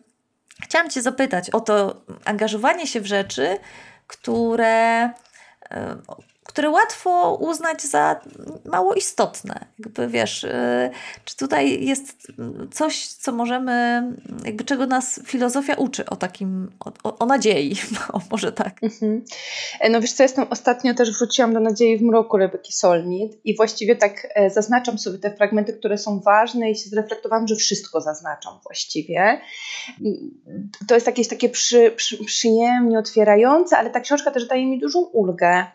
chciałam 0.63 0.91
Cię 0.91 1.03
zapytać 1.03 1.51
o 1.51 1.61
to 1.61 2.03
angażowanie 2.25 2.87
się 2.87 3.01
w 3.01 3.07
rzeczy, 3.07 3.59
które 4.07 5.11
które 6.47 6.71
łatwo 6.71 7.39
uznać 7.41 7.83
za 7.83 8.21
mało 8.65 8.95
istotne. 8.95 9.67
Jakby 9.79 10.09
wiesz, 10.09 10.45
y, 10.45 10.91
czy 11.25 11.37
tutaj 11.37 11.85
jest 11.85 12.33
coś, 12.73 13.07
co 13.07 13.33
możemy, 13.33 14.03
jakby 14.45 14.65
czego 14.65 14.87
nas 14.87 15.21
filozofia 15.27 15.75
uczy 15.75 16.07
o 16.07 16.17
takim, 16.17 16.71
o, 17.05 17.19
o 17.19 17.27
nadziei, 17.27 17.77
o, 18.13 18.21
może 18.31 18.53
tak. 18.53 18.83
Mhm. 18.83 19.25
E, 19.81 19.91
no 19.91 20.01
wiesz 20.01 20.13
co, 20.13 20.23
jestem 20.23 20.47
ostatnio 20.51 20.95
też 20.95 21.19
wróciłam 21.19 21.55
do 21.55 21.61
Nadziei 21.61 21.99
w 21.99 22.03
mroku 22.03 22.37
Rebeki 22.37 22.73
Solnit 22.73 23.41
i 23.45 23.57
właściwie 23.57 23.97
tak 23.97 24.27
e, 24.35 24.51
zaznaczam 24.51 24.99
sobie 24.99 25.19
te 25.19 25.37
fragmenty, 25.37 25.73
które 25.73 25.99
są 25.99 26.21
ważne 26.21 26.71
i 26.71 26.77
się 26.77 26.91
zreflektowałam, 26.91 27.49
że 27.49 27.57
wszystko 27.57 28.01
zaznaczam 28.01 28.59
właściwie. 28.63 29.41
To 30.89 30.95
jest 30.95 31.07
jakieś 31.07 31.29
takie 31.29 31.49
przy, 31.49 31.91
przy, 31.91 32.25
przyjemnie 32.25 32.99
otwierające, 32.99 33.79
ale 33.79 33.91
ta 33.91 34.01
książka 34.01 34.31
też 34.31 34.49
daje 34.49 34.67
mi 34.67 34.79
dużą 34.79 35.01
ulgę 35.01 35.67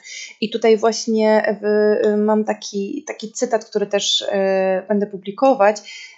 i 0.41 0.49
tutaj 0.49 0.61
tutaj 0.62 0.78
właśnie 0.78 1.58
w, 1.62 2.17
mam 2.17 2.43
taki, 2.43 3.04
taki 3.08 3.32
cytat, 3.32 3.65
który 3.65 3.86
też 3.86 4.26
e, 4.32 4.86
będę 4.88 5.08
publikować, 5.08 5.78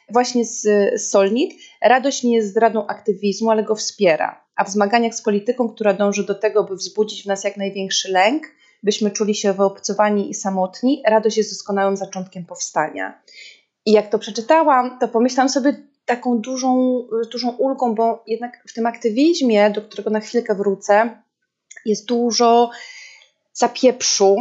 właśnie 0.09 0.45
z, 0.45 0.61
z 1.01 1.09
Solnit. 1.09 1.53
Radość 1.81 2.23
nie 2.23 2.35
jest 2.35 2.49
zdradą 2.49 2.87
aktywizmu, 2.87 3.51
ale 3.51 3.63
go 3.63 3.75
wspiera. 3.75 4.45
A 4.55 4.63
w 4.63 4.69
zmaganiach 4.69 5.15
z 5.15 5.21
polityką, 5.21 5.69
która 5.69 5.93
dąży 5.93 6.23
do 6.25 6.35
tego, 6.35 6.63
by 6.63 6.75
wzbudzić 6.75 7.23
w 7.23 7.25
nas 7.25 7.43
jak 7.43 7.57
największy 7.57 8.11
lęk, 8.11 8.43
byśmy 8.83 9.11
czuli 9.11 9.35
się 9.35 9.53
wyobcowani 9.53 10.29
i 10.29 10.33
samotni, 10.33 11.03
radość 11.07 11.37
jest 11.37 11.51
doskonałym 11.51 11.97
zaczątkiem 11.97 12.45
powstania. 12.45 13.21
I 13.85 13.91
jak 13.91 14.09
to 14.09 14.19
przeczytałam, 14.19 14.99
to 14.99 15.07
pomyślałam 15.07 15.49
sobie 15.49 15.75
taką 16.05 16.41
dużą, 16.41 17.01
dużą 17.31 17.49
ulgą, 17.49 17.95
bo 17.95 18.23
jednak 18.27 18.63
w 18.67 18.73
tym 18.73 18.85
aktywizmie, 18.85 19.71
do 19.71 19.81
którego 19.81 20.09
na 20.09 20.19
chwilkę 20.19 20.55
wrócę, 20.55 21.09
jest 21.85 22.05
dużo 22.05 22.69
zapieprzu, 23.53 24.35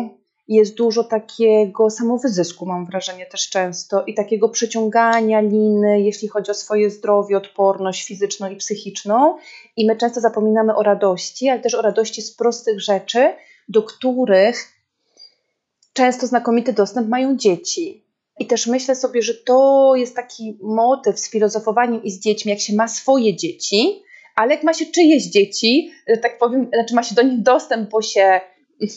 jest 0.48 0.75
dużo 0.75 1.05
takiego 1.05 1.90
samowyzysku, 1.90 2.66
mam 2.66 2.87
wrażenie 2.87 3.27
też 3.27 3.48
często, 3.48 4.05
i 4.05 4.14
takiego 4.14 4.48
przeciągania 4.48 5.40
liny, 5.40 6.01
jeśli 6.01 6.29
chodzi 6.29 6.51
o 6.51 6.55
swoje 6.55 6.90
zdrowie, 6.90 7.37
odporność 7.37 8.07
fizyczną 8.07 8.51
i 8.51 8.57
psychiczną. 8.57 9.37
I 9.77 9.87
my 9.87 9.96
często 9.96 10.20
zapominamy 10.20 10.75
o 10.75 10.83
radości, 10.83 11.48
ale 11.48 11.61
też 11.61 11.75
o 11.75 11.83
radości 11.83 12.22
z 12.22 12.37
prostych 12.37 12.81
rzeczy, 12.81 13.35
do 13.68 13.83
których 13.83 14.72
często 15.92 16.27
znakomity 16.27 16.72
dostęp 16.72 17.09
mają 17.09 17.37
dzieci. 17.37 18.05
I 18.38 18.46
też 18.46 18.66
myślę 18.66 18.96
sobie, 18.96 19.22
że 19.22 19.35
to 19.35 19.92
jest 19.96 20.16
taki 20.16 20.59
motyw 20.62 21.20
z 21.20 21.31
filozofowaniem 21.31 22.03
i 22.03 22.11
z 22.11 22.20
dziećmi, 22.20 22.51
jak 22.51 22.61
się 22.61 22.75
ma 22.75 22.88
swoje 22.88 23.37
dzieci, 23.37 24.03
ale 24.37 24.55
jak 24.55 24.62
ma 24.62 24.75
się 24.75 24.87
czyjeś 24.87 25.25
dzieci, 25.25 25.92
że 26.09 26.16
tak 26.16 26.38
powiem, 26.38 26.70
znaczy 26.75 26.94
ma 26.94 27.03
się 27.03 27.14
do 27.14 27.22
nich 27.22 27.42
dostęp, 27.42 27.90
bo 27.90 28.03
się 28.03 28.40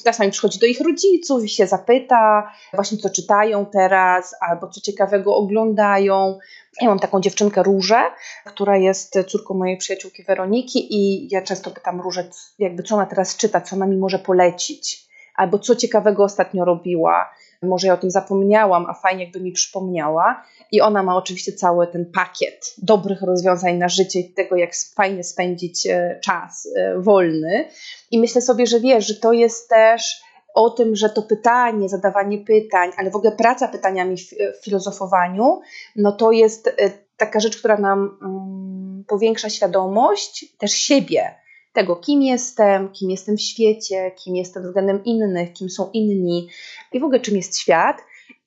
czasami 0.04 0.32
przychodzi 0.32 0.60
do 0.60 0.66
ich 0.66 0.82
rodziców 0.82 1.44
i 1.44 1.50
się 1.50 1.68
zapyta 1.68 2.52
właśnie 2.74 2.98
co 2.98 3.10
czytają 3.10 3.66
teraz 3.66 4.36
albo 4.42 4.68
co 4.68 4.82
ciekawego 4.82 5.36
oglądają. 5.36 6.38
Ja 6.82 6.88
mam 6.88 7.00
taką 7.00 7.22
dziewczynkę 7.22 7.64
Różę, 7.64 8.04
która 8.46 8.78
jest 8.78 9.14
córką 9.28 9.54
mojej 9.54 9.78
przyjaciółki 9.78 10.24
Weroniki 10.24 10.96
i 10.96 11.28
ja 11.32 11.42
często 11.42 11.72
pytam 11.72 12.02
Różę 12.02 12.30
jakby 12.60 12.84
co 12.84 12.96
ona 12.96 13.06
teraz 13.06 13.38
czyta, 13.38 13.62
co 13.62 13.76
ona 13.76 13.88
mi 13.88 13.98
może 13.98 14.20
polecić 14.20 15.06
albo 15.36 15.60
co 15.60 15.76
ciekawego 15.76 16.24
ostatnio 16.24 16.66
robiła. 16.66 17.30
Może 17.66 17.88
ja 17.88 17.94
o 17.94 17.98
tym 17.98 18.12
zapomniałam, 18.12 18.86
a 18.90 18.94
fajnie 18.94 19.24
jakby 19.24 19.40
mi 19.40 19.52
przypomniała. 19.52 20.44
I 20.72 20.82
ona 20.82 21.04
ma 21.04 21.16
oczywiście 21.16 21.54
cały 21.54 21.88
ten 21.88 22.12
pakiet 22.12 22.76
dobrych 22.78 23.22
rozwiązań 23.22 23.78
na 23.78 23.90
życie 23.90 24.20
i 24.20 24.34
tego, 24.34 24.56
jak 24.56 24.72
fajnie 24.96 25.24
spędzić 25.24 25.88
e, 25.88 26.20
czas 26.24 26.70
e, 26.76 27.00
wolny. 27.00 27.70
I 28.12 28.20
myślę 28.20 28.42
sobie, 28.42 28.68
że 28.68 28.80
wiesz, 28.80 29.08
że 29.08 29.16
to 29.16 29.34
jest 29.34 29.70
też 29.70 30.22
o 30.54 30.70
tym, 30.70 30.96
że 30.96 31.10
to 31.10 31.22
pytanie, 31.22 31.90
zadawanie 31.90 32.38
pytań, 32.38 32.92
ale 32.98 33.12
w 33.12 33.16
ogóle 33.16 33.32
praca 33.32 33.68
pytaniami 33.68 34.18
w 34.18 34.64
filozofowaniu, 34.64 35.62
no 35.96 36.12
to 36.12 36.32
jest 36.32 36.68
e, 36.68 36.92
taka 37.18 37.40
rzecz, 37.40 37.58
która 37.58 37.78
nam 37.78 38.18
mm, 38.22 39.04
powiększa 39.08 39.50
świadomość 39.50 40.46
też 40.58 40.72
siebie, 40.72 41.36
tego, 41.76 41.96
kim 41.96 42.22
jestem, 42.22 42.90
kim 42.92 43.10
jestem 43.10 43.38
w 43.38 43.42
świecie, 43.42 44.12
kim 44.24 44.36
jestem 44.36 44.64
względem 44.64 45.04
innych, 45.04 45.54
kim 45.54 45.70
są 45.70 45.90
inni 45.94 46.48
i 46.94 47.00
w 47.00 47.04
ogóle 47.04 47.20
czym 47.20 47.36
jest 47.36 47.60
świat. 47.60 47.98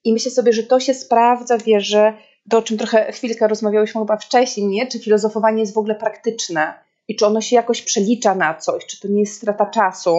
I 0.05 0.12
myślę 0.12 0.31
sobie, 0.31 0.53
że 0.53 0.62
to 0.62 0.81
się 0.81 0.95
sprawdza, 0.95 1.59
wiesz, 1.59 1.87
że 1.87 2.12
to, 2.51 2.59
o 2.59 2.62
czym 2.62 2.79
trochę 2.79 3.12
chwilkę 3.12 3.49
rozmawiałyśmy 3.49 4.01
chyba 4.01 4.17
wcześniej, 4.17 4.67
nie? 4.67 4.87
czy 4.87 4.99
filozofowanie 4.99 5.61
jest 5.61 5.75
w 5.75 5.79
ogóle 5.79 5.95
praktyczne 5.95 6.75
i 7.09 7.17
czy 7.17 7.27
ono 7.27 7.41
się 7.41 7.57
jakoś 7.57 7.83
przelicza 7.83 8.35
na 8.35 8.55
coś, 8.55 8.87
czy 8.87 9.01
to 9.01 9.09
nie 9.09 9.21
jest 9.21 9.37
strata 9.37 9.67
czasu. 9.67 10.17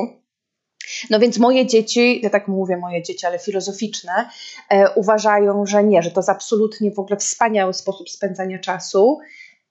No 1.09 1.19
więc 1.19 1.37
moje 1.37 1.65
dzieci, 1.65 2.21
ja 2.23 2.29
tak 2.29 2.47
mówię 2.47 2.77
moje 2.77 3.03
dzieci, 3.03 3.25
ale 3.25 3.39
filozoficzne, 3.39 4.29
e, 4.69 4.93
uważają, 4.95 5.65
że 5.65 5.83
nie, 5.83 6.03
że 6.03 6.11
to 6.11 6.19
jest 6.19 6.29
absolutnie 6.29 6.91
w 6.91 6.99
ogóle 6.99 7.17
wspaniały 7.17 7.73
sposób 7.73 8.09
spędzania 8.09 8.59
czasu. 8.59 9.19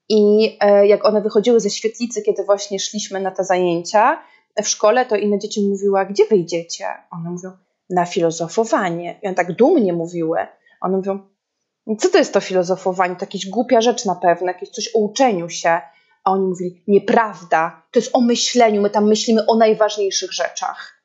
I 0.08 0.56
e, 0.60 0.86
jak 0.86 1.04
one 1.04 1.20
wychodziły 1.20 1.60
ze 1.60 1.70
świetlicy, 1.70 2.22
kiedy 2.22 2.44
właśnie 2.44 2.78
szliśmy 2.78 3.20
na 3.20 3.30
te 3.30 3.44
zajęcia 3.44 4.22
w 4.62 4.68
szkole, 4.68 5.06
to 5.06 5.16
inne 5.16 5.38
dzieci 5.38 5.68
mówiły, 5.68 6.06
gdzie 6.10 6.26
wyjdziecie? 6.26 6.86
One 7.10 7.30
mówią, 7.30 7.50
na 7.90 8.06
filozofowanie. 8.06 9.20
I 9.22 9.28
on 9.28 9.34
tak 9.34 9.52
dumnie 9.52 9.92
mówiły. 9.92 10.38
One 10.80 10.96
mówią, 10.96 11.18
co 11.98 12.08
to 12.08 12.18
jest 12.18 12.32
to 12.32 12.40
filozofowanie? 12.40 13.16
To 13.16 13.24
jakaś 13.24 13.46
głupia 13.46 13.80
rzecz 13.80 14.04
na 14.04 14.14
pewno, 14.14 14.46
jakieś 14.46 14.68
coś 14.68 14.90
o 14.94 14.98
uczeniu 14.98 15.48
się. 15.48 15.80
A 16.24 16.30
oni 16.30 16.46
mówili, 16.46 16.82
nieprawda, 16.86 17.82
to 17.90 17.98
jest 17.98 18.10
o 18.12 18.20
myśleniu, 18.20 18.82
my 18.82 18.90
tam 18.90 19.08
myślimy 19.08 19.46
o 19.46 19.56
najważniejszych 19.56 20.32
rzeczach. 20.32 21.02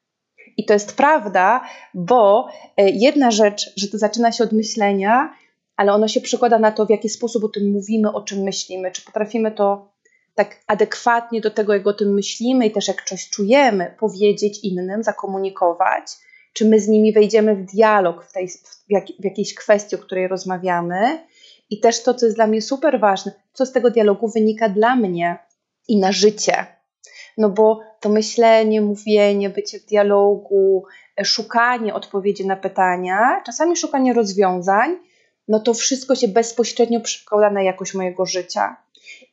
I 0.57 0.65
to 0.65 0.73
jest 0.73 0.97
prawda, 0.97 1.61
bo 1.93 2.47
e, 2.77 2.89
jedna 2.89 3.31
rzecz, 3.31 3.73
że 3.77 3.87
to 3.87 3.97
zaczyna 3.97 4.31
się 4.31 4.43
od 4.43 4.51
myślenia, 4.51 5.33
ale 5.75 5.93
ono 5.93 6.07
się 6.07 6.21
przekłada 6.21 6.59
na 6.59 6.71
to, 6.71 6.85
w 6.85 6.89
jaki 6.89 7.09
sposób 7.09 7.43
o 7.43 7.49
tym 7.49 7.71
mówimy, 7.71 8.13
o 8.13 8.21
czym 8.21 8.39
myślimy, 8.39 8.91
czy 8.91 9.01
potrafimy 9.01 9.51
to 9.51 9.93
tak 10.35 10.63
adekwatnie 10.67 11.41
do 11.41 11.51
tego, 11.51 11.73
jak 11.73 11.87
o 11.87 11.93
tym 11.93 12.13
myślimy 12.13 12.67
i 12.67 12.71
też 12.71 12.87
jak 12.87 13.03
coś 13.03 13.29
czujemy, 13.29 13.95
powiedzieć 13.99 14.59
innym, 14.63 15.03
zakomunikować, 15.03 16.03
czy 16.53 16.65
my 16.65 16.79
z 16.79 16.87
nimi 16.87 17.13
wejdziemy 17.13 17.55
w 17.55 17.65
dialog 17.65 18.25
w, 18.25 18.33
tej, 18.33 18.47
w, 18.47 18.85
jak, 18.89 19.05
w 19.19 19.23
jakiejś 19.23 19.55
kwestii, 19.55 19.95
o 19.95 19.99
której 19.99 20.27
rozmawiamy. 20.27 21.27
I 21.69 21.79
też 21.79 22.03
to, 22.03 22.13
co 22.13 22.25
jest 22.25 22.37
dla 22.37 22.47
mnie 22.47 22.61
super 22.61 22.99
ważne, 22.99 23.31
co 23.53 23.65
z 23.65 23.71
tego 23.71 23.91
dialogu 23.91 24.27
wynika 24.27 24.69
dla 24.69 24.95
mnie 24.95 25.37
i 25.87 25.99
na 25.99 26.11
życie. 26.11 26.65
No 27.37 27.49
bo 27.49 27.79
to 27.99 28.09
myślenie, 28.09 28.81
mówienie, 28.81 29.49
bycie 29.49 29.79
w 29.79 29.85
dialogu, 29.85 30.85
szukanie 31.23 31.93
odpowiedzi 31.93 32.47
na 32.47 32.55
pytania, 32.55 33.41
czasami 33.45 33.75
szukanie 33.75 34.13
rozwiązań, 34.13 34.97
no 35.47 35.59
to 35.59 35.73
wszystko 35.73 36.15
się 36.15 36.27
bezpośrednio 36.27 36.99
przekłada 36.99 37.49
na 37.49 37.61
jakość 37.61 37.93
mojego 37.93 38.25
życia. 38.25 38.75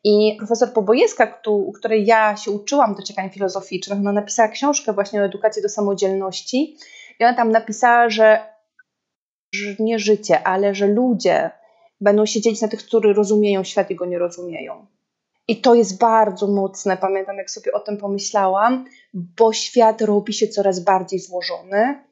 I 0.05 0.37
profesor 0.39 0.73
Pobojewska, 0.73 1.41
u 1.47 1.73
której 1.73 2.07
ja 2.07 2.37
się 2.37 2.51
uczyłam 2.51 2.95
do 2.95 3.03
czekań 3.03 3.31
filozoficznych, 3.31 3.99
ona 3.99 4.13
napisała 4.13 4.49
książkę 4.49 4.93
właśnie 4.93 5.21
o 5.21 5.25
edukacji 5.25 5.63
do 5.63 5.69
samodzielności 5.69 6.77
i 7.21 7.25
ona 7.25 7.35
tam 7.35 7.51
napisała, 7.51 8.11
że, 8.11 8.39
że 9.55 9.75
nie 9.79 9.99
życie, 9.99 10.43
ale 10.47 10.75
że 10.75 10.87
ludzie 10.87 11.51
będą 12.01 12.27
się 12.27 12.41
dzielić 12.41 12.61
na 12.61 12.69
tych, 12.69 12.85
którzy 12.87 13.13
rozumieją 13.13 13.65
świat 13.65 13.91
i 13.91 13.95
go 13.95 14.07
nie 14.07 14.19
rozumieją. 14.19 14.87
I 15.49 15.61
to 15.61 15.75
jest 15.75 15.99
bardzo 15.99 16.47
mocne, 16.47 16.97
pamiętam 16.97 17.37
jak 17.37 17.51
sobie 17.51 17.73
o 17.73 17.81
tym 17.81 17.97
pomyślałam, 17.97 18.85
bo 19.15 19.53
świat 19.53 20.03
robi 20.03 20.33
się 20.33 20.49
coraz 20.49 20.81
bardziej 20.81 21.19
złożony, 21.19 22.05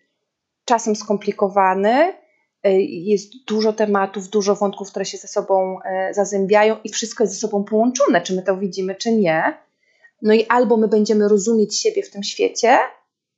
czasem 0.64 0.96
skomplikowany, 0.96 2.14
jest 2.64 3.32
dużo 3.46 3.72
tematów, 3.72 4.28
dużo 4.28 4.54
wątków, 4.54 4.90
które 4.90 5.04
się 5.04 5.18
ze 5.18 5.28
sobą 5.28 5.78
y, 6.10 6.14
zazębiają 6.14 6.76
i 6.84 6.88
wszystko 6.88 7.24
jest 7.24 7.34
ze 7.34 7.40
sobą 7.40 7.64
połączone, 7.64 8.20
czy 8.20 8.34
my 8.34 8.42
to 8.42 8.56
widzimy, 8.56 8.94
czy 8.94 9.12
nie. 9.12 9.58
No 10.22 10.34
i 10.34 10.46
albo 10.46 10.76
my 10.76 10.88
będziemy 10.88 11.28
rozumieć 11.28 11.80
siebie 11.80 12.02
w 12.02 12.10
tym 12.10 12.22
świecie, 12.22 12.78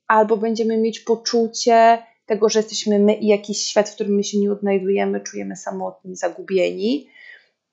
albo 0.07 0.37
będziemy 0.37 0.77
mieć 0.77 0.99
poczucie 0.99 2.03
tego, 2.25 2.49
że 2.49 2.59
jesteśmy 2.59 2.99
my 2.99 3.13
i 3.13 3.27
jakiś 3.27 3.63
świat, 3.63 3.89
w 3.89 3.95
którym 3.95 4.15
my 4.15 4.23
się 4.23 4.39
nie 4.39 4.51
odnajdujemy, 4.51 5.19
czujemy 5.19 5.55
samotni, 5.55 6.15
zagubieni. 6.15 7.09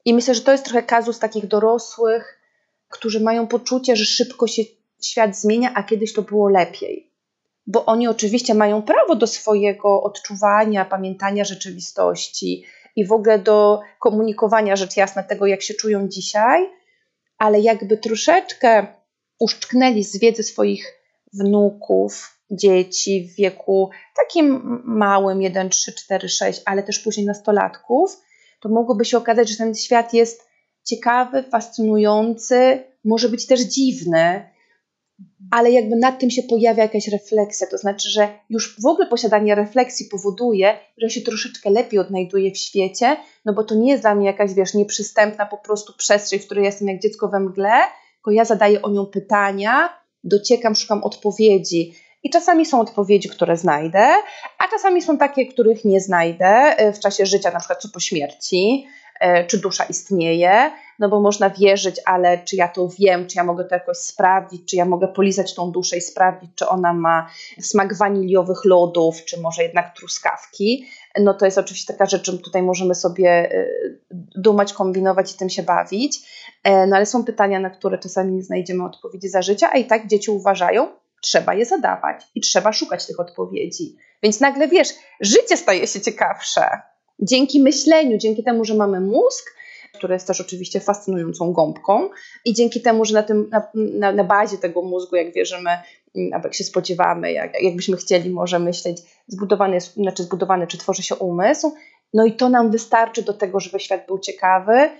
I 0.04 0.14
myślę, 0.14 0.34
że 0.34 0.40
to 0.40 0.52
jest 0.52 0.64
trochę 0.64 0.82
kazus 0.82 1.18
takich 1.18 1.46
dorosłych, 1.46 2.38
którzy 2.88 3.20
mają 3.20 3.46
poczucie, 3.46 3.96
że 3.96 4.04
szybko 4.04 4.46
się 4.46 4.62
świat 5.02 5.36
zmienia, 5.36 5.74
a 5.74 5.82
kiedyś 5.82 6.12
to 6.12 6.22
było 6.22 6.48
lepiej. 6.48 7.07
Bo 7.70 7.84
oni 7.86 8.08
oczywiście 8.08 8.54
mają 8.54 8.82
prawo 8.82 9.14
do 9.14 9.26
swojego 9.26 10.02
odczuwania, 10.02 10.84
pamiętania 10.84 11.44
rzeczywistości 11.44 12.64
i 12.96 13.06
w 13.06 13.12
ogóle 13.12 13.38
do 13.38 13.80
komunikowania 14.00 14.76
rzecz 14.76 14.96
jasna 14.96 15.22
tego, 15.22 15.46
jak 15.46 15.62
się 15.62 15.74
czują 15.74 16.08
dzisiaj, 16.08 16.70
ale 17.38 17.60
jakby 17.60 17.96
troszeczkę 17.96 18.86
uszczknęli 19.40 20.04
z 20.04 20.18
wiedzy 20.18 20.42
swoich 20.42 20.94
wnuków, 21.32 22.40
dzieci 22.50 23.28
w 23.32 23.36
wieku 23.36 23.90
takim 24.16 24.80
małym, 24.84 25.42
1, 25.42 25.70
3, 25.70 25.92
4, 25.92 26.28
6, 26.28 26.62
ale 26.64 26.82
też 26.82 26.98
później 26.98 27.26
nastolatków, 27.26 28.16
to 28.60 28.68
mogłoby 28.68 29.04
się 29.04 29.18
okazać, 29.18 29.48
że 29.48 29.56
ten 29.56 29.74
świat 29.74 30.14
jest 30.14 30.48
ciekawy, 30.84 31.42
fascynujący, 31.42 32.84
może 33.04 33.28
być 33.28 33.46
też 33.46 33.60
dziwny, 33.60 34.50
ale 35.50 35.70
jakby 35.70 35.96
nad 35.96 36.18
tym 36.18 36.30
się 36.30 36.42
pojawia 36.42 36.82
jakaś 36.82 37.08
refleksja, 37.08 37.66
to 37.70 37.78
znaczy, 37.78 38.10
że 38.10 38.28
już 38.50 38.80
w 38.82 38.86
ogóle 38.86 39.06
posiadanie 39.06 39.54
refleksji 39.54 40.06
powoduje, 40.10 40.78
że 40.98 41.10
się 41.10 41.20
troszeczkę 41.20 41.70
lepiej 41.70 42.00
odnajduję 42.00 42.50
w 42.50 42.58
świecie, 42.58 43.16
no 43.44 43.52
bo 43.52 43.64
to 43.64 43.74
nie 43.74 43.90
jest 43.90 44.02
dla 44.02 44.14
mnie 44.14 44.26
jakaś, 44.26 44.54
wiesz, 44.54 44.74
nieprzystępna 44.74 45.46
po 45.46 45.56
prostu 45.56 45.92
przestrzeń, 45.96 46.38
w 46.38 46.46
której 46.46 46.64
jestem 46.64 46.88
jak 46.88 47.02
dziecko 47.02 47.28
we 47.28 47.40
mgle, 47.40 47.72
tylko 48.14 48.30
ja 48.30 48.44
zadaję 48.44 48.82
o 48.82 48.90
nią 48.90 49.06
pytania, 49.06 49.88
dociekam, 50.24 50.74
szukam 50.74 51.04
odpowiedzi. 51.04 51.94
I 52.22 52.30
czasami 52.30 52.66
są 52.66 52.80
odpowiedzi, 52.80 53.28
które 53.28 53.56
znajdę, 53.56 54.06
a 54.58 54.68
czasami 54.70 55.02
są 55.02 55.18
takie, 55.18 55.46
których 55.46 55.84
nie 55.84 56.00
znajdę 56.00 56.46
e, 56.46 56.92
w 56.92 57.00
czasie 57.00 57.26
życia, 57.26 57.50
na 57.50 57.58
przykład 57.58 57.82
co 57.82 57.88
po 57.88 58.00
śmierci, 58.00 58.86
czy 59.46 59.58
dusza 59.58 59.84
istnieje, 59.84 60.70
no 60.98 61.08
bo 61.08 61.20
można 61.20 61.50
wierzyć, 61.50 62.00
ale 62.04 62.38
czy 62.44 62.56
ja 62.56 62.68
to 62.68 62.88
wiem, 62.98 63.26
czy 63.26 63.36
ja 63.36 63.44
mogę 63.44 63.64
to 63.64 63.74
jakoś 63.74 63.96
sprawdzić, 63.96 64.70
czy 64.70 64.76
ja 64.76 64.84
mogę 64.84 65.08
polizać 65.08 65.54
tą 65.54 65.70
duszę 65.70 65.96
i 65.96 66.00
sprawdzić, 66.00 66.50
czy 66.54 66.68
ona 66.68 66.94
ma 66.94 67.30
smak 67.60 67.94
waniliowych 67.94 68.64
lodów, 68.64 69.24
czy 69.24 69.40
może 69.40 69.62
jednak 69.62 69.96
truskawki. 69.96 70.86
No 71.20 71.34
to 71.34 71.44
jest 71.44 71.58
oczywiście 71.58 71.92
taka 71.92 72.06
rzecz, 72.06 72.26
że 72.26 72.38
tutaj 72.38 72.62
możemy 72.62 72.94
sobie 72.94 73.30
e, 73.30 73.66
dumać, 74.36 74.72
kombinować 74.72 75.34
i 75.34 75.38
tym 75.38 75.50
się 75.50 75.62
bawić. 75.62 76.18
No 76.64 76.96
ale 76.96 77.06
są 77.06 77.24
pytania, 77.24 77.60
na 77.60 77.70
które 77.70 77.98
czasami 77.98 78.32
nie 78.32 78.42
znajdziemy 78.42 78.84
odpowiedzi 78.84 79.28
za 79.28 79.42
życia, 79.42 79.70
a 79.72 79.78
i 79.78 79.84
tak 79.84 80.06
dzieci 80.06 80.30
uważają, 80.30 80.88
trzeba 81.22 81.54
je 81.54 81.66
zadawać 81.66 82.24
i 82.34 82.40
trzeba 82.40 82.72
szukać 82.72 83.06
tych 83.06 83.20
odpowiedzi. 83.20 83.96
Więc 84.22 84.40
nagle 84.40 84.68
wiesz, 84.68 84.88
życie 85.20 85.56
staje 85.56 85.86
się 85.86 86.00
ciekawsze 86.00 86.80
dzięki 87.20 87.60
myśleniu, 87.60 88.18
dzięki 88.18 88.44
temu, 88.44 88.64
że 88.64 88.74
mamy 88.74 89.00
mózg, 89.00 89.54
który 89.94 90.14
jest 90.14 90.26
też 90.26 90.40
oczywiście 90.40 90.80
fascynującą 90.80 91.52
gąbką, 91.52 92.10
i 92.44 92.54
dzięki 92.54 92.80
temu, 92.80 93.04
że 93.04 93.14
na, 93.14 93.22
tym, 93.22 93.48
na, 93.50 93.62
na, 93.74 94.12
na 94.12 94.24
bazie 94.24 94.58
tego 94.58 94.82
mózgu, 94.82 95.16
jak 95.16 95.32
wierzymy, 95.32 95.70
mm, 96.16 96.30
jak 96.44 96.54
się 96.54 96.64
spodziewamy, 96.64 97.32
jak, 97.32 97.62
jakbyśmy 97.62 97.96
chcieli 97.96 98.30
może 98.30 98.58
myśleć, 98.58 99.02
zbudowany 99.26 99.74
jest, 99.74 99.94
znaczy 99.94 100.22
zbudowany, 100.22 100.66
czy 100.66 100.78
tworzy 100.78 101.02
się 101.02 101.14
umysł, 101.14 101.72
no 102.14 102.24
i 102.24 102.32
to 102.32 102.48
nam 102.48 102.70
wystarczy 102.70 103.22
do 103.22 103.34
tego, 103.34 103.60
żeby 103.60 103.80
świat 103.80 104.06
był 104.06 104.18
ciekawy. 104.18 104.90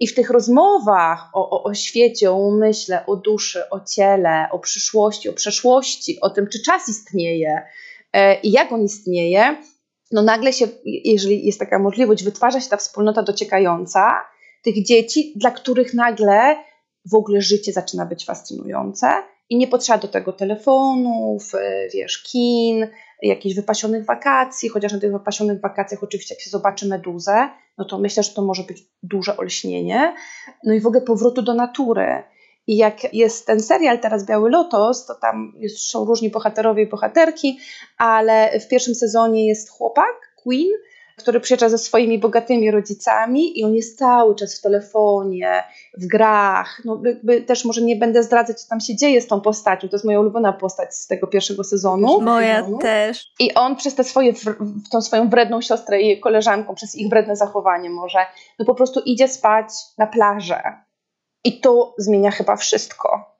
I 0.00 0.06
w 0.06 0.14
tych 0.14 0.30
rozmowach 0.30 1.30
o, 1.32 1.50
o, 1.50 1.62
o, 1.62 1.74
świecie, 1.74 2.30
o 2.30 2.34
umyśle, 2.34 3.06
o 3.06 3.16
duszy, 3.16 3.70
o 3.70 3.80
ciele, 3.80 4.46
o 4.50 4.58
przyszłości, 4.58 5.28
o 5.28 5.32
przeszłości, 5.32 6.20
o 6.20 6.30
tym, 6.30 6.48
czy 6.48 6.62
czas 6.62 6.88
istnieje 6.88 7.62
e, 8.12 8.40
i 8.40 8.52
jak 8.52 8.72
on 8.72 8.84
istnieje, 8.84 9.56
no 10.12 10.22
nagle 10.22 10.52
się, 10.52 10.68
jeżeli 10.84 11.46
jest 11.46 11.58
taka 11.58 11.78
możliwość, 11.78 12.24
wytwarza 12.24 12.60
się 12.60 12.68
ta 12.68 12.76
wspólnota 12.76 13.22
dociekająca 13.22 14.20
tych 14.62 14.84
dzieci, 14.84 15.32
dla 15.36 15.50
których 15.50 15.94
nagle 15.94 16.56
w 17.10 17.14
ogóle 17.14 17.40
życie 17.40 17.72
zaczyna 17.72 18.06
być 18.06 18.24
fascynujące 18.24 19.06
i 19.50 19.56
nie 19.56 19.68
potrzeba 19.68 19.98
do 19.98 20.08
tego 20.08 20.32
telefonów, 20.32 21.54
e, 21.54 21.88
wiesz, 21.94 22.22
kin, 22.22 22.86
jakichś 23.22 23.54
wypasionych 23.54 24.04
wakacji, 24.04 24.68
chociaż 24.68 24.92
na 24.92 25.00
tych 25.00 25.12
wypasionych 25.12 25.60
wakacjach 25.60 26.02
oczywiście 26.02 26.34
jak 26.34 26.42
się 26.42 26.50
zobaczy 26.50 26.88
meduzę, 26.88 27.48
no 27.78 27.84
to 27.84 27.98
myślę, 27.98 28.22
że 28.22 28.34
to 28.34 28.42
może 28.42 28.62
być 28.62 28.82
duże 29.02 29.36
olśnienie. 29.36 30.14
No 30.64 30.74
i 30.74 30.80
w 30.80 30.86
ogóle 30.86 31.00
powrotu 31.00 31.42
do 31.42 31.54
natury. 31.54 32.22
I 32.66 32.76
jak 32.76 33.14
jest 33.14 33.46
ten 33.46 33.60
serial 33.60 33.98
teraz 33.98 34.26
Biały 34.26 34.50
Lotos, 34.50 35.06
to 35.06 35.14
tam 35.14 35.52
jest, 35.56 35.90
są 35.90 36.04
różni 36.04 36.30
bohaterowie 36.30 36.82
i 36.82 36.88
bohaterki, 36.88 37.58
ale 37.98 38.60
w 38.60 38.68
pierwszym 38.68 38.94
sezonie 38.94 39.46
jest 39.46 39.70
chłopak, 39.70 40.34
Queen, 40.42 40.68
który 41.16 41.40
przyjeżdża 41.40 41.68
ze 41.68 41.78
swoimi 41.78 42.18
bogatymi 42.18 42.70
rodzicami 42.70 43.58
i 43.58 43.64
on 43.64 43.74
jest 43.74 43.98
cały 43.98 44.34
czas 44.34 44.58
w 44.58 44.62
telefonie, 44.62 45.62
w 45.98 46.06
grach. 46.06 46.82
No 46.84 47.00
jakby 47.04 47.40
też 47.40 47.64
może 47.64 47.82
nie 47.82 47.96
będę 47.96 48.22
zdradzać, 48.22 48.60
co 48.60 48.68
tam 48.68 48.80
się 48.80 48.96
dzieje 48.96 49.20
z 49.20 49.26
tą 49.26 49.40
postacią. 49.40 49.88
To 49.88 49.96
jest 49.96 50.04
moja 50.04 50.20
ulubiona 50.20 50.52
postać 50.52 50.94
z 50.94 51.06
tego 51.06 51.26
pierwszego 51.26 51.64
sezonu. 51.64 52.20
Moja 52.20 52.56
sezonu. 52.56 52.78
też. 52.78 53.32
I 53.40 53.54
on 53.54 53.76
przez 53.76 53.94
te 53.94 54.04
swoje, 54.04 54.32
tą 54.90 55.02
swoją 55.02 55.28
wredną 55.28 55.60
siostrę 55.60 56.00
i 56.00 56.20
koleżanką, 56.20 56.74
przez 56.74 56.94
ich 56.94 57.08
wredne 57.08 57.36
zachowanie 57.36 57.90
może, 57.90 58.18
no 58.58 58.64
po 58.64 58.74
prostu 58.74 59.00
idzie 59.00 59.28
spać 59.28 59.66
na 59.98 60.06
plażę. 60.06 60.62
I 61.44 61.60
to 61.60 61.94
zmienia 61.98 62.30
chyba 62.30 62.56
wszystko. 62.56 63.36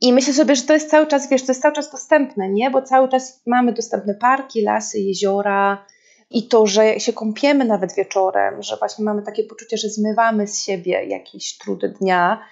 I 0.00 0.12
myślę 0.12 0.34
sobie, 0.34 0.56
że 0.56 0.62
to 0.62 0.74
jest 0.74 0.90
cały 0.90 1.06
czas, 1.06 1.30
wiesz, 1.30 1.42
to 1.46 1.52
jest 1.52 1.62
cały 1.62 1.74
czas 1.74 1.90
dostępne, 1.90 2.48
nie? 2.48 2.70
Bo 2.70 2.82
cały 2.82 3.08
czas 3.08 3.42
mamy 3.46 3.72
dostępne 3.72 4.14
parki, 4.14 4.62
lasy, 4.62 4.98
jeziora, 4.98 5.86
i 6.30 6.48
to, 6.48 6.66
że 6.66 7.00
się 7.00 7.12
kąpiemy 7.12 7.64
nawet 7.64 7.94
wieczorem, 7.94 8.62
że 8.62 8.76
właśnie 8.76 9.04
mamy 9.04 9.22
takie 9.22 9.44
poczucie, 9.44 9.76
że 9.76 9.88
zmywamy 9.88 10.46
z 10.46 10.64
siebie 10.64 11.04
jakiś 11.04 11.58
trud 11.58 11.86
dnia 11.86 12.44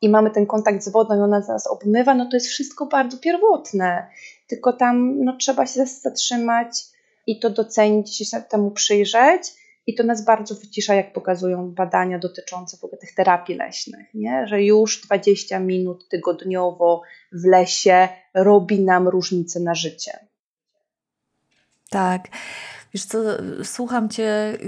i 0.00 0.08
mamy 0.08 0.30
ten 0.30 0.46
kontakt 0.46 0.82
z 0.82 0.88
wodą 0.88 1.16
i 1.16 1.20
ona 1.20 1.40
nas 1.48 1.66
obmywa, 1.66 2.14
no 2.14 2.26
to 2.30 2.36
jest 2.36 2.46
wszystko 2.46 2.86
bardzo 2.86 3.18
pierwotne. 3.18 4.06
Tylko 4.48 4.72
tam 4.72 5.24
no, 5.24 5.36
trzeba 5.36 5.66
się 5.66 5.86
zatrzymać 5.86 6.68
i 7.26 7.40
to 7.40 7.50
docenić, 7.50 8.16
się 8.16 8.42
temu 8.42 8.70
przyjrzeć. 8.70 9.42
I 9.86 9.94
to 9.94 10.02
nas 10.02 10.24
bardzo 10.24 10.54
wycisza, 10.54 10.94
jak 10.94 11.12
pokazują 11.12 11.70
badania 11.74 12.18
dotyczące 12.18 12.76
w 12.76 12.84
ogóle 12.84 12.98
tych 12.98 13.14
terapii 13.14 13.54
leśnych, 13.54 14.14
nie? 14.14 14.46
że 14.46 14.62
już 14.62 15.00
20 15.06 15.58
minut 15.58 16.08
tygodniowo 16.08 17.02
w 17.32 17.44
lesie 17.44 18.08
robi 18.34 18.80
nam 18.80 19.08
różnicę 19.08 19.60
na 19.60 19.74
życie. 19.74 20.18
Tak. 21.90 22.28
Wiesz 22.94 23.04
co, 23.04 23.18
słucham 23.62 24.08
Cię, 24.08 24.58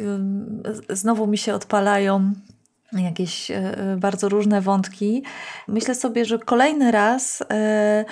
znowu 0.89 1.27
mi 1.27 1.39
się 1.39 1.55
odpalają 1.55 2.33
jakieś 2.93 3.51
e, 3.51 3.97
bardzo 3.99 4.29
różne 4.29 4.61
wątki. 4.61 5.23
Myślę 5.69 5.95
sobie, 5.95 6.25
że 6.25 6.39
kolejny 6.39 6.91
raz 6.91 7.43
e, 7.51 8.05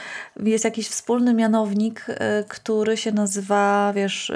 jest 0.42 0.64
jakiś 0.64 0.88
wspólny 0.88 1.34
mianownik, 1.34 2.06
e, 2.08 2.44
który 2.48 2.96
się 2.96 3.12
nazywa, 3.12 3.92
wiesz, 3.94 4.32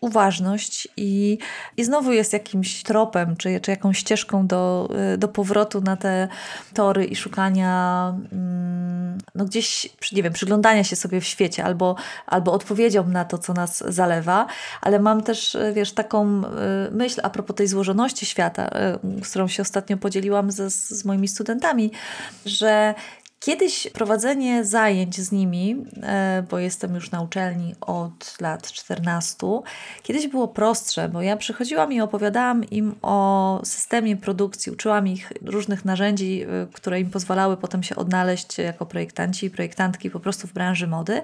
uważność 0.00 0.88
i, 0.96 1.38
i 1.76 1.84
znowu 1.84 2.12
jest 2.12 2.32
jakimś 2.32 2.82
tropem, 2.82 3.36
czy, 3.36 3.60
czy 3.60 3.70
jakąś 3.70 3.98
ścieżką 3.98 4.46
do, 4.46 4.88
do 5.18 5.28
powrotu 5.28 5.80
na 5.80 5.96
te 5.96 6.28
tory 6.74 7.04
i 7.04 7.16
szukania 7.16 8.14
mm, 8.32 9.18
no 9.34 9.44
gdzieś, 9.44 9.88
nie 10.12 10.22
wiem, 10.22 10.32
przyglądania 10.32 10.84
się 10.84 10.96
sobie 10.96 11.20
w 11.20 11.24
świecie 11.24 11.64
albo, 11.64 11.96
albo 12.26 12.52
odpowiedzią 12.52 13.06
na 13.06 13.24
to, 13.24 13.38
co 13.38 13.52
nas 13.52 13.84
zalewa, 13.86 14.46
ale 14.80 14.98
mam 14.98 15.22
też, 15.22 15.56
wiesz, 15.72 15.92
taką 15.92 16.42
y, 16.44 16.44
myśl 16.90 17.20
a 17.22 17.30
propos 17.30 17.56
tej 17.56 17.68
złożoności 17.68 18.26
świata, 18.26 18.70
y, 19.20 19.24
z 19.24 19.30
którą 19.30 19.48
się 19.48 19.62
ostatnio 19.62 19.96
podzieliłam 19.96 20.50
ze, 20.50 20.70
z 20.70 21.04
moimi 21.04 21.28
studentami, 21.28 21.90
że 22.46 22.94
Kiedyś 23.40 23.88
prowadzenie 23.92 24.64
zajęć 24.64 25.16
z 25.16 25.32
nimi, 25.32 25.84
e, 26.02 26.44
bo 26.50 26.58
jestem 26.58 26.94
już 26.94 27.10
na 27.10 27.22
uczelni 27.22 27.74
od 27.80 28.40
lat 28.40 28.72
14, 28.72 29.36
kiedyś 30.02 30.28
było 30.28 30.48
prostsze, 30.48 31.08
bo 31.08 31.22
ja 31.22 31.36
przychodziłam 31.36 31.92
i 31.92 32.00
opowiadałam 32.00 32.64
im 32.70 32.94
o 33.02 33.60
systemie 33.64 34.16
produkcji, 34.16 34.72
uczyłam 34.72 35.08
ich 35.08 35.32
różnych 35.44 35.84
narzędzi, 35.84 36.42
e, 36.42 36.66
które 36.72 37.00
im 37.00 37.10
pozwalały 37.10 37.56
potem 37.56 37.82
się 37.82 37.96
odnaleźć 37.96 38.58
jako 38.58 38.86
projektanci 38.86 39.46
i 39.46 39.50
projektantki 39.50 40.10
po 40.10 40.20
prostu 40.20 40.48
w 40.48 40.52
branży 40.52 40.86
mody 40.86 41.22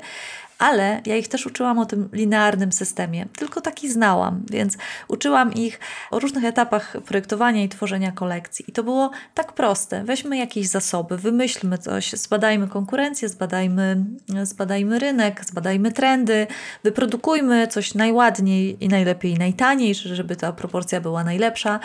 ale 0.58 1.00
ja 1.06 1.16
ich 1.16 1.28
też 1.28 1.46
uczyłam 1.46 1.78
o 1.78 1.86
tym 1.86 2.08
linearnym 2.12 2.72
systemie, 2.72 3.26
tylko 3.38 3.60
taki 3.60 3.90
znałam, 3.90 4.42
więc 4.50 4.76
uczyłam 5.08 5.54
ich 5.54 5.80
o 6.10 6.18
różnych 6.18 6.44
etapach 6.44 6.96
projektowania 7.06 7.62
i 7.62 7.68
tworzenia 7.68 8.12
kolekcji. 8.12 8.64
I 8.68 8.72
to 8.72 8.82
było 8.82 9.10
tak 9.34 9.52
proste. 9.52 10.04
Weźmy 10.04 10.36
jakieś 10.36 10.68
zasoby, 10.68 11.18
wymyślmy 11.18 11.78
coś, 11.78 12.12
zbadajmy 12.12 12.68
konkurencję, 12.68 13.28
zbadajmy, 13.28 14.04
zbadajmy 14.42 14.98
rynek, 14.98 15.44
zbadajmy 15.44 15.92
trendy, 15.92 16.46
wyprodukujmy 16.84 17.68
coś 17.68 17.94
najładniej 17.94 18.84
i 18.84 18.88
najlepiej 18.88 19.32
i 19.32 19.38
najtaniej, 19.38 19.94
żeby 19.94 20.36
ta 20.36 20.52
proporcja 20.52 21.00
była 21.00 21.24
najlepsza. 21.24 21.80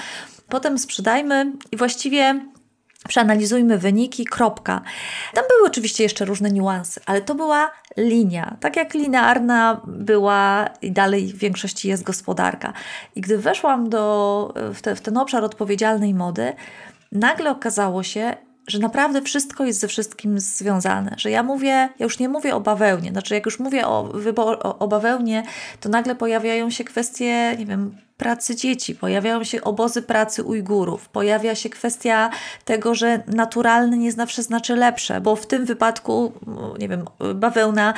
Potem 0.49 0.79
sprzedajmy 0.79 1.51
i 1.71 1.77
właściwie 1.77 2.39
przeanalizujmy 3.09 3.77
wyniki, 3.77 4.25
kropka. 4.25 4.81
Tam 5.33 5.43
były 5.49 5.67
oczywiście 5.67 6.03
jeszcze 6.03 6.25
różne 6.25 6.51
niuanse, 6.51 7.01
ale 7.05 7.21
to 7.21 7.35
była 7.35 7.71
linia. 7.97 8.57
Tak 8.59 8.75
jak 8.75 8.93
linearna 8.93 9.81
była 9.87 10.69
i 10.81 10.91
dalej 10.91 11.27
w 11.27 11.37
większości 11.37 11.87
jest 11.87 12.03
gospodarka. 12.03 12.73
I 13.15 13.21
gdy 13.21 13.37
weszłam 13.37 13.89
do, 13.89 14.53
w, 14.73 14.81
te, 14.81 14.95
w 14.95 15.01
ten 15.01 15.17
obszar 15.17 15.43
odpowiedzialnej 15.43 16.13
mody, 16.13 16.53
nagle 17.11 17.51
okazało 17.51 18.03
się, 18.03 18.35
że 18.67 18.79
naprawdę 18.79 19.21
wszystko 19.21 19.65
jest 19.65 19.79
ze 19.79 19.87
wszystkim 19.87 20.39
związane. 20.39 21.15
Że 21.17 21.31
ja 21.31 21.43
mówię, 21.43 21.69
ja 21.69 22.03
już 22.03 22.19
nie 22.19 22.29
mówię 22.29 22.55
o 22.55 22.59
bawełnie, 22.59 23.11
znaczy 23.11 23.33
jak 23.33 23.45
już 23.45 23.59
mówię 23.59 23.87
o, 23.87 24.11
o, 24.37 24.79
o 24.79 24.87
bawełnie, 24.87 25.43
to 25.79 25.89
nagle 25.89 26.15
pojawiają 26.15 26.69
się 26.69 26.83
kwestie, 26.83 27.55
nie 27.59 27.65
wiem, 27.65 27.97
pracy 28.19 28.55
dzieci, 28.55 28.95
pojawiają 28.95 29.43
się 29.43 29.61
obozy 29.61 30.01
pracy 30.01 30.43
Ujgurów, 30.43 31.09
pojawia 31.09 31.55
się 31.55 31.69
kwestia 31.69 32.29
tego, 32.65 32.95
że 32.95 33.23
naturalne 33.27 33.97
nie 33.97 34.11
zawsze 34.11 34.43
znaczy 34.43 34.75
lepsze, 34.75 35.21
bo 35.21 35.35
w 35.35 35.45
tym 35.45 35.65
wypadku, 35.65 36.33
nie 36.79 36.87
wiem, 36.87 37.05
bawełna 37.35 37.93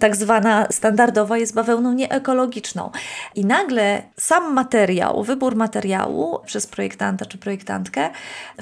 tak 0.00 0.16
zwana 0.16 0.66
standardowa 0.70 1.38
jest 1.38 1.54
bawełną 1.54 1.92
nieekologiczną. 1.92 2.90
I 3.34 3.44
nagle 3.44 4.02
sam 4.20 4.52
materiał, 4.52 5.22
wybór 5.22 5.56
materiału 5.56 6.38
przez 6.46 6.66
projektanta 6.66 7.26
czy 7.26 7.38
projektantkę 7.38 8.10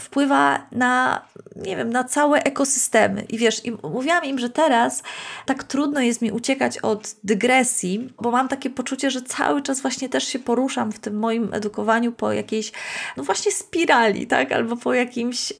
wpływa 0.01 0.67
na, 0.73 1.23
nie 1.57 1.77
wiem, 1.77 1.91
na 1.91 2.05
całe 2.05 2.43
ekosystemy. 2.43 3.23
I 3.23 3.39
wiesz, 3.39 3.65
i 3.65 3.73
mówiłam 3.83 4.25
im, 4.25 4.39
że 4.39 4.51
teraz 4.51 5.03
tak 5.47 5.65
trudno 5.65 6.01
jest 6.01 6.23
mi 6.23 6.33
uciekać 6.33 6.79
od 6.79 7.15
dygresji, 7.25 8.13
bo 8.21 8.31
mam 8.31 8.49
takie 8.49 8.71
poczucie, 8.71 9.11
że 9.11 9.23
cały 9.23 9.63
czas 9.63 9.81
właśnie 9.81 10.09
też 10.09 10.25
się 10.25 10.39
poruszam 10.39 10.93
w 10.93 11.02
tym 11.03 11.19
moim 11.19 11.55
edukowaniu 11.55 12.13
po 12.13 12.33
jakiejś, 12.33 12.73
no 13.17 13.25
właśnie 13.25 13.53
spirali, 13.53 14.27
tak? 14.27 14.53
Albo 14.53 14.77
po 14.77 14.95
jakimś 14.95 15.53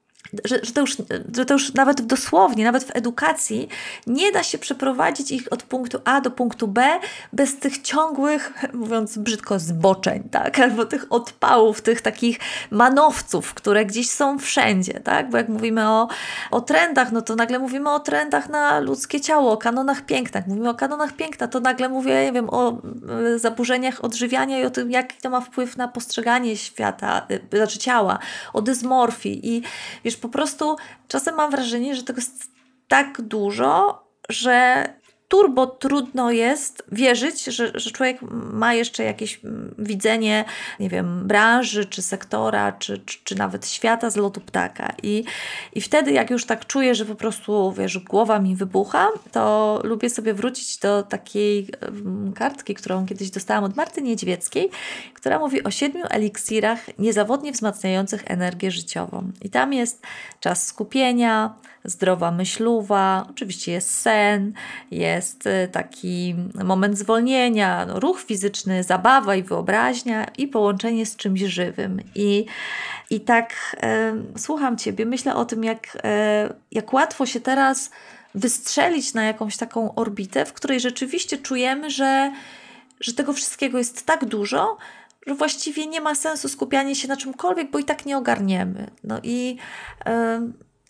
że, 0.45 0.59
że, 0.63 0.71
to 0.71 0.81
już, 0.81 0.97
że 1.35 1.45
to 1.45 1.53
już 1.53 1.73
nawet 1.73 2.01
dosłownie, 2.01 2.63
nawet 2.63 2.83
w 2.83 2.95
edukacji 2.95 3.67
nie 4.07 4.31
da 4.31 4.43
się 4.43 4.57
przeprowadzić 4.57 5.31
ich 5.31 5.47
od 5.51 5.63
punktu 5.63 5.99
A 6.05 6.21
do 6.21 6.31
punktu 6.31 6.67
B 6.67 6.99
bez 7.33 7.59
tych 7.59 7.81
ciągłych, 7.81 8.53
mówiąc 8.73 9.17
brzydko, 9.17 9.59
zboczeń, 9.59 10.23
tak? 10.31 10.59
Albo 10.59 10.85
tych 10.85 11.05
odpałów, 11.09 11.81
tych 11.81 12.01
takich 12.01 12.39
manowców, 12.71 13.53
które 13.53 13.85
gdzieś 13.85 14.09
są 14.09 14.39
wszędzie, 14.39 14.93
tak? 14.93 15.29
Bo 15.29 15.37
jak 15.37 15.49
mówimy 15.49 15.89
o, 15.89 16.07
o 16.51 16.61
trendach, 16.61 17.11
no 17.11 17.21
to 17.21 17.35
nagle 17.35 17.59
mówimy 17.59 17.89
o 17.89 17.99
trendach 17.99 18.49
na 18.49 18.79
ludzkie 18.79 19.21
ciało, 19.21 19.51
o 19.51 19.57
kanonach 19.57 20.01
piękna. 20.01 20.39
Jak 20.39 20.47
mówimy 20.47 20.69
o 20.69 20.73
kanonach 20.73 21.13
piękna, 21.13 21.47
to 21.47 21.59
nagle 21.59 21.89
mówię, 21.89 22.25
nie 22.25 22.31
wiem, 22.31 22.49
o 22.49 22.81
e, 23.35 23.39
zaburzeniach 23.39 24.03
odżywiania 24.03 24.59
i 24.59 24.65
o 24.65 24.69
tym, 24.69 24.91
jaki 24.91 25.17
to 25.21 25.29
ma 25.29 25.41
wpływ 25.41 25.77
na 25.77 25.87
postrzeganie 25.87 26.57
świata, 26.57 27.27
e, 27.51 27.57
znaczy 27.57 27.79
ciała, 27.79 28.19
o 28.53 28.61
dysmorfii 28.61 29.55
i 29.55 29.61
wiesz, 30.03 30.17
po 30.23 30.29
prostu 30.29 30.75
czasem 31.07 31.35
mam 31.35 31.51
wrażenie, 31.51 31.95
że 31.95 32.03
tego 32.03 32.21
jest 32.21 32.51
tak 32.87 33.21
dużo, 33.21 34.03
że 34.29 34.85
turbo 35.33 35.67
trudno 35.67 36.31
jest 36.31 36.83
wierzyć, 36.91 37.45
że, 37.45 37.71
że 37.75 37.91
człowiek 37.91 38.17
ma 38.53 38.73
jeszcze 38.73 39.03
jakieś 39.03 39.39
mm, 39.45 39.75
widzenie, 39.77 40.45
nie 40.79 40.89
wiem, 40.89 41.27
branży, 41.27 41.85
czy 41.85 42.01
sektora, 42.01 42.71
czy, 42.71 42.97
czy, 42.97 43.17
czy, 43.23 43.35
nawet 43.35 43.67
świata 43.67 44.09
z 44.09 44.15
lotu 44.15 44.41
ptaka. 44.41 44.93
I, 45.03 45.23
I 45.73 45.81
wtedy, 45.81 46.11
jak 46.11 46.29
już 46.29 46.45
tak 46.45 46.67
czuję, 46.67 46.95
że 46.95 47.05
po 47.05 47.15
prostu, 47.15 47.71
wiesz, 47.71 47.99
głowa 47.99 48.39
mi 48.39 48.55
wybucha, 48.55 49.09
to 49.31 49.79
lubię 49.83 50.09
sobie 50.09 50.33
wrócić 50.33 50.77
do 50.77 51.03
takiej 51.03 51.67
mm, 51.81 52.33
kartki, 52.33 52.73
którą 52.73 53.05
kiedyś 53.05 53.29
dostałam 53.29 53.63
od 53.63 53.75
Marty 53.75 54.01
Niedźwieckiej, 54.01 54.69
która 55.13 55.39
mówi 55.39 55.63
o 55.63 55.71
siedmiu 55.71 56.03
eliksirach 56.09 56.99
niezawodnie 56.99 57.51
wzmacniających 57.51 58.23
energię 58.25 58.71
życiową. 58.71 59.31
I 59.41 59.49
tam 59.49 59.73
jest 59.73 60.01
czas 60.39 60.67
skupienia, 60.67 61.55
zdrowa 61.85 62.31
myśluwa, 62.31 63.27
oczywiście 63.29 63.71
jest 63.71 63.99
sen, 63.99 64.53
jest 64.91 65.22
y, 65.45 65.67
taki 65.71 66.35
moment 66.63 66.97
zwolnienia, 66.97 67.85
no, 67.85 67.99
ruch 67.99 68.21
fizyczny, 68.21 68.83
zabawa 68.83 69.35
i 69.35 69.43
wyobraźnia 69.43 70.25
i 70.37 70.47
połączenie 70.47 71.05
z 71.05 71.15
czymś 71.15 71.41
żywym. 71.41 72.01
I, 72.15 72.45
i 73.09 73.21
tak 73.21 73.77
e, 73.83 74.13
słucham 74.37 74.77
Ciebie, 74.77 75.05
myślę 75.05 75.35
o 75.35 75.45
tym, 75.45 75.63
jak, 75.63 75.97
e, 76.03 76.53
jak 76.71 76.93
łatwo 76.93 77.25
się 77.25 77.39
teraz 77.39 77.91
wystrzelić 78.35 79.13
na 79.13 79.23
jakąś 79.23 79.57
taką 79.57 79.95
orbitę, 79.95 80.45
w 80.45 80.53
której 80.53 80.79
rzeczywiście 80.79 81.37
czujemy, 81.37 81.89
że, 81.89 82.31
że 82.99 83.13
tego 83.13 83.33
wszystkiego 83.33 83.77
jest 83.77 84.05
tak 84.05 84.25
dużo, 84.25 84.77
że 85.27 85.35
właściwie 85.35 85.87
nie 85.87 86.01
ma 86.01 86.15
sensu 86.15 86.49
skupianie 86.49 86.95
się 86.95 87.07
na 87.07 87.17
czymkolwiek, 87.17 87.71
bo 87.71 87.79
i 87.79 87.83
tak 87.83 88.05
nie 88.05 88.17
ogarniemy. 88.17 88.89
No 89.03 89.19
i 89.23 89.57
e, 90.05 90.41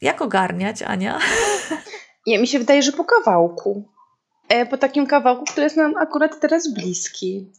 jak 0.01 0.21
ogarniać, 0.21 0.81
Ania? 0.81 1.19
Ja 2.25 2.41
mi 2.41 2.47
się 2.47 2.59
wydaje, 2.59 2.83
że 2.83 2.91
po 2.91 3.05
kawałku. 3.05 3.89
E, 4.49 4.65
po 4.65 4.77
takim 4.77 5.05
kawałku, 5.05 5.45
który 5.45 5.63
jest 5.63 5.77
nam 5.77 5.97
akurat 5.97 6.39
teraz 6.39 6.73
bliski. 6.73 7.51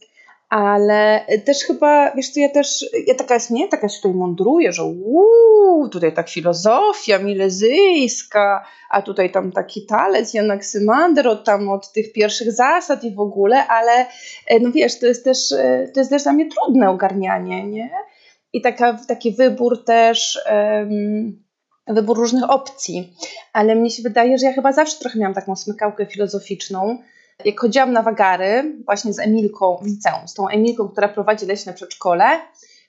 Ale 0.49 1.25
też 1.45 1.63
chyba, 1.63 2.11
wiesz 2.15 2.29
co, 2.29 2.39
ja 2.39 2.49
też, 2.49 2.85
ja 3.07 3.15
taka 3.15 3.33
jest, 3.33 3.51
nie, 3.51 3.67
taka 3.67 3.89
się 3.89 3.95
tutaj 3.95 4.13
mądruję, 4.13 4.73
że 4.73 4.83
uuu, 4.83 5.89
tutaj 5.89 6.13
tak 6.13 6.29
filozofia 6.29 7.19
milezyjska, 7.19 8.65
a 8.89 9.01
tutaj 9.01 9.31
tam 9.31 9.51
taki 9.51 9.85
talec, 9.85 10.33
Jan 10.33 10.51
Aksymander 10.51 11.27
od 11.27 11.43
tam 11.43 11.69
od 11.69 11.91
tych 11.91 12.13
pierwszych 12.13 12.51
zasad 12.51 13.03
i 13.03 13.15
w 13.15 13.19
ogóle, 13.19 13.67
ale 13.67 14.05
e, 14.47 14.59
no 14.59 14.71
wiesz, 14.71 14.99
to 14.99 15.05
jest 15.05 15.23
też, 15.23 15.51
e, 15.51 15.87
to 15.93 15.99
jest 15.99 16.09
też 16.09 16.23
dla 16.23 16.33
mnie 16.33 16.49
trudne 16.49 16.89
ogarnianie, 16.89 17.67
nie? 17.67 17.89
I 18.53 18.61
taka, 18.61 18.97
taki 19.07 19.31
wybór 19.31 19.85
też, 19.85 20.39
um, 20.51 21.44
wybór 21.87 22.17
różnych 22.17 22.49
opcji, 22.49 23.13
ale 23.53 23.75
mnie 23.75 23.91
się 23.91 24.03
wydaje, 24.03 24.37
że 24.37 24.45
ja 24.45 24.53
chyba 24.53 24.73
zawsze 24.73 24.99
trochę 24.99 25.19
miałam 25.19 25.33
taką 25.33 25.55
smykałkę 25.55 26.05
filozoficzną. 26.05 26.97
Jak 27.45 27.59
chodziłam 27.59 27.93
na 27.93 28.01
wagary, 28.01 28.75
właśnie 28.85 29.13
z 29.13 29.19
Emilką 29.19 29.77
w 29.81 29.85
liceum, 29.85 30.27
z 30.27 30.33
tą 30.33 30.47
Emilką, 30.47 30.87
która 30.87 31.07
prowadzi 31.07 31.45
leśne 31.45 31.73
przedszkole, 31.73 32.25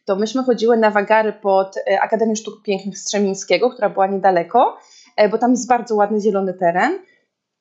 to 0.05 0.17
myśmy 0.17 0.43
chodziły 0.43 0.77
na 0.77 0.91
wagary 0.91 1.33
pod 1.33 1.77
e, 1.77 2.01
Akademię 2.01 2.37
Sztuk 2.37 2.63
Pięknych 2.63 2.99
Strzemińskiego, 2.99 3.71
która 3.71 3.91
była 3.91 4.07
niedaleko, 4.07 4.79
e, 5.17 5.29
bo 5.29 5.39
tam 5.39 5.51
jest 5.51 5.69
bardzo 5.69 5.95
ładny 5.95 6.21
zielony 6.21 6.55
teren 6.55 6.99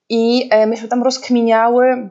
i 0.10 0.50
e, 0.52 0.68
myśmy 0.68 0.88
tam 0.88 1.04
rozkminiały 1.04 2.10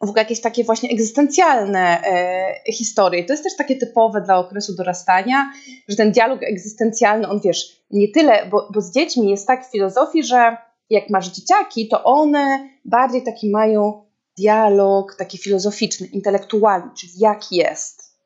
w 0.00 0.08
ogóle 0.08 0.22
jakieś 0.22 0.40
takie 0.40 0.64
właśnie 0.64 0.90
egzystencjalne 0.90 2.02
e, 2.04 2.72
historie. 2.72 3.24
To 3.24 3.32
jest 3.32 3.42
też 3.44 3.56
takie 3.56 3.76
typowe 3.76 4.20
dla 4.20 4.38
okresu 4.38 4.74
dorastania, 4.74 5.52
że 5.88 5.96
ten 5.96 6.12
dialog 6.12 6.42
egzystencjalny, 6.42 7.28
on 7.28 7.40
wiesz, 7.44 7.82
nie 7.90 8.08
tyle, 8.08 8.46
bo, 8.50 8.68
bo 8.74 8.80
z 8.80 8.92
dziećmi 8.92 9.30
jest 9.30 9.46
tak 9.46 9.66
w 9.66 9.70
filozofii, 9.70 10.24
że 10.24 10.56
jak 10.90 11.10
masz 11.10 11.28
dzieciaki, 11.28 11.88
to 11.88 12.04
one 12.04 12.68
bardziej 12.84 13.22
taki 13.22 13.50
mają 13.50 14.04
dialog 14.38 15.16
taki 15.18 15.38
filozoficzny, 15.38 16.06
intelektualny, 16.06 16.90
czyli 16.98 17.12
jak 17.18 17.52
jest. 17.52 18.16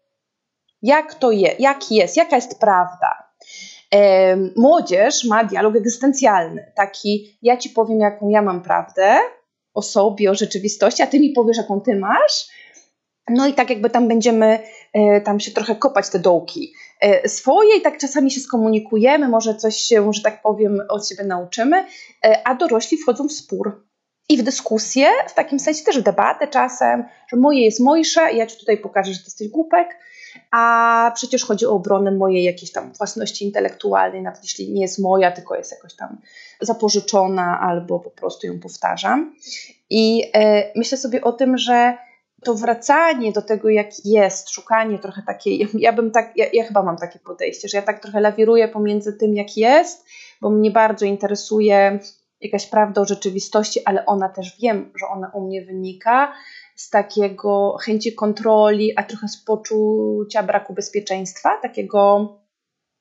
Jak 0.82 1.14
to 1.14 1.30
jest, 1.30 1.60
jak 1.60 1.90
jest, 1.90 2.16
jaka 2.16 2.36
jest 2.36 2.60
prawda. 2.60 3.30
Młodzież 4.56 5.24
ma 5.24 5.44
dialog 5.44 5.76
egzystencjalny, 5.76 6.72
taki 6.76 7.38
ja 7.42 7.56
ci 7.56 7.70
powiem, 7.70 8.00
jaką 8.00 8.28
ja 8.28 8.42
mam 8.42 8.62
prawdę 8.62 9.18
o 9.74 9.82
sobie, 9.82 10.30
o 10.30 10.34
rzeczywistości, 10.34 11.02
a 11.02 11.06
ty 11.06 11.20
mi 11.20 11.30
powiesz, 11.30 11.56
jaką 11.56 11.80
ty 11.80 11.96
masz. 11.96 12.48
No 13.28 13.46
i 13.46 13.54
tak 13.54 13.70
jakby 13.70 13.90
tam 13.90 14.08
będziemy 14.08 14.58
e, 14.92 15.20
tam 15.20 15.40
się 15.40 15.50
trochę 15.50 15.76
kopać 15.76 16.08
te 16.08 16.18
dołki. 16.18 16.72
E, 17.00 17.28
swoje 17.28 17.76
i 17.76 17.80
tak 17.80 17.98
czasami 17.98 18.30
się 18.30 18.40
skomunikujemy, 18.40 19.28
może 19.28 19.54
coś 19.54 19.76
się, 19.76 20.12
że 20.12 20.22
tak 20.22 20.42
powiem, 20.42 20.82
od 20.88 21.08
siebie 21.08 21.24
nauczymy, 21.24 21.84
e, 22.24 22.42
a 22.44 22.54
dorośli 22.54 22.98
wchodzą 22.98 23.28
w 23.28 23.32
spór 23.32 23.86
i 24.28 24.36
w 24.36 24.42
dyskusję, 24.42 25.06
w 25.28 25.34
takim 25.34 25.58
sensie 25.58 25.84
też 25.84 25.98
w 25.98 26.02
debatę 26.02 26.48
czasem, 26.48 27.04
że 27.28 27.36
moje 27.36 27.64
jest 27.64 27.80
mojsze 27.80 28.32
ja 28.32 28.46
ci 28.46 28.58
tutaj 28.58 28.78
pokażę, 28.78 29.12
że 29.12 29.18
ty 29.18 29.24
jesteś 29.26 29.48
głupek, 29.48 29.96
a 30.50 31.12
przecież 31.14 31.44
chodzi 31.44 31.66
o 31.66 31.72
obronę 31.72 32.10
mojej 32.10 32.44
jakiejś 32.44 32.72
tam 32.72 32.92
własności 32.92 33.44
intelektualnej, 33.44 34.22
nawet 34.22 34.42
jeśli 34.42 34.72
nie 34.72 34.82
jest 34.82 34.98
moja, 34.98 35.32
tylko 35.32 35.56
jest 35.56 35.70
jakoś 35.70 35.96
tam 35.96 36.18
zapożyczona 36.60 37.60
albo 37.60 38.00
po 38.00 38.10
prostu 38.10 38.46
ją 38.46 38.60
powtarzam. 38.60 39.34
I 39.90 40.30
e, 40.34 40.72
myślę 40.78 40.98
sobie 40.98 41.20
o 41.20 41.32
tym, 41.32 41.58
że 41.58 41.98
to 42.44 42.54
wracanie 42.54 43.32
do 43.32 43.42
tego, 43.42 43.68
jak 43.68 44.04
jest, 44.04 44.50
szukanie 44.50 44.98
trochę 44.98 45.22
takiej, 45.26 45.68
ja 45.74 45.92
bym 45.92 46.10
tak, 46.10 46.32
ja, 46.36 46.46
ja 46.52 46.64
chyba 46.64 46.82
mam 46.82 46.96
takie 46.96 47.18
podejście, 47.18 47.68
że 47.68 47.78
ja 47.78 47.82
tak 47.82 48.02
trochę 48.02 48.20
lawiruję 48.20 48.68
pomiędzy 48.68 49.12
tym, 49.12 49.34
jak 49.34 49.56
jest, 49.56 50.04
bo 50.40 50.50
mnie 50.50 50.70
bardzo 50.70 51.06
interesuje 51.06 51.98
jakaś 52.40 52.66
prawda 52.66 53.00
o 53.00 53.04
rzeczywistości, 53.04 53.80
ale 53.84 54.06
ona 54.06 54.28
też 54.28 54.56
wiem, 54.62 54.92
że 55.00 55.06
ona 55.06 55.30
u 55.34 55.46
mnie 55.46 55.62
wynika 55.62 56.32
z 56.80 56.90
takiego 56.90 57.76
chęci 57.80 58.14
kontroli, 58.14 58.92
a 58.96 59.02
trochę 59.02 59.28
z 59.28 59.36
poczucia 59.36 60.42
braku 60.42 60.74
bezpieczeństwa, 60.74 61.58
takiego 61.62 62.36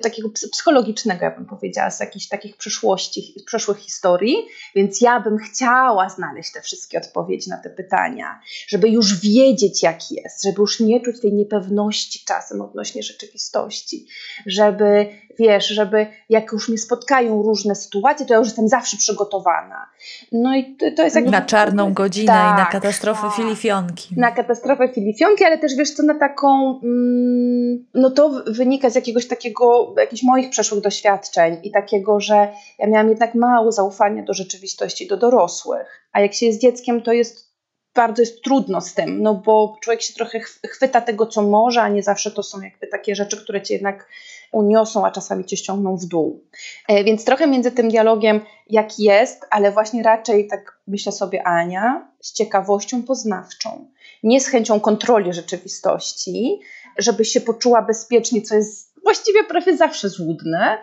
takiego 0.04 0.30
psychologicznego, 0.52 1.26
ja 1.26 1.32
bym 1.32 1.46
powiedziała, 1.46 1.92
z 1.92 2.00
jakichś 2.00 2.28
takich 2.28 2.58
przyszłości, 2.58 3.36
przeszłych 3.46 3.78
historii, 3.78 4.36
więc 4.76 5.02
ja 5.02 5.20
bym 5.20 5.38
chciała 5.38 6.10
znaleźć 6.10 6.52
te 6.52 6.62
wszystkie 6.62 6.98
odpowiedzi 6.98 7.50
na 7.50 7.58
te 7.58 7.70
pytania, 7.70 8.40
żeby 8.68 8.90
już 8.90 9.20
wiedzieć, 9.20 9.84
jak 9.84 10.12
jest, 10.12 10.44
żeby 10.44 10.62
już 10.62 10.80
nie 10.80 11.02
czuć 11.02 11.22
tej 11.22 11.34
niepewności 11.34 12.26
czasem 12.26 12.62
odnośnie 12.62 13.04
rzeczywistości, 13.04 14.08
żeby, 14.46 15.08
wiesz, 15.40 15.68
żeby 15.68 16.08
jak 16.30 16.52
już 16.52 16.70
mnie 16.70 16.78
spotkają 16.78 17.42
różne 17.42 17.76
sytuacje, 17.76 18.26
to 18.26 18.34
ja 18.34 18.40
już 18.40 18.48
jestem 18.48 18.68
zawsze 18.68 18.98
przygotowana. 18.98 19.90
No 20.32 20.56
i 20.56 20.76
to, 20.76 20.86
to 20.96 21.04
jest 21.04 21.16
jakby... 21.16 21.32
Na 21.32 21.42
czarną 21.42 21.94
godzinę 21.94 22.34
tak, 22.34 22.54
i 22.54 22.58
na 22.58 22.66
tak, 22.66 22.72
katastrofę 22.72 23.22
tak. 23.22 23.36
filifionki. 23.36 24.16
Na 24.18 24.32
katastrofę 24.32 24.88
filifionki, 24.88 25.44
ale 25.44 25.58
też 25.58 25.76
wiesz 25.76 25.92
co, 25.92 26.04
na 26.04 26.20
taką, 26.20 26.80
mm, 26.84 27.86
no 27.94 28.12
to 28.12 28.44
wynika 28.48 28.90
z 28.90 28.96
jakiegoś 28.96 29.28
takiego 29.28 29.94
jakichś 29.98 30.24
moich 30.24 30.50
przeszłych 30.50 30.82
doświadczeń 30.82 31.58
i 31.64 31.72
takiego, 31.72 32.20
że 32.20 32.48
ja 32.80 32.88
miałam 32.88 33.10
jednak 33.10 33.36
mało 33.36 33.72
zaufania 33.72 34.24
do 34.24 34.34
rzeczywistości, 34.34 35.08
do 35.08 35.18
dorosłych. 35.18 36.10
A 36.12 36.22
jak 36.22 36.34
się 36.34 36.46
jest 36.46 36.62
dzieckiem, 36.62 37.02
to 37.02 37.14
jest 37.14 37.50
bardzo 37.96 38.22
jest 38.22 38.44
trudno 38.44 38.82
z 38.82 38.94
tym, 38.94 39.22
no 39.22 39.36
bo 39.36 39.78
człowiek 39.82 40.02
się 40.02 40.14
trochę 40.14 40.40
chwyta 40.70 41.02
tego, 41.02 41.26
co 41.26 41.42
może, 41.42 41.82
a 41.82 41.90
nie 41.90 42.04
zawsze 42.04 42.32
to 42.32 42.44
są 42.44 42.62
jakby 42.62 42.88
takie 42.88 43.16
rzeczy, 43.16 43.38
które 43.38 43.62
cię 43.62 43.74
jednak 43.74 44.08
uniosą, 44.52 45.06
a 45.06 45.12
czasami 45.12 45.46
cię 45.46 45.58
ściągną 45.58 45.98
w 45.98 46.06
dół. 46.06 46.44
E, 46.88 47.04
więc 47.04 47.26
trochę 47.26 47.48
między 47.48 47.72
tym 47.72 47.90
dialogiem, 47.90 48.42
jak 48.70 49.00
jest, 49.00 49.46
ale 49.50 49.72
właśnie 49.72 50.04
raczej 50.04 50.48
tak 50.48 50.80
myślę 50.88 51.12
sobie 51.12 51.48
Ania, 51.48 52.12
z 52.22 52.34
ciekawością 52.34 53.04
poznawczą, 53.04 53.92
nie 54.24 54.42
z 54.42 54.48
chęcią 54.48 54.80
kontroli 54.80 55.34
rzeczywistości, 55.34 56.60
żeby 56.98 57.26
się 57.26 57.42
poczuła 57.42 57.82
bezpiecznie, 57.82 58.42
co 58.42 58.56
jest 58.56 58.90
właściwie 59.04 59.44
prawie 59.44 59.78
zawsze 59.78 60.10
złudne, 60.10 60.78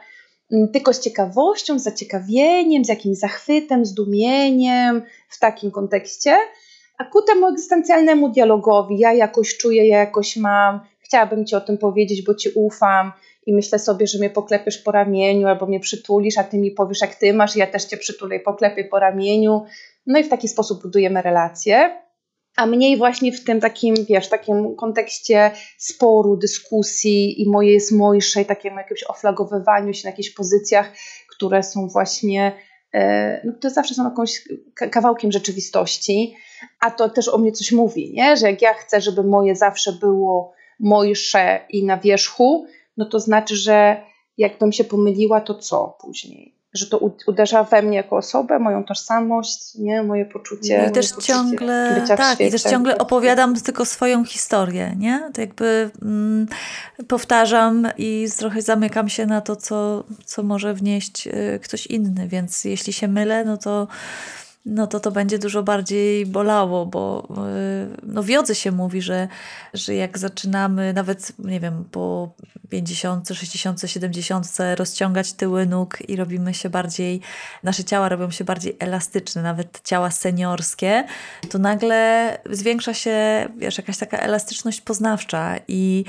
tylko 0.72 0.92
z 0.92 1.00
ciekawością, 1.00 1.78
z 1.78 1.82
zaciekawieniem, 1.82 2.84
z 2.84 2.88
jakimś 2.88 3.18
zachwytem, 3.18 3.86
zdumieniem 3.86 5.02
w 5.28 5.38
takim 5.38 5.70
kontekście, 5.70 6.36
a 6.98 7.04
ku 7.04 7.22
temu 7.22 7.46
egzystencjalnemu 7.46 8.28
dialogowi, 8.28 8.98
ja 8.98 9.12
jakoś 9.12 9.56
czuję, 9.56 9.88
ja 9.88 9.98
jakoś 9.98 10.36
mam, 10.36 10.80
chciałabym 11.00 11.46
Ci 11.46 11.56
o 11.56 11.60
tym 11.60 11.78
powiedzieć, 11.78 12.22
bo 12.22 12.34
Ci 12.34 12.50
ufam 12.54 13.12
i 13.46 13.54
myślę 13.54 13.78
sobie, 13.78 14.06
że 14.06 14.18
mnie 14.18 14.30
poklepiesz 14.30 14.78
po 14.78 14.92
ramieniu 14.92 15.48
albo 15.48 15.66
mnie 15.66 15.80
przytulisz, 15.80 16.38
a 16.38 16.44
Ty 16.44 16.58
mi 16.58 16.70
powiesz, 16.70 17.00
jak 17.00 17.14
Ty 17.14 17.32
masz, 17.32 17.56
ja 17.56 17.66
też 17.66 17.84
Cię 17.84 17.96
przytulę 17.96 18.36
i 18.36 18.40
poklepię 18.40 18.84
po 18.84 18.98
ramieniu. 18.98 19.64
No 20.06 20.18
i 20.18 20.24
w 20.24 20.28
taki 20.28 20.48
sposób 20.48 20.82
budujemy 20.82 21.22
relacje 21.22 22.06
a 22.56 22.66
mniej 22.66 22.96
właśnie 22.96 23.32
w 23.32 23.44
tym 23.44 23.60
takim, 23.60 23.94
wiesz, 24.08 24.28
takim 24.28 24.76
kontekście 24.76 25.50
sporu, 25.78 26.36
dyskusji 26.36 27.42
i 27.42 27.48
moje 27.48 27.72
jest 27.72 27.92
mojsze 27.92 28.42
i 28.42 28.44
takim 28.44 28.76
jakimś 28.76 29.04
oflagowywaniu 29.04 29.94
się 29.94 30.04
na 30.04 30.10
jakichś 30.10 30.30
pozycjach, 30.30 30.92
które 31.30 31.62
są 31.62 31.88
właśnie, 31.88 32.52
e, 32.94 33.40
no, 33.44 33.52
to 33.60 33.70
zawsze 33.70 33.94
są 33.94 34.04
jakąś 34.04 34.48
kawałkiem 34.90 35.32
rzeczywistości, 35.32 36.36
a 36.80 36.90
to 36.90 37.08
też 37.08 37.28
o 37.28 37.38
mnie 37.38 37.52
coś 37.52 37.72
mówi, 37.72 38.12
nie? 38.12 38.36
że 38.36 38.50
jak 38.50 38.62
ja 38.62 38.74
chcę, 38.74 39.00
żeby 39.00 39.22
moje 39.22 39.56
zawsze 39.56 39.92
było 39.92 40.52
mojsze 40.80 41.60
i 41.70 41.84
na 41.84 41.96
wierzchu, 41.96 42.66
no 42.96 43.04
to 43.04 43.20
znaczy, 43.20 43.56
że 43.56 44.02
jakbym 44.38 44.72
się 44.72 44.84
pomyliła, 44.84 45.40
to 45.40 45.54
co 45.54 45.96
później? 46.00 46.56
że 46.76 46.86
to 46.86 47.10
uderza 47.26 47.64
we 47.64 47.82
mnie 47.82 47.96
jako 47.96 48.16
osobę, 48.16 48.58
moją 48.58 48.84
tożsamość, 48.84 49.74
nie, 49.74 50.02
moje 50.02 50.24
poczucie. 50.24 50.86
I 50.90 50.92
też 50.92 51.08
poczucie 51.08 51.32
ciągle, 51.32 52.04
tak, 52.16 52.40
i 52.40 52.50
też 52.50 52.62
ciągle 52.62 52.98
opowiadam 52.98 53.54
tylko 53.54 53.84
swoją 53.84 54.24
historię, 54.24 54.94
nie? 54.98 55.30
To 55.34 55.40
jakby 55.40 55.90
mm, 56.02 56.46
powtarzam 57.08 57.88
i 57.98 58.26
trochę 58.38 58.62
zamykam 58.62 59.08
się 59.08 59.26
na 59.26 59.40
to, 59.40 59.56
co, 59.56 60.04
co 60.24 60.42
może 60.42 60.74
wnieść 60.74 61.26
y, 61.26 61.60
ktoś 61.62 61.86
inny, 61.86 62.28
więc 62.28 62.64
jeśli 62.64 62.92
się 62.92 63.08
mylę, 63.08 63.44
no 63.44 63.56
to 63.56 63.88
no 64.66 64.86
to 64.86 65.00
to 65.00 65.10
będzie 65.10 65.38
dużo 65.38 65.62
bardziej 65.62 66.26
bolało, 66.26 66.86
bo 66.86 67.28
y, 67.30 67.96
no 68.02 68.22
wiodze 68.22 68.54
się 68.54 68.72
mówi, 68.72 69.02
że, 69.02 69.28
że 69.74 69.94
jak 69.94 70.18
zaczynamy 70.18 70.92
nawet, 70.92 71.32
nie 71.38 71.60
wiem, 71.60 71.84
po 71.90 72.30
50, 72.68 73.28
60, 73.28 73.80
70 73.86 74.46
rozciągać 74.76 75.32
tyły 75.32 75.66
nóg 75.66 75.98
i 76.08 76.16
robimy 76.16 76.54
się 76.54 76.70
bardziej, 76.70 77.20
nasze 77.62 77.84
ciała 77.84 78.08
robią 78.08 78.30
się 78.30 78.44
bardziej 78.44 78.76
elastyczne, 78.78 79.42
nawet 79.42 79.80
ciała 79.84 80.10
seniorskie, 80.10 81.04
to 81.50 81.58
nagle 81.58 82.38
zwiększa 82.50 82.94
się, 82.94 83.48
wiesz, 83.56 83.78
jakaś 83.78 83.98
taka 83.98 84.18
elastyczność 84.18 84.80
poznawcza 84.80 85.56
i 85.68 86.04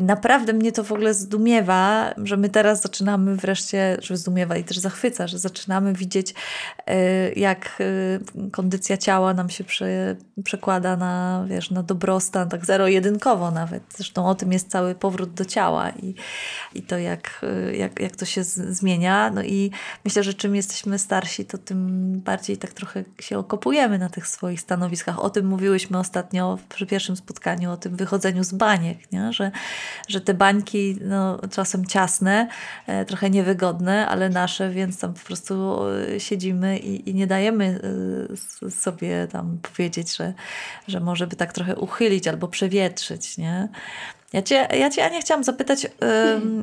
naprawdę 0.00 0.52
mnie 0.52 0.72
to 0.72 0.84
w 0.84 0.92
ogóle 0.92 1.14
zdumiewa, 1.14 2.14
że 2.24 2.36
my 2.36 2.48
teraz 2.48 2.82
zaczynamy 2.82 3.36
wreszcie, 3.36 3.96
że 4.02 4.16
zdumiewa 4.16 4.56
i 4.56 4.64
też 4.64 4.78
zachwyca, 4.78 5.26
że 5.26 5.38
zaczynamy 5.38 5.92
widzieć, 5.92 6.30
y, 6.30 6.34
jak 7.36 7.80
y, 7.80 7.85
kondycja 8.52 8.96
ciała 8.96 9.34
nam 9.34 9.50
się 9.50 9.64
prze, 9.64 10.16
przekłada 10.44 10.96
na, 10.96 11.44
wiesz, 11.48 11.70
na 11.70 11.82
dobrostan, 11.82 12.48
tak 12.48 12.66
zero-jedynkowo 12.66 13.50
nawet. 13.50 13.82
Zresztą 13.96 14.26
o 14.26 14.34
tym 14.34 14.52
jest 14.52 14.70
cały 14.70 14.94
powrót 14.94 15.34
do 15.34 15.44
ciała 15.44 15.90
i, 15.90 16.14
i 16.74 16.82
to, 16.82 16.98
jak, 16.98 17.40
y, 17.68 17.76
jak, 17.76 18.00
jak 18.00 18.16
to 18.16 18.24
się 18.24 18.44
z, 18.44 18.54
zmienia. 18.54 19.30
No 19.30 19.42
i 19.42 19.70
myślę, 20.04 20.22
że 20.22 20.34
czym 20.34 20.56
jesteśmy 20.56 20.98
starsi, 20.98 21.44
to 21.44 21.58
tym 21.58 22.10
bardziej 22.20 22.56
tak 22.56 22.72
trochę 22.72 23.04
się 23.20 23.38
okopujemy 23.38 23.98
na 23.98 24.08
tych 24.08 24.26
swoich 24.26 24.60
stanowiskach. 24.60 25.18
O 25.18 25.30
tym 25.30 25.46
mówiłyśmy 25.46 25.98
ostatnio 25.98 26.58
przy 26.68 26.86
pierwszym 26.86 27.16
spotkaniu, 27.16 27.72
o 27.72 27.76
tym 27.76 27.96
wychodzeniu 27.96 28.44
z 28.44 28.52
baniek, 28.52 29.12
nie? 29.12 29.32
że 29.32 29.50
że 30.08 30.20
te 30.20 30.34
bańki 30.34 30.98
no, 31.00 31.38
czasem 31.50 31.86
ciasne, 31.86 32.48
e, 32.86 33.04
trochę 33.04 33.30
niewygodne, 33.30 34.08
ale 34.08 34.28
nasze, 34.28 34.70
więc 34.70 34.98
tam 34.98 35.14
po 35.14 35.20
prostu 35.20 35.78
e, 35.88 36.20
siedzimy 36.20 36.78
i, 36.78 37.10
i 37.10 37.14
nie 37.14 37.26
dajemy 37.26 37.75
sobie 38.70 39.28
tam 39.32 39.58
powiedzieć, 39.58 40.16
że, 40.16 40.34
że 40.88 41.00
może 41.00 41.26
by 41.26 41.36
tak 41.36 41.52
trochę 41.52 41.76
uchylić 41.76 42.28
albo 42.28 42.48
przewietrzyć, 42.48 43.38
nie? 43.38 43.68
Ja 44.36 44.42
cię, 44.42 44.68
ja 44.78 44.90
cię 44.90 45.04
Ania, 45.04 45.20
chciałam 45.20 45.44
zapytać. 45.44 45.86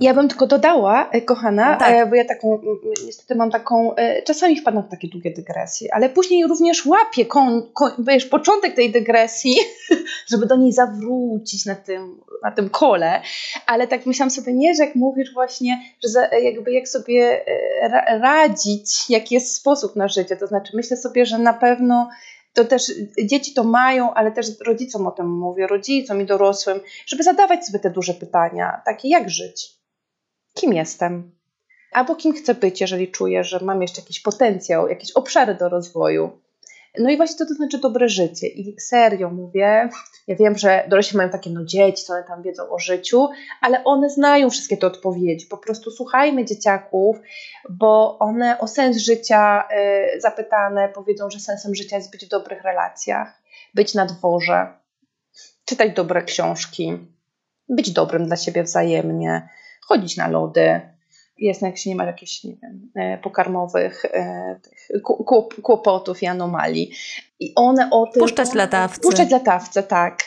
Ja 0.01 0.13
bym 0.13 0.29
tylko 0.29 0.47
dodała, 0.47 1.09
e, 1.09 1.21
kochana, 1.21 1.75
tak. 1.75 1.93
E, 1.93 2.05
bo 2.05 2.15
ja 2.15 2.25
taką, 2.25 2.61
niestety 3.05 3.35
mam 3.35 3.51
taką, 3.51 3.95
e, 3.95 4.21
czasami 4.21 4.59
wpadam 4.59 4.83
w 4.83 4.89
takie 4.89 5.07
długie 5.07 5.31
dygresje, 5.31 5.93
ale 5.93 6.09
później 6.09 6.47
również 6.47 6.85
łapię 6.85 7.25
kon, 7.25 7.69
kon, 7.73 7.91
wiesz, 7.99 8.25
początek 8.25 8.75
tej 8.75 8.91
dygresji, 8.91 9.55
żeby 10.31 10.45
do 10.45 10.55
niej 10.55 10.71
zawrócić 10.71 11.65
na 11.65 11.75
tym, 11.75 12.21
na 12.43 12.51
tym 12.51 12.69
kole, 12.69 13.21
ale 13.65 13.87
tak 13.87 14.05
myślałam 14.05 14.31
sobie, 14.31 14.53
nie, 14.53 14.75
że 14.75 14.85
jak 14.85 14.95
mówisz 14.95 15.33
właśnie, 15.33 15.81
że 16.03 16.09
za, 16.09 16.27
jakby 16.27 16.71
jak 16.71 16.87
sobie 16.87 17.45
radzić, 18.21 19.09
jaki 19.09 19.35
jest 19.35 19.55
sposób 19.55 19.95
na 19.95 20.07
życie, 20.07 20.37
to 20.37 20.47
znaczy 20.47 20.71
myślę 20.75 20.97
sobie, 20.97 21.25
że 21.25 21.37
na 21.37 21.53
pewno 21.53 22.09
to 22.53 22.65
też 22.65 22.91
dzieci 23.25 23.53
to 23.53 23.63
mają, 23.63 24.13
ale 24.13 24.31
też 24.31 24.47
rodzicom 24.59 25.07
o 25.07 25.11
tym 25.11 25.29
mówię, 25.29 25.67
rodzicom 25.67 26.21
i 26.21 26.25
dorosłym, 26.25 26.79
żeby 27.05 27.23
zadawać 27.23 27.65
sobie 27.65 27.79
te 27.79 27.89
duże 27.89 28.13
pytania, 28.13 28.81
takie 28.85 29.09
jak 29.09 29.29
żyć, 29.29 29.69
kim 30.53 30.73
jestem, 30.73 31.31
albo 31.91 32.15
kim 32.15 32.33
chcę 32.33 32.53
być, 32.53 32.81
jeżeli 32.81 33.11
czuję, 33.11 33.43
że 33.43 33.59
mam 33.59 33.81
jeszcze 33.81 34.01
jakiś 34.01 34.19
potencjał, 34.19 34.87
jakieś 34.87 35.11
obszary 35.11 35.55
do 35.55 35.69
rozwoju. 35.69 36.42
No 36.99 37.09
i 37.09 37.17
właśnie 37.17 37.37
to, 37.37 37.45
to 37.45 37.53
znaczy 37.53 37.77
dobre 37.77 38.09
życie. 38.09 38.47
I 38.47 38.79
serio 38.79 39.29
mówię, 39.29 39.89
ja 40.27 40.35
wiem, 40.35 40.57
że 40.57 40.85
dorośli 40.89 41.17
mają 41.17 41.29
takie, 41.29 41.49
no 41.49 41.65
dzieci, 41.65 42.03
co 42.03 42.13
one 42.13 42.23
tam 42.23 42.43
wiedzą 42.43 42.69
o 42.69 42.79
życiu, 42.79 43.29
ale 43.61 43.83
one 43.83 44.09
znają 44.09 44.49
wszystkie 44.49 44.77
te 44.77 44.87
odpowiedzi. 44.87 45.45
Po 45.45 45.57
prostu 45.57 45.91
słuchajmy 45.91 46.45
dzieciaków, 46.45 47.17
bo 47.69 48.19
one 48.19 48.59
o 48.59 48.67
sens 48.67 48.97
życia 48.97 49.63
y, 50.15 50.21
zapytane 50.21 50.89
powiedzą, 50.89 51.29
że 51.29 51.39
sensem 51.39 51.75
życia 51.75 51.95
jest 51.95 52.11
być 52.11 52.25
w 52.25 52.29
dobrych 52.29 52.63
relacjach, 52.63 53.41
być 53.73 53.93
na 53.93 54.05
dworze, 54.05 54.67
czytać 55.65 55.93
dobre 55.93 56.23
książki, 56.23 56.97
być 57.69 57.91
dobrym 57.91 58.25
dla 58.25 58.35
siebie 58.35 58.63
wzajemnie, 58.63 59.49
chodzić 59.87 60.17
na 60.17 60.27
lody, 60.27 60.92
jest, 61.37 61.61
jak 61.61 61.77
się 61.77 61.89
nie 61.89 61.95
ma 61.95 62.05
jakichś, 62.05 62.43
nie 62.43 62.55
wiem, 62.63 62.91
e, 62.95 63.17
pokarmowych 63.17 64.05
e, 64.05 64.59
kłopotów 65.63 66.23
i 66.23 66.25
anomalii. 66.25 66.91
I 67.39 67.53
one 67.55 67.89
o 67.91 68.07
tym... 68.07 68.21
Puszczać 68.21 68.53
latawce. 68.53 69.01
Puszczać 69.01 69.31
latawce, 69.31 69.83
tak. 69.83 70.19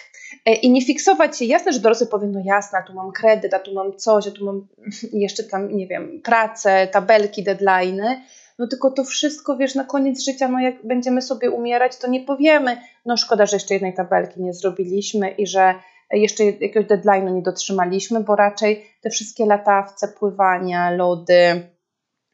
E, 0.46 0.54
I 0.54 0.70
nie 0.70 0.82
fiksować 0.82 1.38
się, 1.38 1.44
jasne, 1.44 1.72
że 1.72 1.80
dorosły 1.80 2.06
powie, 2.06 2.26
no 2.26 2.40
jasne, 2.44 2.82
tu 2.86 2.94
mam 2.94 3.12
kredyt, 3.12 3.54
a 3.54 3.58
tu 3.58 3.74
mam 3.74 3.96
coś, 3.96 4.26
a 4.28 4.30
tu 4.30 4.44
mam 4.44 4.66
jeszcze 5.12 5.44
tam, 5.44 5.76
nie 5.76 5.86
wiem, 5.86 6.20
pracę, 6.24 6.88
tabelki, 6.92 7.44
deadline'y, 7.44 8.16
no 8.58 8.66
tylko 8.66 8.90
to 8.90 9.04
wszystko, 9.04 9.56
wiesz, 9.56 9.74
na 9.74 9.84
koniec 9.84 10.24
życia, 10.24 10.48
no 10.48 10.60
jak 10.60 10.86
będziemy 10.86 11.22
sobie 11.22 11.50
umierać, 11.50 11.96
to 11.96 12.08
nie 12.08 12.20
powiemy, 12.20 12.76
no 13.06 13.16
szkoda, 13.16 13.46
że 13.46 13.56
jeszcze 13.56 13.74
jednej 13.74 13.94
tabelki 13.94 14.42
nie 14.42 14.54
zrobiliśmy 14.54 15.30
i 15.30 15.46
że 15.46 15.74
jeszcze 16.12 16.44
jakiegoś 16.44 16.84
deadline'u 16.84 17.34
nie 17.34 17.42
dotrzymaliśmy, 17.42 18.20
bo 18.20 18.36
raczej 18.36 18.86
te 19.02 19.10
wszystkie 19.10 19.46
latawce, 19.46 20.08
pływania, 20.08 20.90
lody, 20.90 21.70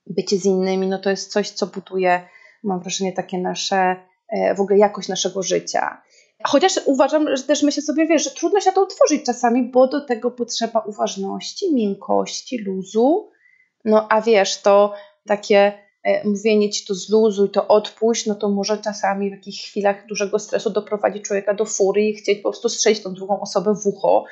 bycie 0.06 0.36
z 0.36 0.44
innymi, 0.44 0.86
no 0.86 0.98
to 0.98 1.10
jest 1.10 1.32
coś, 1.32 1.50
co 1.50 1.66
buduje, 1.66 2.28
mam 2.62 2.80
wrażenie, 2.80 3.12
takie 3.12 3.38
nasze, 3.38 3.96
e, 4.28 4.54
w 4.54 4.60
ogóle 4.60 4.78
jakość 4.78 5.08
naszego 5.08 5.42
życia. 5.42 6.02
Chociaż 6.44 6.80
uważam, 6.86 7.36
że 7.36 7.42
też 7.42 7.62
myślę 7.62 7.82
sobie, 7.82 8.06
wiesz, 8.06 8.24
że 8.24 8.30
trudno 8.30 8.60
się 8.60 8.72
to 8.72 8.82
utworzyć 8.82 9.26
czasami, 9.26 9.70
bo 9.70 9.86
do 9.88 10.06
tego 10.06 10.30
potrzeba 10.30 10.80
uważności, 10.80 11.74
miękkości, 11.74 12.58
luzu. 12.58 13.30
No 13.84 14.06
a 14.10 14.20
wiesz, 14.20 14.62
to 14.62 14.94
takie 15.26 15.72
mówienie 16.24 16.70
ci 16.70 16.86
to 16.86 16.94
zluzuj, 16.94 17.50
to 17.50 17.68
odpuść, 17.68 18.26
no 18.26 18.34
to 18.34 18.48
może 18.48 18.78
czasami 18.78 19.28
w 19.28 19.32
jakichś 19.32 19.70
chwilach 19.70 20.06
dużego 20.06 20.38
stresu 20.38 20.70
doprowadzić 20.70 21.24
człowieka 21.24 21.54
do 21.54 21.64
fury 21.64 22.02
i 22.02 22.14
chcieć 22.14 22.38
po 22.38 22.50
prostu 22.50 22.68
strzelić 22.68 23.02
tą 23.02 23.14
drugą 23.14 23.40
osobę 23.40 23.74
w 23.74 23.86
ucho 23.86 24.24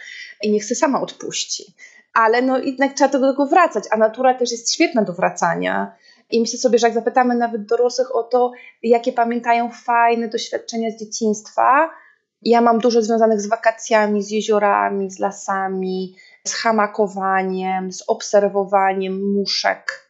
i 0.43 0.51
niech 0.51 0.65
się 0.65 0.75
sama 0.75 1.01
odpuści. 1.01 1.75
Ale 2.13 2.43
no 2.43 2.59
jednak 2.59 2.95
trzeba 2.95 3.19
do 3.19 3.31
tego 3.31 3.47
wracać, 3.47 3.85
a 3.91 3.97
natura 3.97 4.35
też 4.35 4.51
jest 4.51 4.75
świetna 4.75 5.03
do 5.03 5.13
wracania. 5.13 5.97
I 6.31 6.41
myślę 6.41 6.59
sobie, 6.59 6.79
że 6.79 6.87
jak 6.87 6.95
zapytamy 6.95 7.35
nawet 7.35 7.67
dorosłych 7.67 8.17
o 8.17 8.23
to, 8.23 8.53
jakie 8.83 9.13
pamiętają 9.13 9.71
fajne 9.71 10.29
doświadczenia 10.29 10.91
z 10.91 10.97
dzieciństwa, 10.97 11.91
ja 12.43 12.61
mam 12.61 12.79
dużo 12.79 13.03
związanych 13.03 13.41
z 13.41 13.49
wakacjami, 13.49 14.23
z 14.23 14.31
jeziorami, 14.31 15.11
z 15.11 15.19
lasami, 15.19 16.17
z 16.45 16.55
hamakowaniem, 16.55 17.93
z 17.93 18.03
obserwowaniem 18.07 19.33
muszek 19.33 20.10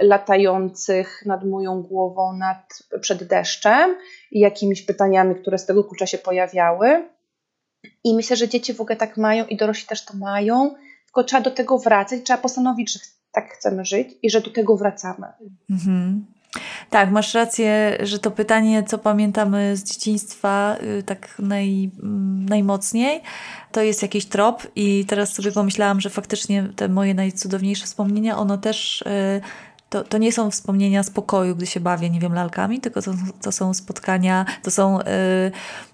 latających 0.00 1.22
nad 1.26 1.44
moją 1.44 1.82
głową 1.82 2.32
nad, 2.32 2.82
przed 3.00 3.24
deszczem 3.24 3.96
i 4.30 4.40
jakimiś 4.40 4.82
pytaniami, 4.82 5.34
które 5.34 5.58
z 5.58 5.66
tego 5.66 5.84
klucza 5.84 6.06
się 6.06 6.18
pojawiały. 6.18 7.08
I 8.04 8.14
myślę, 8.14 8.36
że 8.36 8.48
dzieci 8.48 8.74
w 8.74 8.80
ogóle 8.80 8.96
tak 8.96 9.16
mają 9.16 9.46
i 9.46 9.56
dorośli 9.56 9.88
też 9.88 10.04
to 10.04 10.16
mają, 10.16 10.74
tylko 11.04 11.24
trzeba 11.24 11.42
do 11.42 11.50
tego 11.50 11.78
wracać, 11.78 12.20
trzeba 12.24 12.38
postanowić, 12.38 12.92
że 12.92 12.98
tak 13.32 13.52
chcemy 13.52 13.84
żyć 13.84 14.08
i 14.22 14.30
że 14.30 14.40
do 14.40 14.50
tego 14.50 14.76
wracamy. 14.76 15.26
Mhm. 15.70 16.26
Tak, 16.90 17.10
masz 17.10 17.34
rację, 17.34 17.98
że 18.00 18.18
to 18.18 18.30
pytanie, 18.30 18.82
co 18.82 18.98
pamiętamy 18.98 19.76
z 19.76 19.84
dzieciństwa, 19.84 20.76
y, 20.98 21.02
tak 21.02 21.34
naj, 21.38 21.90
mm, 22.02 22.48
najmocniej, 22.48 23.22
to 23.72 23.82
jest 23.82 24.02
jakiś 24.02 24.26
trop. 24.26 24.66
I 24.76 25.04
teraz 25.04 25.34
sobie 25.34 25.52
pomyślałam, 25.52 26.00
że 26.00 26.10
faktycznie 26.10 26.68
te 26.76 26.88
moje 26.88 27.14
najcudowniejsze 27.14 27.86
wspomnienia, 27.86 28.38
ono 28.38 28.58
też. 28.58 29.02
Y, 29.02 29.40
to, 29.90 30.04
to 30.04 30.18
nie 30.18 30.32
są 30.32 30.50
wspomnienia 30.50 31.02
spokoju, 31.02 31.56
gdy 31.56 31.66
się 31.66 31.80
bawię, 31.80 32.10
nie 32.10 32.20
wiem, 32.20 32.34
lalkami, 32.34 32.80
tylko 32.80 33.02
to, 33.02 33.14
to 33.42 33.52
są 33.52 33.74
spotkania, 33.74 34.46
to 34.62 34.70
są. 34.70 34.98
Yy, 34.98 35.04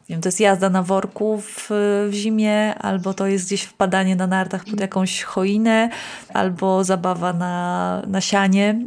wiem, 0.08 0.20
to 0.20 0.28
jest 0.28 0.40
jazda 0.40 0.70
na 0.70 0.82
worku 0.82 1.40
w, 1.40 1.68
w 2.08 2.12
zimie, 2.12 2.74
albo 2.74 3.14
to 3.14 3.26
jest 3.26 3.46
gdzieś 3.46 3.62
wpadanie 3.62 4.16
na 4.16 4.26
nartach 4.26 4.64
pod 4.64 4.80
jakąś 4.80 5.22
choinę, 5.22 5.90
albo 6.34 6.84
zabawa 6.84 7.32
na, 7.32 8.02
na 8.06 8.20
sianie. 8.20 8.80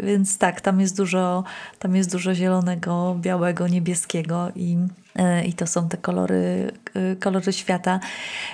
Yy, 0.00 0.06
więc 0.06 0.38
tak, 0.38 0.60
tam 0.60 0.80
jest 0.80 0.96
dużo, 0.96 1.44
tam 1.78 1.96
jest 1.96 2.12
dużo 2.12 2.34
zielonego, 2.34 3.16
białego, 3.20 3.68
niebieskiego 3.68 4.48
i 4.56 4.76
E, 4.76 5.07
i 5.46 5.52
to 5.52 5.66
są 5.66 5.88
te 5.88 5.96
kolory, 5.96 6.72
e, 6.94 7.16
kolory 7.16 7.52
świata. 7.52 8.00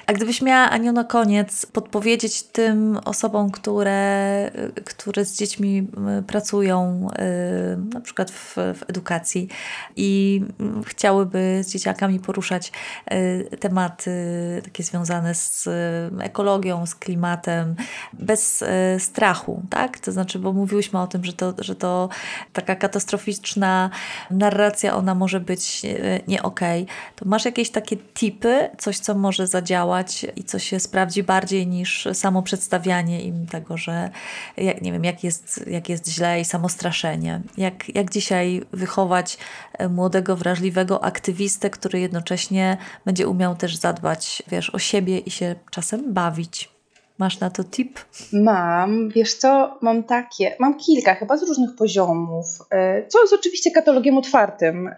A 0.06 0.12
gdybyś 0.12 0.42
miała, 0.42 0.70
Aniu, 0.70 0.92
na 0.92 1.04
koniec 1.04 1.66
podpowiedzieć 1.66 2.42
tym 2.42 2.98
osobom, 3.04 3.50
które, 3.50 4.50
które 4.84 5.24
z 5.24 5.36
dziećmi 5.36 5.88
pracują, 6.26 7.08
e, 7.10 7.76
na 7.76 8.00
przykład 8.00 8.30
w, 8.30 8.54
w 8.56 8.82
edukacji 8.88 9.48
i 9.96 10.42
chciałyby 10.86 11.60
z 11.64 11.72
dzieciakami 11.72 12.20
poruszać 12.20 12.72
tematy 13.60 14.10
takie 14.64 14.82
związane 14.82 15.34
z 15.34 15.68
ekologią, 16.20 16.86
z 16.86 16.94
klimatem, 16.94 17.74
bez 18.12 18.64
strachu, 18.98 19.62
tak? 19.70 19.98
To 19.98 20.12
znaczy, 20.12 20.38
bo 20.38 20.52
mówiłyśmy 20.52 21.00
o 21.00 21.06
tym, 21.06 21.24
że 21.24 21.32
to, 21.32 21.54
że 21.58 21.74
to 21.74 22.08
taka 22.52 22.76
katastroficzna 22.76 23.90
narracja, 24.30 24.96
ona 24.96 25.14
może 25.14 25.40
być 25.40 25.82
nie 26.28 26.42
ok, 26.54 26.60
to 27.16 27.24
masz 27.24 27.44
jakieś 27.44 27.70
takie 27.70 27.96
tipy, 27.96 28.70
coś, 28.78 28.98
co 28.98 29.14
może 29.14 29.46
zadziałać 29.46 30.26
i 30.36 30.44
co 30.44 30.58
się 30.58 30.80
sprawdzi 30.80 31.22
bardziej 31.22 31.66
niż 31.66 32.08
samo 32.12 32.42
przedstawianie 32.42 33.22
im 33.22 33.46
tego, 33.46 33.76
że 33.76 34.10
jak, 34.56 34.82
nie 34.82 34.92
wiem, 34.92 35.04
jak 35.04 35.24
jest, 35.24 35.64
jak 35.66 35.88
jest 35.88 36.08
źle 36.08 36.40
i 36.40 36.44
samo 36.44 36.68
straszenie. 36.68 37.40
Jak, 37.56 37.94
jak 37.94 38.10
dzisiaj 38.10 38.62
wychować 38.72 39.38
e, 39.78 39.88
młodego, 39.88 40.36
wrażliwego 40.36 41.04
aktywistę, 41.04 41.70
który 41.70 42.00
jednocześnie 42.00 42.76
będzie 43.04 43.28
umiał 43.28 43.56
też 43.56 43.76
zadbać, 43.76 44.42
wiesz, 44.48 44.70
o 44.70 44.78
siebie 44.78 45.18
i 45.18 45.30
się 45.30 45.54
czasem 45.70 46.14
bawić. 46.14 46.74
Masz 47.18 47.40
na 47.40 47.50
to 47.50 47.64
tip? 47.64 48.00
Mam, 48.32 49.08
wiesz 49.08 49.34
co, 49.34 49.78
mam 49.82 50.02
takie, 50.02 50.56
mam 50.58 50.78
kilka, 50.78 51.14
chyba 51.14 51.36
z 51.36 51.42
różnych 51.42 51.76
poziomów, 51.76 52.46
e, 52.70 53.06
co 53.08 53.20
jest 53.20 53.34
oczywiście 53.34 53.70
katalogiem 53.70 54.18
otwartym. 54.18 54.90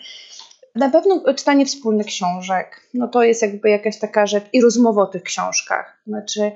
Na 0.77 0.91
pewno 0.91 1.35
czytanie 1.35 1.66
wspólnych 1.66 2.07
książek, 2.07 2.81
no 2.95 3.09
to 3.09 3.22
jest 3.22 3.43
jakby 3.43 3.70
jakaś 3.70 3.99
taka 3.99 4.27
rzecz 4.27 4.45
i 4.53 4.62
rozmowa 4.62 5.03
o 5.03 5.07
tych 5.07 5.22
książkach. 5.22 6.03
Znaczy, 6.07 6.53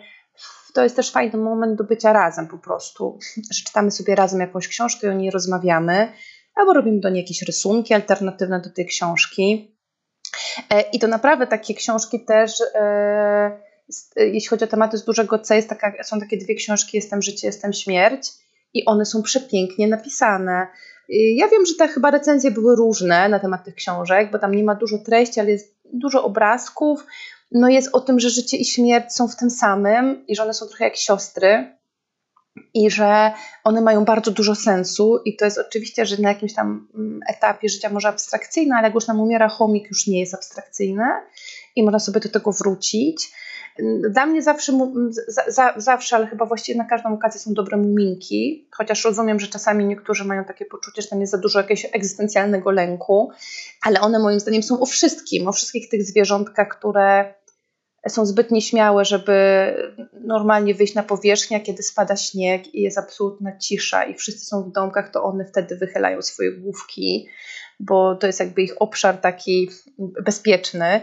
to 0.74 0.82
jest 0.82 0.96
też 0.96 1.10
fajny 1.10 1.38
moment 1.38 1.78
do 1.78 1.84
bycia 1.84 2.12
razem 2.12 2.48
po 2.48 2.58
prostu, 2.58 3.18
że 3.36 3.64
czytamy 3.64 3.90
sobie 3.90 4.14
razem 4.14 4.40
jakąś 4.40 4.68
książkę 4.68 5.06
i 5.06 5.10
o 5.10 5.12
niej 5.12 5.30
rozmawiamy, 5.30 6.12
albo 6.54 6.72
robimy 6.72 7.00
do 7.00 7.10
niej 7.10 7.22
jakieś 7.22 7.42
rysunki 7.42 7.94
alternatywne 7.94 8.60
do 8.60 8.70
tej 8.70 8.86
książki. 8.86 9.76
E, 10.70 10.80
I 10.80 10.98
to 10.98 11.06
naprawdę 11.06 11.46
takie 11.46 11.74
książki 11.74 12.24
też, 12.24 12.52
e, 12.74 13.60
jeśli 14.16 14.48
chodzi 14.48 14.64
o 14.64 14.68
tematy 14.68 14.98
z 14.98 15.04
dużego 15.04 15.38
C, 15.38 15.62
taka, 15.62 16.04
są 16.04 16.20
takie 16.20 16.36
dwie 16.36 16.54
książki, 16.54 16.96
Jestem 16.96 17.22
życie, 17.22 17.46
jestem 17.46 17.72
śmierć 17.72 18.28
i 18.74 18.84
one 18.84 19.06
są 19.06 19.22
przepięknie 19.22 19.88
napisane. 19.88 20.66
Ja 21.12 21.48
wiem, 21.48 21.66
że 21.66 21.74
te 21.74 21.88
chyba 21.88 22.10
recenzje 22.10 22.50
były 22.50 22.76
różne 22.76 23.28
na 23.28 23.38
temat 23.38 23.64
tych 23.64 23.74
książek, 23.74 24.30
bo 24.30 24.38
tam 24.38 24.54
nie 24.54 24.64
ma 24.64 24.74
dużo 24.74 24.98
treści, 24.98 25.40
ale 25.40 25.50
jest 25.50 25.76
dużo 25.92 26.24
obrazków. 26.24 27.06
No 27.52 27.68
jest 27.68 27.88
o 27.92 28.00
tym, 28.00 28.20
że 28.20 28.30
życie 28.30 28.56
i 28.56 28.64
śmierć 28.64 29.14
są 29.14 29.28
w 29.28 29.36
tym 29.36 29.50
samym 29.50 30.26
i 30.26 30.36
że 30.36 30.42
one 30.42 30.54
są 30.54 30.66
trochę 30.66 30.84
jak 30.84 30.96
siostry 30.96 31.80
i 32.74 32.90
że 32.90 33.32
one 33.64 33.80
mają 33.80 34.04
bardzo 34.04 34.30
dużo 34.30 34.54
sensu 34.54 35.18
i 35.24 35.36
to 35.36 35.44
jest 35.44 35.58
oczywiście, 35.58 36.06
że 36.06 36.16
na 36.22 36.28
jakimś 36.28 36.54
tam 36.54 36.88
mm, 36.94 37.20
etapie 37.28 37.68
życia 37.68 37.90
może 37.90 38.08
abstrakcyjne, 38.08 38.76
ale 38.76 38.86
jak 38.86 38.94
już 38.94 39.06
nam 39.06 39.20
umiera 39.20 39.48
chomik, 39.48 39.88
już 39.88 40.06
nie 40.06 40.20
jest 40.20 40.34
abstrakcyjne 40.34 41.22
i 41.76 41.82
można 41.82 41.98
sobie 41.98 42.20
do 42.20 42.28
tego 42.28 42.52
wrócić. 42.52 43.32
Dla 44.10 44.26
mnie 44.26 44.42
zawsze, 44.42 44.72
za, 45.48 45.74
zawsze, 45.76 46.16
ale 46.16 46.26
chyba 46.26 46.46
właściwie 46.46 46.78
na 46.78 46.84
każdą 46.84 47.14
okazję 47.14 47.40
są 47.40 47.54
dobre 47.54 47.76
muminki, 47.76 48.68
chociaż 48.70 49.04
rozumiem, 49.04 49.40
że 49.40 49.46
czasami 49.46 49.84
niektórzy 49.84 50.24
mają 50.24 50.44
takie 50.44 50.64
poczucie, 50.64 51.02
że 51.02 51.08
tam 51.08 51.20
jest 51.20 51.32
za 51.32 51.38
dużo 51.38 51.58
jakiegoś 51.58 51.86
egzystencjalnego 51.92 52.70
lęku, 52.70 53.30
ale 53.82 54.00
one 54.00 54.18
moim 54.18 54.40
zdaniem 54.40 54.62
są 54.62 54.80
o 54.80 54.86
wszystkim, 54.86 55.48
o 55.48 55.52
wszystkich 55.52 55.88
tych 55.88 56.02
zwierzątkach, 56.02 56.68
które 56.68 57.34
są 58.08 58.26
zbyt 58.26 58.50
nieśmiałe, 58.50 59.04
żeby 59.04 59.34
normalnie 60.24 60.74
wyjść 60.74 60.94
na 60.94 61.02
powierzchnię, 61.02 61.60
kiedy 61.60 61.82
spada 61.82 62.16
śnieg 62.16 62.74
i 62.74 62.82
jest 62.82 62.98
absolutna 62.98 63.58
cisza 63.58 64.04
i 64.04 64.14
wszyscy 64.14 64.46
są 64.46 64.62
w 64.62 64.72
domkach, 64.72 65.10
to 65.10 65.22
one 65.22 65.44
wtedy 65.44 65.76
wychylają 65.76 66.22
swoje 66.22 66.52
główki 66.52 67.28
bo 67.80 68.16
to 68.16 68.26
jest 68.26 68.40
jakby 68.40 68.62
ich 68.62 68.82
obszar 68.82 69.18
taki 69.18 69.70
bezpieczny. 70.24 71.00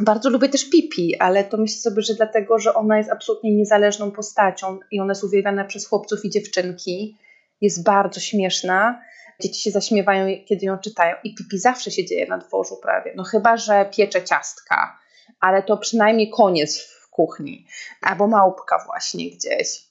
Bardzo 0.00 0.30
lubię 0.30 0.48
też 0.48 0.70
Pipi, 0.70 1.16
ale 1.18 1.44
to 1.44 1.56
myślę 1.56 1.76
sobie, 1.76 2.02
że 2.02 2.14
dlatego, 2.14 2.58
że 2.58 2.74
ona 2.74 2.98
jest 2.98 3.10
absolutnie 3.10 3.56
niezależną 3.56 4.10
postacią 4.10 4.78
i 4.90 5.00
ona 5.00 5.10
jest 5.10 5.24
uwielbiana 5.24 5.64
przez 5.64 5.86
chłopców 5.88 6.24
i 6.24 6.30
dziewczynki. 6.30 7.18
Jest 7.60 7.84
bardzo 7.84 8.20
śmieszna. 8.20 9.00
dzieci 9.42 9.62
się 9.62 9.70
zaśmiewają, 9.70 10.26
kiedy 10.46 10.66
ją 10.66 10.78
czytają 10.78 11.16
i 11.24 11.34
pipi 11.34 11.58
zawsze 11.58 11.90
się 11.90 12.04
dzieje 12.04 12.26
na 12.26 12.38
dworzu 12.38 12.76
prawie, 12.82 13.12
no 13.16 13.24
chyba, 13.24 13.56
że 13.56 13.90
piecze 13.96 14.24
ciastka, 14.24 14.98
ale 15.40 15.62
to 15.62 15.76
przynajmniej 15.76 16.30
koniec 16.30 16.78
w 16.78 17.10
kuchni, 17.10 17.66
albo 18.02 18.26
małpka 18.26 18.84
właśnie 18.86 19.30
gdzieś. 19.30 19.83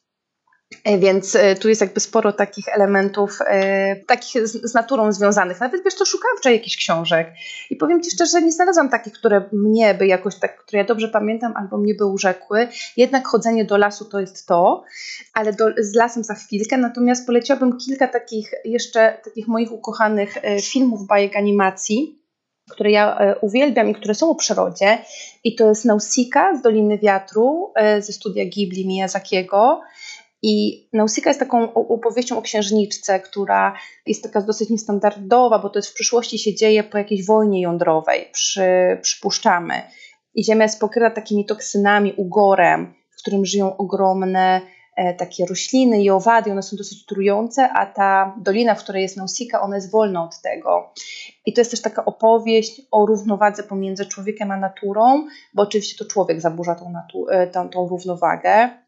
E, 0.84 0.98
więc 0.98 1.36
e, 1.36 1.56
tu 1.56 1.70
jest 1.70 1.82
jakby 1.82 2.00
sporo 2.00 2.32
takich 2.32 2.68
elementów, 2.68 3.40
e, 3.46 3.96
takich 3.96 4.48
z, 4.48 4.74
naturą 4.74 5.12
związanych. 5.12 5.60
Nawet 5.60 5.84
wiesz, 5.84 5.96
to 5.96 6.06
szukałam 6.06 6.38
wczoraj 6.38 6.58
jakichś 6.58 6.78
książek 6.78 7.34
i 7.70 7.76
powiem 7.76 8.02
Ci 8.02 8.12
szczerze, 8.12 8.42
nie 8.42 8.52
znalazłam 8.52 8.90
takich, 8.90 9.14
które 9.14 9.44
mnie 9.52 9.94
by 9.94 10.08
jakoś 10.08 10.36
tak, 10.36 10.58
które 10.58 10.78
ja 10.78 10.86
dobrze 10.86 11.08
pamiętam 11.08 11.54
albo 11.56 11.78
mnie 11.78 11.96
by 11.96 12.06
urzekły. 12.06 12.68
Jednak 12.98 13.28
chodzenie 13.28 13.66
do 13.66 13.78
lasu 13.78 14.06
to 14.06 14.20
jest 14.20 14.48
to, 14.48 14.84
ale 15.34 15.54
do, 15.54 15.66
z 15.78 15.96
lasem 15.96 16.24
za 16.24 16.34
chwilkę. 16.34 16.78
Natomiast 16.78 17.26
poleciłabym 17.26 17.78
kilka 17.78 18.08
takich 18.08 18.52
jeszcze 18.66 19.18
takich 19.24 19.48
moich 19.48 19.72
ukochanych 19.72 20.38
filmów, 20.62 21.08
bajek, 21.08 21.36
animacji 21.36 22.24
które 22.72 22.92
ja 22.92 23.18
uwielbiam 23.42 23.90
i 23.90 23.96
które 23.96 24.16
są 24.16 24.30
o 24.30 24.36
przyrodzie. 24.36 24.98
I 25.44 25.56
to 25.56 25.70
jest 25.70 25.86
Nausicaa 25.86 26.56
z 26.56 26.62
Doliny 26.62 26.98
Wiatru 26.98 27.74
ze 28.00 28.14
studia 28.14 28.46
Ghibli 28.46 28.88
Miyazakiego. 28.88 29.82
I 30.46 30.88
Nausicaa 30.94 31.30
jest 31.30 31.40
taką 31.40 31.74
opowieścią 31.74 32.38
o 32.38 32.42
księżniczce, 32.42 33.20
która 33.20 33.74
jest 34.06 34.24
taka 34.24 34.42
dosyć 34.42 34.70
niestandardowa, 34.70 35.60
bo 35.60 35.70
to 35.70 35.80
jest 35.80 35.90
w 35.90 35.94
przyszłości 35.94 36.40
się 36.40 36.56
dzieje 36.56 36.84
po 36.84 36.98
jakiejś 36.98 37.26
wojnie 37.26 37.62
jądrowej, 37.62 38.30
przy, 38.32 39.00
przypuszczamy. 39.02 39.82
I 40.36 40.44
Ziemia 40.44 40.64
jest 40.64 40.80
pokryta 40.80 41.10
takimi 41.10 41.46
toksynami, 41.46 42.14
ugorem, 42.18 42.94
w 43.18 43.22
którym 43.22 43.46
żyją 43.46 43.78
ogromne 43.78 44.62
e, 44.96 45.14
takie 45.14 45.46
rośliny 45.46 46.04
i 46.04 46.10
owady, 46.10 46.52
one 46.52 46.64
są 46.64 46.78
dosyć 46.78 47.06
trujące, 47.06 47.70
a 47.70 47.86
ta 47.86 48.36
dolina, 48.42 48.76
w 48.76 48.84
której 48.84 49.02
jest 49.02 49.18
Nausicaa, 49.18 49.62
ona 49.62 49.76
jest 49.76 49.92
wolna 49.92 50.24
od 50.24 50.42
tego. 50.42 50.94
I 51.46 51.54
to 51.54 51.62
jest 51.62 51.72
też 51.72 51.82
taka 51.82 52.06
opowieść 52.06 52.82
o 52.92 53.06
równowadze 53.06 53.64
pomiędzy 53.64 54.06
człowiekiem 54.06 54.52
a 54.52 54.58
naturą, 54.58 55.28
bo 55.54 55.64
oczywiście 55.64 56.06
to 56.06 56.12
człowiek 56.12 56.42
zaburza 56.42 56.76
tą, 56.76 56.94
e, 57.32 57.48
tą, 57.48 57.70
tą 57.70 57.88
równowagę 57.88 58.83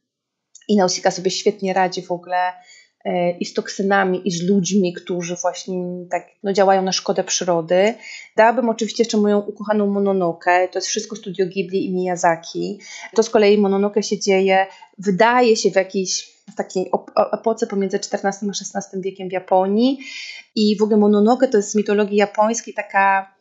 i 0.68 0.76
Nausicaa 0.76 1.12
sobie 1.12 1.32
świetnie 1.32 1.74
radzi 1.74 2.02
w 2.02 2.12
ogóle 2.12 2.54
e, 3.06 3.32
i 3.38 3.46
z 3.46 3.54
toksynami, 3.54 4.28
i 4.28 4.32
z 4.32 4.44
ludźmi, 4.44 4.94
którzy 4.94 5.36
właśnie 5.36 5.84
tak 6.12 6.28
no, 6.44 6.54
działają 6.54 6.82
na 6.82 6.92
szkodę 6.92 7.24
przyrody. 7.24 7.94
Dałabym 8.36 8.70
oczywiście 8.70 9.04
jeszcze 9.04 9.18
moją 9.18 9.40
ukochaną 9.40 9.88
Mononoke, 9.88 10.68
to 10.72 10.78
jest 10.78 10.88
wszystko 10.88 11.16
studio 11.16 11.46
Ghibli 11.46 11.86
i 11.86 11.94
Miyazaki. 11.94 12.80
To 13.16 13.24
z 13.24 13.30
kolei 13.30 13.58
Mononoke 13.58 14.04
się 14.04 14.20
dzieje, 14.20 14.68
wydaje 14.98 15.56
się 15.56 15.72
w 15.72 15.76
jakiejś 15.76 16.36
w 16.52 16.56
takiej 16.56 16.92
epoce 17.34 17.68
pomiędzy 17.68 17.98
XIV 17.98 18.26
a 18.26 18.80
XVI 18.80 19.02
wiekiem 19.02 19.30
w 19.30 19.32
Japonii 19.32 20.00
i 20.56 20.78
w 20.78 20.84
ogóle 20.84 20.98
Mononoke 20.98 21.48
to 21.48 21.58
jest 21.58 21.72
z 21.72 21.76
mitologii 21.76 22.18
japońskiej 22.18 22.74
taka 22.74 23.35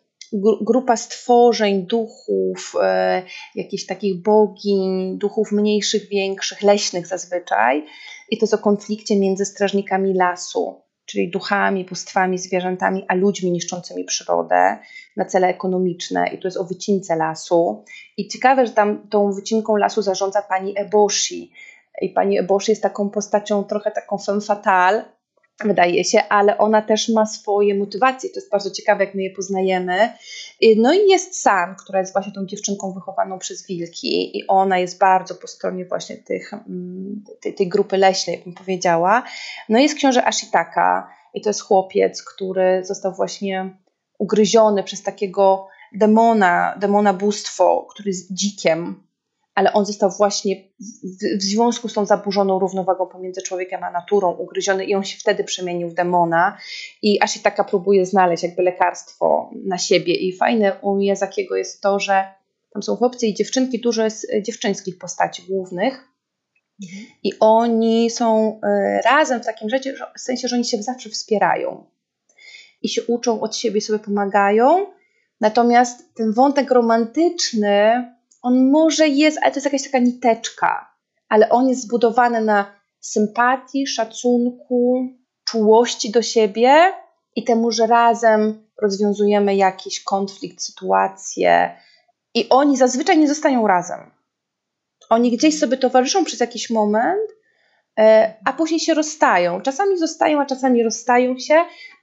grupa 0.61 0.97
stworzeń, 0.97 1.87
duchów, 1.87 2.75
e, 2.83 3.23
jakichś 3.55 3.87
takich 3.87 4.23
bogiń, 4.23 5.19
duchów 5.19 5.53
mniejszych, 5.53 6.09
większych, 6.09 6.63
leśnych 6.63 7.07
zazwyczaj. 7.07 7.85
I 8.31 8.39
to 8.39 8.45
jest 8.45 8.55
o 8.55 8.59
konflikcie 8.59 9.21
między 9.21 9.45
strażnikami 9.45 10.15
lasu, 10.15 10.83
czyli 11.07 11.31
duchami, 11.31 11.85
bóstwami, 11.85 12.39
zwierzętami, 12.39 13.05
a 13.09 13.15
ludźmi 13.15 13.51
niszczącymi 13.51 14.05
przyrodę 14.05 14.79
na 15.17 15.25
cele 15.25 15.49
ekonomiczne. 15.49 16.27
I 16.35 16.39
to 16.39 16.49
jest 16.49 16.57
o 16.57 16.65
wycince 16.65 17.17
lasu. 17.17 17.85
I 18.17 18.29
ciekawe, 18.29 18.67
że 18.67 18.73
tam 18.73 19.09
tą 19.09 19.33
wycinką 19.33 19.77
lasu 19.77 20.03
zarządza 20.03 20.43
pani 20.43 20.75
Eboshi. 20.77 21.53
I 22.03 22.11
pani 22.11 22.39
Eboshi 22.39 22.73
jest 22.73 22.83
taką 22.83 23.11
postacią 23.11 23.65
trochę 23.65 23.91
taką 23.91 24.19
femme 24.19 24.41
fatale, 24.41 25.05
wydaje 25.61 26.05
się, 26.05 26.23
ale 26.29 26.59
ona 26.59 26.83
też 26.83 27.09
ma 27.09 27.27
swoje 27.27 27.75
motywacje. 27.75 28.31
To 28.31 28.41
jest 28.41 28.51
bardzo 28.51 28.71
ciekawe, 28.71 29.05
jak 29.05 29.15
my 29.15 29.23
je 29.23 29.31
poznajemy. 29.31 30.13
No 30.77 30.95
i 30.95 31.09
jest 31.09 31.41
San, 31.43 31.77
która 31.77 31.99
jest 32.01 32.13
właśnie 32.13 32.33
tą 32.33 32.47
dziewczynką 32.47 32.93
wychowaną 32.93 33.39
przez 33.39 33.67
wilki 33.67 34.39
i 34.39 34.47
ona 34.47 34.79
jest 34.79 34.99
bardzo 34.99 35.35
po 35.35 35.47
stronie 35.47 35.85
właśnie 35.85 36.17
tych, 36.17 36.53
mm, 36.53 37.25
tej, 37.41 37.55
tej 37.55 37.69
grupy 37.69 37.97
leśnej, 37.97 38.43
bym 38.45 38.55
powiedziała. 38.55 39.23
No 39.69 39.79
i 39.79 39.83
jest 39.83 39.95
książę 39.95 40.25
Ashitaka 40.25 41.11
i 41.35 41.41
to 41.41 41.51
jest 41.51 41.61
chłopiec, 41.61 42.23
który 42.23 42.85
został 42.85 43.15
właśnie 43.15 43.77
ugryziony 44.19 44.83
przez 44.83 45.03
takiego 45.03 45.69
demona, 45.93 46.75
demona 46.81 47.13
bóstwo, 47.13 47.87
który 47.91 48.11
jest 48.11 48.33
dzikiem, 48.33 49.05
ale 49.55 49.73
on 49.73 49.87
został 49.87 50.11
właśnie 50.11 50.57
w, 50.81 51.39
w, 51.39 51.43
związku 51.43 51.89
z 51.89 51.95
tą 51.95 52.07
zaburzoną 52.07 52.59
równowagą 52.59 53.07
pomiędzy 53.07 53.43
człowiekiem 53.43 53.85
a 53.85 53.91
naturą 53.91 54.31
ugryziony 54.31 54.85
i 54.85 54.95
on 54.95 55.05
się 55.05 55.19
wtedy 55.19 55.45
przemienił 55.45 55.89
w 55.89 55.95
demona. 55.95 56.59
I 57.03 57.23
aż 57.23 57.37
i 57.37 57.41
taka 57.41 57.65
próbuje 57.65 58.07
znaleźć 58.07 58.43
jakby 58.43 58.63
lekarstwo 58.63 59.51
na 59.67 59.79
siebie. 59.79 60.15
I 60.15 60.37
fajne 60.37 60.81
u 60.83 61.01
Jazakiego 61.01 61.57
jest 61.57 61.81
to, 61.81 62.01
że 62.01 62.25
tam 62.73 62.83
są 62.83 62.97
chłopcy 62.97 63.27
i 63.27 63.35
dziewczynki, 63.35 63.81
dużo 63.81 64.05
jest 64.05 64.27
e, 64.35 64.43
dziewczynskich 64.43 64.99
postaci 64.99 65.43
głównych. 65.43 66.09
I 67.23 67.33
oni 67.41 68.11
są 68.11 68.61
e, 68.63 69.01
razem 69.05 69.43
w 69.43 69.47
takim 69.47 69.71
rzeczy, 69.71 69.97
w 70.17 70.21
sensie, 70.21 70.49
że 70.49 70.57
oni 70.57 70.65
się 70.65 70.83
zawsze 70.83 71.11
wspierają. 71.11 71.85
I 72.83 72.89
się 72.89 73.03
uczą 73.03 73.41
od 73.41 73.57
siebie, 73.57 73.81
sobie 73.81 73.99
pomagają, 73.99 74.87
natomiast 75.41 76.15
ten 76.15 76.33
wątek 76.33 76.71
romantyczny 76.71 78.14
on 78.45 78.71
może 78.71 79.09
jest, 79.09 79.39
ale 79.43 79.51
to 79.51 79.57
jest 79.57 79.65
jakaś 79.65 79.85
taka 79.85 79.99
niteczka, 79.99 80.95
ale 81.29 81.49
on 81.49 81.69
jest 81.69 81.83
zbudowany 81.83 82.41
na 82.41 82.81
sympatii, 83.01 83.87
szacunku, 83.87 85.09
czułości 85.45 86.11
do 86.11 86.23
siebie 86.23 86.93
i 87.37 87.45
temu, 87.45 87.71
że 87.71 87.87
razem 87.87 88.69
rozwiązujemy 88.83 89.57
jakiś 89.57 90.03
konflikt, 90.03 90.63
sytuację. 90.63 91.79
I 92.35 92.49
oni 92.49 92.77
zazwyczaj 92.77 93.19
nie 93.19 93.29
zostają 93.29 93.67
razem. 93.67 94.11
Oni 95.11 95.37
gdzieś 95.37 95.59
sobie 95.59 95.77
towarzyszą 95.77 96.25
przez 96.25 96.41
jakiś 96.41 96.71
moment, 96.71 97.31
a 98.45 98.53
później 98.53 98.81
się 98.81 98.95
rozstają. 98.95 99.61
Czasami 99.61 99.99
zostają, 99.99 100.41
a 100.41 100.47
czasami 100.47 100.83
rozstają 100.83 101.39
się, 101.39 101.55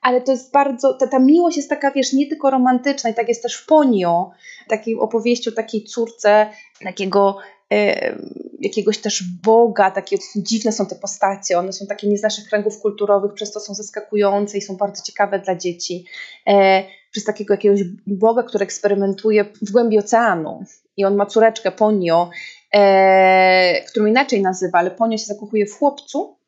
ale 0.02 0.22
to 0.22 0.32
jest 0.32 0.52
bardzo, 0.52 0.94
ta, 0.94 1.08
ta 1.08 1.20
miłość 1.20 1.58
jest 1.58 1.70
taka, 1.70 1.92
wiesz, 1.92 2.14
nie 2.14 2.28
tylko 2.28 2.50
romantyczna 2.50 3.10
i 3.10 3.14
tak 3.14 3.28
jest 3.28 3.44
też 3.44 3.56
w 3.56 3.66
Ponio, 3.66 4.32
takiej 4.68 4.96
opowieści 4.96 5.50
o 5.50 5.52
takiej 5.52 5.84
córce 5.84 6.48
takiego 6.84 7.38
e, 7.72 8.16
jakiegoś 8.60 8.98
też 8.98 9.24
Boga, 9.44 9.92
takie 9.92 10.18
dziwne 10.36 10.72
są 10.72 10.86
te 10.86 10.96
postacie, 10.96 11.60
one 11.60 11.74
są 11.74 11.86
takie 11.86 12.08
nie 12.08 12.18
z 12.18 12.24
naszych 12.24 12.50
kręgów 12.50 12.82
kulturowych, 12.82 13.34
przez 13.34 13.52
to 13.52 13.60
są 13.60 13.74
zaskakujące 13.74 14.58
i 14.58 14.62
są 14.62 14.76
bardzo 14.76 15.04
ciekawe 15.04 15.40
dla 15.40 15.56
dzieci. 15.56 16.06
E, 16.48 16.84
przez 17.12 17.24
takiego 17.24 17.54
jakiegoś 17.54 17.82
Boga, 18.08 18.44
który 18.44 18.64
eksperymentuje 18.64 19.46
w 19.62 19.72
głębi 19.72 20.00
oceanu 20.00 20.64
i 20.98 21.06
on 21.06 21.16
ma 21.16 21.26
córeczkę 21.26 21.72
Ponio, 21.72 22.30
e, 22.76 23.82
którą 23.88 24.06
inaczej 24.06 24.42
nazywa, 24.42 24.80
ale 24.80 24.92
Ponio 24.92 25.18
się 25.18 25.26
zakochuje 25.26 25.66
w 25.66 25.78
chłopcu, 25.78 26.42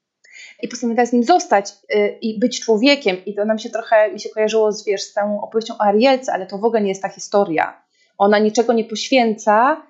i 0.64 0.68
postanawia 0.68 1.06
z 1.06 1.14
nim 1.14 1.24
zostać 1.24 1.72
y, 1.96 2.18
i 2.22 2.40
być 2.40 2.60
człowiekiem. 2.60 3.26
I 3.26 3.36
to 3.36 3.46
nam 3.46 3.60
się 3.60 3.70
trochę 3.70 4.12
mi 4.12 4.20
się 4.20 4.30
kojarzyło 4.30 4.72
z, 4.72 4.86
wiesz, 4.86 5.02
z 5.02 5.14
tą 5.14 5.42
opowieścią 5.42 5.74
o 5.74 5.82
Arielce, 5.82 6.34
ale 6.34 6.48
to 6.48 6.58
w 6.58 6.66
ogóle 6.66 6.82
nie 6.82 6.90
jest 6.90 7.02
ta 7.02 7.10
historia. 7.10 7.84
Ona 8.18 8.40
niczego 8.40 8.74
nie 8.74 8.84
poświęca, 8.84 9.84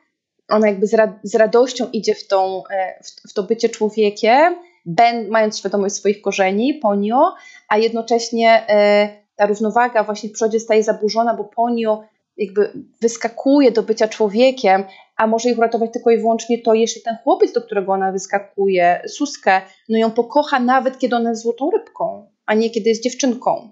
ona 0.50 0.68
jakby 0.68 0.88
z, 0.88 0.94
ra 0.94 1.20
z 1.24 1.36
radością 1.36 1.90
idzie 1.94 2.16
w, 2.16 2.28
tą, 2.28 2.64
e, 2.70 3.04
w, 3.04 3.30
w 3.32 3.34
to 3.34 3.44
bycie 3.44 3.70
człowiekiem, 3.70 4.56
ben, 4.86 5.30
mając 5.30 5.60
świadomość 5.60 5.96
swoich 5.96 6.22
korzeni, 6.22 6.74
ponio, 6.74 7.36
a 7.70 7.78
jednocześnie 7.78 8.70
e, 8.70 9.10
ta 9.36 9.46
równowaga 9.46 10.04
właśnie 10.04 10.30
w 10.30 10.32
przodzie 10.32 10.60
staje 10.60 10.84
zaburzona, 10.84 11.34
bo 11.34 11.44
ponio 11.44 12.04
jakby 12.38 12.74
wyskakuje 13.02 13.72
do 13.72 13.84
bycia 13.84 14.08
człowiekiem, 14.08 14.84
a 15.18 15.28
może 15.28 15.50
ich 15.50 15.58
uratować 15.58 15.94
tylko 15.94 16.12
i 16.12 16.18
wyłącznie 16.18 16.62
to, 16.62 16.74
jeśli 16.74 17.02
ten 17.02 17.18
chłopiec, 17.24 17.54
do 17.54 17.62
którego 17.62 17.92
ona 17.92 18.12
wyskakuje, 18.12 19.02
Suskę, 19.08 19.62
no 19.90 19.98
ją 19.98 20.12
pokocha 20.12 20.60
nawet, 20.60 21.00
kiedy 21.00 21.16
ona 21.16 21.30
jest 21.30 21.42
złotą 21.42 21.72
rybką, 21.72 22.32
a 22.46 22.54
nie 22.54 22.70
kiedy 22.70 22.90
jest 22.90 23.04
dziewczynką. 23.04 23.70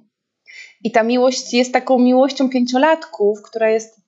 I 0.84 0.92
ta 0.92 1.04
miłość 1.04 1.54
jest 1.54 1.74
taką 1.74 2.00
miłością 2.00 2.50
pięciolatków, 2.50 3.42
która 3.42 3.70
jest 3.70 4.02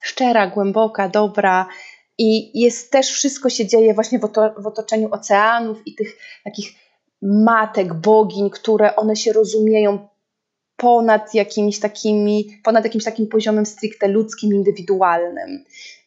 szczera, 0.00 0.46
głęboka, 0.46 1.08
dobra 1.08 1.66
i 2.18 2.60
jest 2.60 2.92
też 2.92 3.10
wszystko 3.10 3.50
się 3.50 3.66
dzieje 3.66 3.94
właśnie 3.94 4.18
w, 4.18 4.30
w 4.58 4.66
otoczeniu 4.66 5.08
oceanów 5.10 5.86
i 5.86 5.94
tych 5.94 6.16
takich 6.44 6.72
matek, 7.22 7.94
bogiń, 7.94 8.50
które 8.50 8.96
one 8.96 9.16
się 9.16 9.32
rozumieją 9.32 10.08
ponad 10.78 11.34
jakimiś 11.34 11.80
takimi, 11.80 12.44
ponad 12.64 12.84
jakimś 12.84 13.04
takim 13.04 13.26
poziomem 13.26 13.66
stricte 13.66 14.08
ludzkim, 14.08 14.54
indywidualnym. 14.54 15.64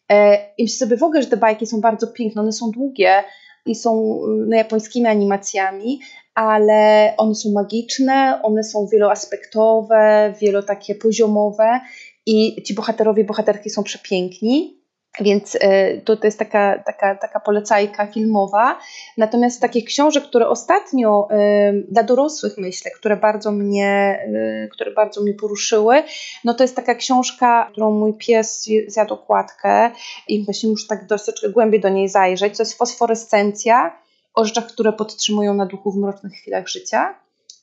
E, 0.09 0.37
I 0.57 0.63
myślę 0.63 0.77
sobie 0.77 0.97
w 0.97 1.03
ogóle, 1.03 1.21
że 1.21 1.29
te 1.29 1.37
bajki 1.37 1.67
są 1.67 1.81
bardzo 1.81 2.07
piękne, 2.07 2.41
one 2.41 2.51
są 2.51 2.71
długie 2.71 3.23
i 3.65 3.75
są 3.75 4.21
no, 4.47 4.55
japońskimi 4.55 5.07
animacjami, 5.07 5.99
ale 6.35 7.13
one 7.17 7.35
są 7.35 7.51
magiczne, 7.51 8.39
one 8.43 8.63
są 8.63 8.87
wieloaspektowe, 8.87 10.33
wielo 10.41 10.63
takie 10.63 10.95
poziomowe 10.95 11.79
i 12.25 12.63
ci 12.63 12.73
bohaterowie, 12.73 13.23
bohaterki 13.23 13.69
są 13.69 13.83
przepiękni. 13.83 14.80
Więc 15.19 15.57
e, 15.59 15.97
to, 15.97 16.17
to 16.17 16.27
jest 16.27 16.39
taka, 16.39 16.83
taka, 16.85 17.15
taka 17.15 17.39
polecajka 17.39 18.07
filmowa. 18.07 18.79
Natomiast 19.17 19.61
takich 19.61 19.85
książek, 19.85 20.23
które 20.23 20.47
ostatnio 20.47 21.27
e, 21.31 21.73
dla 21.73 22.03
dorosłych 22.03 22.57
myślę, 22.57 22.91
które 22.91 23.17
bardzo 23.17 23.51
mnie, 23.51 24.19
e, 24.35 24.67
które 24.67 24.91
bardzo 24.91 25.21
mnie 25.21 25.33
poruszyły, 25.33 26.03
no 26.43 26.53
to 26.53 26.63
jest 26.63 26.75
taka 26.75 26.95
książka, 26.95 27.67
którą 27.71 27.91
mój 27.91 28.13
pies 28.13 28.69
zjadł 28.87 29.13
okładkę 29.13 29.91
i 30.27 30.45
właśnie 30.45 30.69
muszę 30.69 30.87
tak 30.87 31.07
dosyć 31.07 31.41
głębiej 31.53 31.81
do 31.81 31.89
niej 31.89 32.09
zajrzeć. 32.09 32.57
To 32.57 32.63
jest 32.63 32.77
Fosforescencja 32.77 33.97
o 34.33 34.45
rzeczach, 34.45 34.67
które 34.67 34.93
podtrzymują 34.93 35.53
na 35.53 35.65
duchu 35.65 35.91
w 35.91 35.97
mrocznych 35.97 36.33
chwilach 36.33 36.67
życia. 36.67 37.15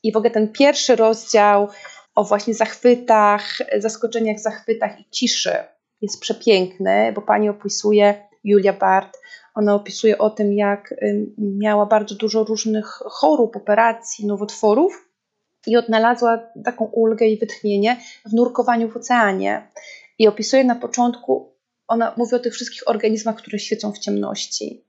I 0.03 0.13
w 0.13 0.17
ogóle 0.17 0.31
ten 0.31 0.53
pierwszy 0.53 0.97
rozdział 0.97 1.69
o 2.15 2.25
właśnie 2.25 2.55
zachwytach, 2.55 3.59
zaskoczeniach, 3.79 4.39
zachwytach 4.39 5.01
i 5.01 5.05
ciszy 5.11 5.78
jest 6.03 6.21
przepiękny, 6.21 7.13
bo 7.15 7.23
pani 7.23 7.49
opisuje, 7.49 8.29
Julia 8.45 8.73
Bart, 8.73 9.19
ona 9.55 9.75
opisuje 9.75 10.19
o 10.19 10.31
tym, 10.31 10.53
jak 10.53 10.95
miała 11.39 11.87
bardzo 11.87 12.15
dużo 12.15 12.45
różnych 12.45 12.87
chorób, 12.87 13.57
operacji, 13.57 14.27
nowotworów 14.27 15.09
i 15.67 15.77
odnalazła 15.77 16.39
taką 16.65 16.85
ulgę 16.85 17.27
i 17.27 17.39
wytchnienie 17.39 18.01
w 18.27 18.33
nurkowaniu 18.33 18.89
w 18.89 18.97
oceanie. 18.97 19.71
I 20.19 20.29
opisuje 20.29 20.65
na 20.65 20.75
początku, 20.75 21.53
ona 21.89 22.15
mówi 22.17 22.35
o 22.35 22.39
tych 22.39 22.55
wszystkich 22.55 22.89
organizmach, 22.89 23.37
które 23.37 23.59
świecą 23.59 23.93
w 23.93 23.99
ciemności. 23.99 24.85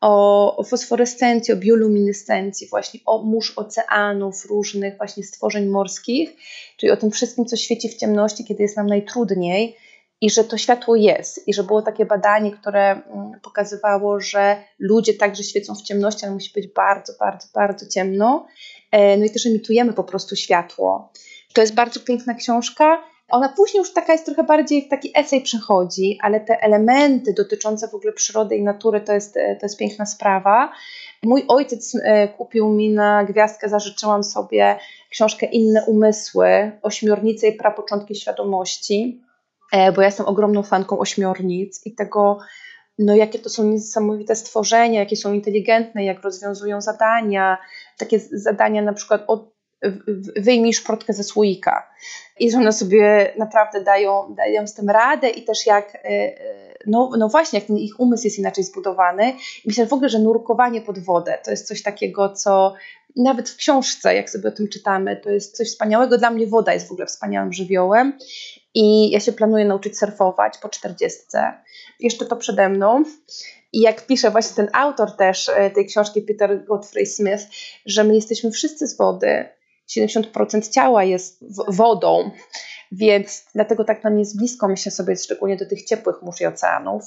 O, 0.00 0.64
fosforescencji, 0.68 1.54
o 1.54 1.56
bioluminescencji, 1.56 2.68
właśnie 2.68 3.00
o 3.06 3.22
mórz 3.22 3.52
oceanów, 3.56 4.44
różnych 4.44 4.96
właśnie 4.96 5.24
stworzeń 5.24 5.66
morskich, 5.66 6.36
czyli 6.76 6.92
o 6.92 6.96
tym 6.96 7.10
wszystkim, 7.10 7.44
co 7.44 7.56
świeci 7.56 7.88
w 7.88 7.96
ciemności, 7.96 8.44
kiedy 8.44 8.62
jest 8.62 8.76
nam 8.76 8.86
najtrudniej 8.86 9.76
i 10.20 10.30
że 10.30 10.44
to 10.44 10.58
światło 10.58 10.96
jest, 10.96 11.48
i 11.48 11.54
że 11.54 11.64
było 11.64 11.82
takie 11.82 12.06
badanie, 12.06 12.50
które 12.50 12.90
mm, 12.90 13.40
pokazywało, 13.42 14.20
że 14.20 14.56
ludzie 14.78 15.14
także 15.14 15.42
świecą 15.42 15.74
w 15.74 15.82
ciemności, 15.82 16.24
ale 16.24 16.34
musi 16.34 16.52
być 16.54 16.66
bardzo, 16.66 17.12
bardzo, 17.20 17.48
bardzo 17.54 17.86
ciemno. 17.86 18.46
E, 18.92 19.16
no 19.16 19.24
i 19.24 19.30
też 19.30 19.46
emitujemy 19.46 19.92
po 19.92 20.04
prostu 20.04 20.36
światło. 20.36 21.12
To 21.52 21.60
jest 21.60 21.74
bardzo 21.74 22.00
piękna 22.00 22.34
książka. 22.34 23.02
Ona 23.28 23.48
później 23.48 23.78
już 23.78 23.92
taka 23.92 24.12
jest 24.12 24.26
trochę 24.26 24.44
bardziej 24.44 24.88
taki 24.88 25.12
esej 25.14 25.40
przechodzi, 25.40 26.18
ale 26.22 26.40
te 26.40 26.62
elementy 26.62 27.34
dotyczące 27.34 27.88
w 27.88 27.94
ogóle 27.94 28.12
przyrody 28.12 28.56
i 28.56 28.62
natury 28.62 29.00
to 29.00 29.12
jest, 29.12 29.36
e, 29.36 29.56
to 29.56 29.66
jest 29.66 29.78
piękna 29.78 30.06
sprawa. 30.06 30.72
Mój 31.22 31.44
ojciec 31.48 31.94
e, 32.02 32.28
kupił 32.28 32.68
mi 32.68 32.90
na 32.90 33.24
gwiazdkę, 33.24 33.68
zażyczyłam 33.68 34.24
sobie 34.24 34.76
książkę 35.10 35.46
Inne 35.46 35.84
umysły, 35.86 36.72
ośmiornice 36.82 37.48
i 37.48 37.52
prapoczątki 37.52 38.14
świadomości. 38.14 39.25
E, 39.72 39.92
bo 39.92 40.00
ja 40.00 40.08
jestem 40.08 40.26
ogromną 40.26 40.62
fanką 40.62 40.98
ośmiornic 40.98 41.86
i 41.86 41.94
tego, 41.94 42.38
no 42.98 43.14
jakie 43.14 43.38
to 43.38 43.50
są 43.50 43.64
niesamowite 43.64 44.36
stworzenia, 44.36 45.00
jakie 45.00 45.16
są 45.16 45.32
inteligentne, 45.32 46.04
jak 46.04 46.22
rozwiązują 46.22 46.80
zadania, 46.80 47.58
takie 47.98 48.20
zadania 48.32 48.82
na 48.82 48.92
przykład 48.92 49.24
od 49.26 49.55
wyjmij 50.36 50.74
szprotkę 50.74 51.12
ze 51.12 51.24
słoika 51.24 51.90
i 52.40 52.50
że 52.50 52.58
one 52.58 52.72
sobie 52.72 53.32
naprawdę 53.38 53.84
dają, 53.84 54.34
dają 54.34 54.66
z 54.66 54.74
tym 54.74 54.90
radę 54.90 55.30
i 55.30 55.44
też 55.44 55.66
jak, 55.66 55.94
e, 55.94 56.08
e, 56.08 56.74
no, 56.86 57.10
no 57.18 57.28
właśnie, 57.28 57.58
jak 57.58 57.68
ten 57.68 57.78
ich 57.78 58.00
umysł 58.00 58.24
jest 58.24 58.38
inaczej 58.38 58.64
zbudowany. 58.64 59.32
Myślę 59.66 59.86
w 59.86 59.92
ogóle, 59.92 60.08
że 60.08 60.18
nurkowanie 60.18 60.80
pod 60.80 60.98
wodę 60.98 61.38
to 61.44 61.50
jest 61.50 61.68
coś 61.68 61.82
takiego, 61.82 62.28
co 62.28 62.74
nawet 63.16 63.50
w 63.50 63.56
książce, 63.56 64.14
jak 64.14 64.30
sobie 64.30 64.48
o 64.48 64.52
tym 64.52 64.68
czytamy, 64.68 65.16
to 65.16 65.30
jest 65.30 65.56
coś 65.56 65.68
wspaniałego. 65.68 66.18
Dla 66.18 66.30
mnie 66.30 66.46
woda 66.46 66.74
jest 66.74 66.88
w 66.88 66.92
ogóle 66.92 67.06
wspaniałym 67.06 67.52
żywiołem 67.52 68.18
i 68.74 69.10
ja 69.10 69.20
się 69.20 69.32
planuję 69.32 69.64
nauczyć 69.64 69.98
surfować 69.98 70.58
po 70.58 70.68
40. 70.68 71.20
Jeszcze 72.00 72.26
to 72.26 72.36
przede 72.36 72.68
mną. 72.68 73.04
I 73.72 73.80
jak 73.80 74.06
pisze 74.06 74.30
właśnie 74.30 74.56
ten 74.56 74.68
autor 74.72 75.16
też 75.16 75.48
e, 75.48 75.70
tej 75.70 75.86
książki, 75.86 76.22
Peter 76.22 76.64
Godfrey 76.64 77.06
Smith, 77.06 77.46
że 77.86 78.04
my 78.04 78.14
jesteśmy 78.14 78.50
wszyscy 78.50 78.86
z 78.86 78.96
wody, 78.96 79.48
70% 79.88 80.70
ciała 80.70 81.04
jest 81.04 81.44
wodą, 81.68 82.30
więc 82.92 83.46
dlatego 83.54 83.84
tak 83.84 84.04
nam 84.04 84.18
jest 84.18 84.38
blisko, 84.38 84.68
myślę 84.68 84.92
sobie, 84.92 85.16
szczególnie 85.16 85.56
do 85.56 85.66
tych 85.66 85.84
ciepłych 85.84 86.22
mórz 86.22 86.40
i 86.40 86.46
oceanów. 86.46 87.04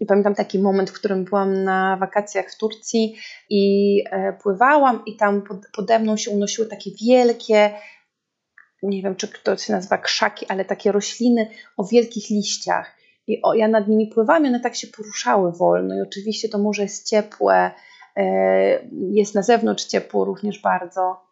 I 0.00 0.06
pamiętam 0.06 0.34
taki 0.34 0.58
moment, 0.58 0.90
w 0.90 0.92
którym 0.92 1.24
byłam 1.24 1.64
na 1.64 1.96
wakacjach 2.00 2.50
w 2.50 2.58
Turcji 2.58 3.16
i 3.50 3.94
e, 4.10 4.32
pływałam 4.42 5.02
i 5.06 5.16
tam 5.16 5.42
pode 5.76 5.98
mną 5.98 6.16
się 6.16 6.30
unosiły 6.30 6.68
takie 6.68 6.90
wielkie, 7.06 7.74
nie 8.82 9.02
wiem, 9.02 9.16
czy 9.16 9.28
to 9.42 9.56
się 9.56 9.72
nazywa 9.72 9.98
krzaki, 9.98 10.46
ale 10.48 10.64
takie 10.64 10.92
rośliny 10.92 11.50
o 11.76 11.84
wielkich 11.84 12.30
liściach. 12.30 12.96
I 13.26 13.42
o, 13.42 13.54
ja 13.54 13.68
nad 13.68 13.88
nimi 13.88 14.06
pływałam 14.06 14.44
i 14.44 14.48
one 14.48 14.60
tak 14.60 14.76
się 14.76 14.86
poruszały 14.86 15.52
wolno. 15.52 15.96
I 15.96 16.00
oczywiście 16.00 16.48
to 16.48 16.58
morze 16.58 16.82
jest 16.82 17.08
ciepłe, 17.08 17.70
e, 18.16 18.24
jest 18.92 19.34
na 19.34 19.42
zewnątrz 19.42 19.84
ciepło 19.84 20.24
również 20.24 20.62
bardzo. 20.62 21.31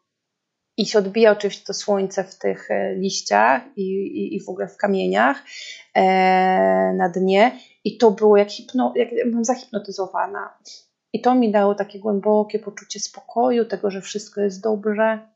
I 0.80 0.86
się 0.86 0.98
odbija 0.98 1.32
oczywiście 1.32 1.64
to 1.66 1.74
słońce 1.74 2.24
w 2.24 2.38
tych 2.38 2.70
e, 2.70 2.94
liściach 2.94 3.62
i, 3.76 3.82
i, 3.82 4.36
i 4.36 4.44
w 4.44 4.48
ogóle 4.48 4.68
w 4.68 4.76
kamieniach 4.76 5.42
e, 5.94 6.02
na 6.96 7.08
dnie. 7.08 7.58
I 7.84 7.98
to 7.98 8.10
było 8.10 8.36
jak, 8.36 8.50
hipno, 8.50 8.92
jak 8.96 9.08
byłam 9.30 9.44
zahipnotyzowana. 9.44 10.58
I 11.12 11.20
to 11.20 11.34
mi 11.34 11.52
dało 11.52 11.74
takie 11.74 11.98
głębokie 11.98 12.58
poczucie 12.58 13.00
spokoju, 13.00 13.64
tego, 13.64 13.90
że 13.90 14.00
wszystko 14.00 14.40
jest 14.40 14.62
dobrze, 14.62 15.28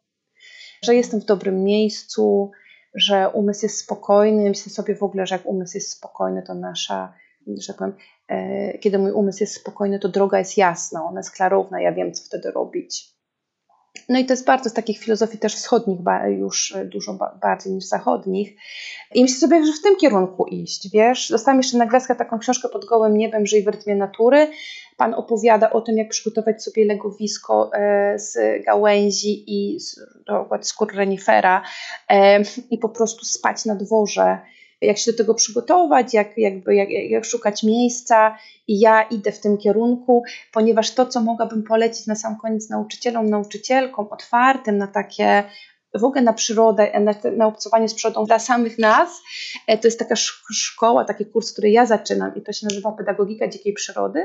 że 0.83 0.95
jestem 0.95 1.21
w 1.21 1.25
dobrym 1.25 1.65
miejscu, 1.65 2.51
że 2.95 3.29
umysł 3.29 3.67
jest 3.67 3.79
spokojny. 3.79 4.49
Myślę 4.49 4.73
sobie 4.73 4.97
w 4.97 5.03
ogóle, 5.03 5.27
że 5.27 5.35
jak 5.35 5.47
umysł 5.47 5.77
jest 5.77 5.91
spokojny, 5.91 6.43
to 6.47 6.55
nasza, 6.55 7.15
że 7.47 7.67
tak 7.67 7.77
powiem, 7.77 7.97
e, 8.29 8.79
kiedy 8.79 8.99
mój 8.99 9.13
umysł 9.13 9.43
jest 9.43 9.55
spokojny, 9.55 9.99
to 9.99 10.09
droga 10.09 10.39
jest 10.39 10.57
jasna, 10.57 11.05
ona 11.05 11.21
jest 11.21 11.37
klarowna, 11.37 11.81
ja 11.81 11.93
wiem, 11.93 12.13
co 12.13 12.25
wtedy 12.25 12.51
robić. 12.51 13.14
No 14.09 14.19
i 14.19 14.25
to 14.25 14.33
jest 14.33 14.47
bardzo 14.47 14.71
z 14.71 14.73
takich 14.73 14.99
filozofii 14.99 15.39
też 15.39 15.55
wschodnich, 15.55 15.99
już 16.39 16.77
dużo 16.85 17.19
bardziej 17.43 17.73
niż 17.73 17.85
zachodnich. 17.85 18.57
I 19.15 19.23
myślę 19.23 19.37
sobie, 19.37 19.67
że 19.67 19.73
w 19.73 19.83
tym 19.83 19.97
kierunku 19.97 20.47
iść, 20.47 20.91
wiesz. 20.91 21.29
Dostałam 21.31 21.59
jeszcze 21.59 21.79
na 21.79 21.87
gwiazdkę 21.87 22.15
taką 22.15 22.39
książkę 22.39 22.69
pod 22.69 22.85
gołym 22.85 23.17
niebem, 23.17 23.47
Żyj 23.47 23.63
w 23.63 23.69
rytmie 23.69 23.95
natury. 23.95 24.51
Pan 24.97 25.15
opowiada 25.15 25.71
o 25.71 25.81
tym, 25.81 25.97
jak 25.97 26.09
przygotować 26.09 26.63
sobie 26.63 26.85
legowisko 26.85 27.71
e, 27.75 28.19
z 28.19 28.37
gałęzi 28.65 29.45
i 29.47 29.81
z, 29.81 30.01
skór 30.63 30.95
renifera 30.95 31.63
e, 32.09 32.41
i 32.71 32.79
po 32.79 32.89
prostu 32.89 33.25
spać 33.25 33.65
na 33.65 33.75
dworze 33.75 34.39
jak 34.87 34.99
się 34.99 35.13
do 35.13 35.19
tego 35.19 35.35
przygotować, 35.35 36.15
jak, 36.15 36.39
jakby, 36.39 36.75
jak, 36.75 36.91
jak 36.91 37.25
szukać 37.25 37.63
miejsca. 37.63 38.39
I 38.69 38.81
ja 38.81 39.03
idę 39.03 39.33
w 39.33 39.41
tym 39.41 39.59
kierunku, 39.59 40.23
ponieważ 40.53 40.95
to, 40.95 41.07
co 41.07 41.21
mogłabym 41.21 41.63
polecić 41.63 42.07
na 42.07 42.15
sam 42.15 42.37
koniec 42.43 42.71
nauczycielom, 42.71 43.31
nauczycielkom, 43.31 44.07
otwartym 44.11 44.79
na 44.79 44.87
takie 44.87 45.45
w 45.95 46.05
ogóle 46.05 46.23
na 46.23 46.33
przyrodę, 46.33 47.01
na, 47.01 47.15
na 47.37 47.47
obcowanie 47.47 47.89
z 47.89 47.95
przyrodą 47.95 48.25
dla 48.25 48.39
samych 48.39 48.79
nas. 48.79 49.23
E, 49.67 49.79
to 49.79 49.89
jest 49.89 49.99
taka 49.99 50.15
szkoła, 50.55 51.05
taki 51.05 51.27
kurs, 51.27 51.53
który 51.53 51.71
ja 51.71 51.87
zaczynam 51.87 52.35
i 52.35 52.43
to 52.43 52.53
się 52.53 52.67
nazywa 52.67 52.93
Pedagogika 52.93 53.49
Dzikiej 53.49 53.73
Przyrody. 53.73 54.23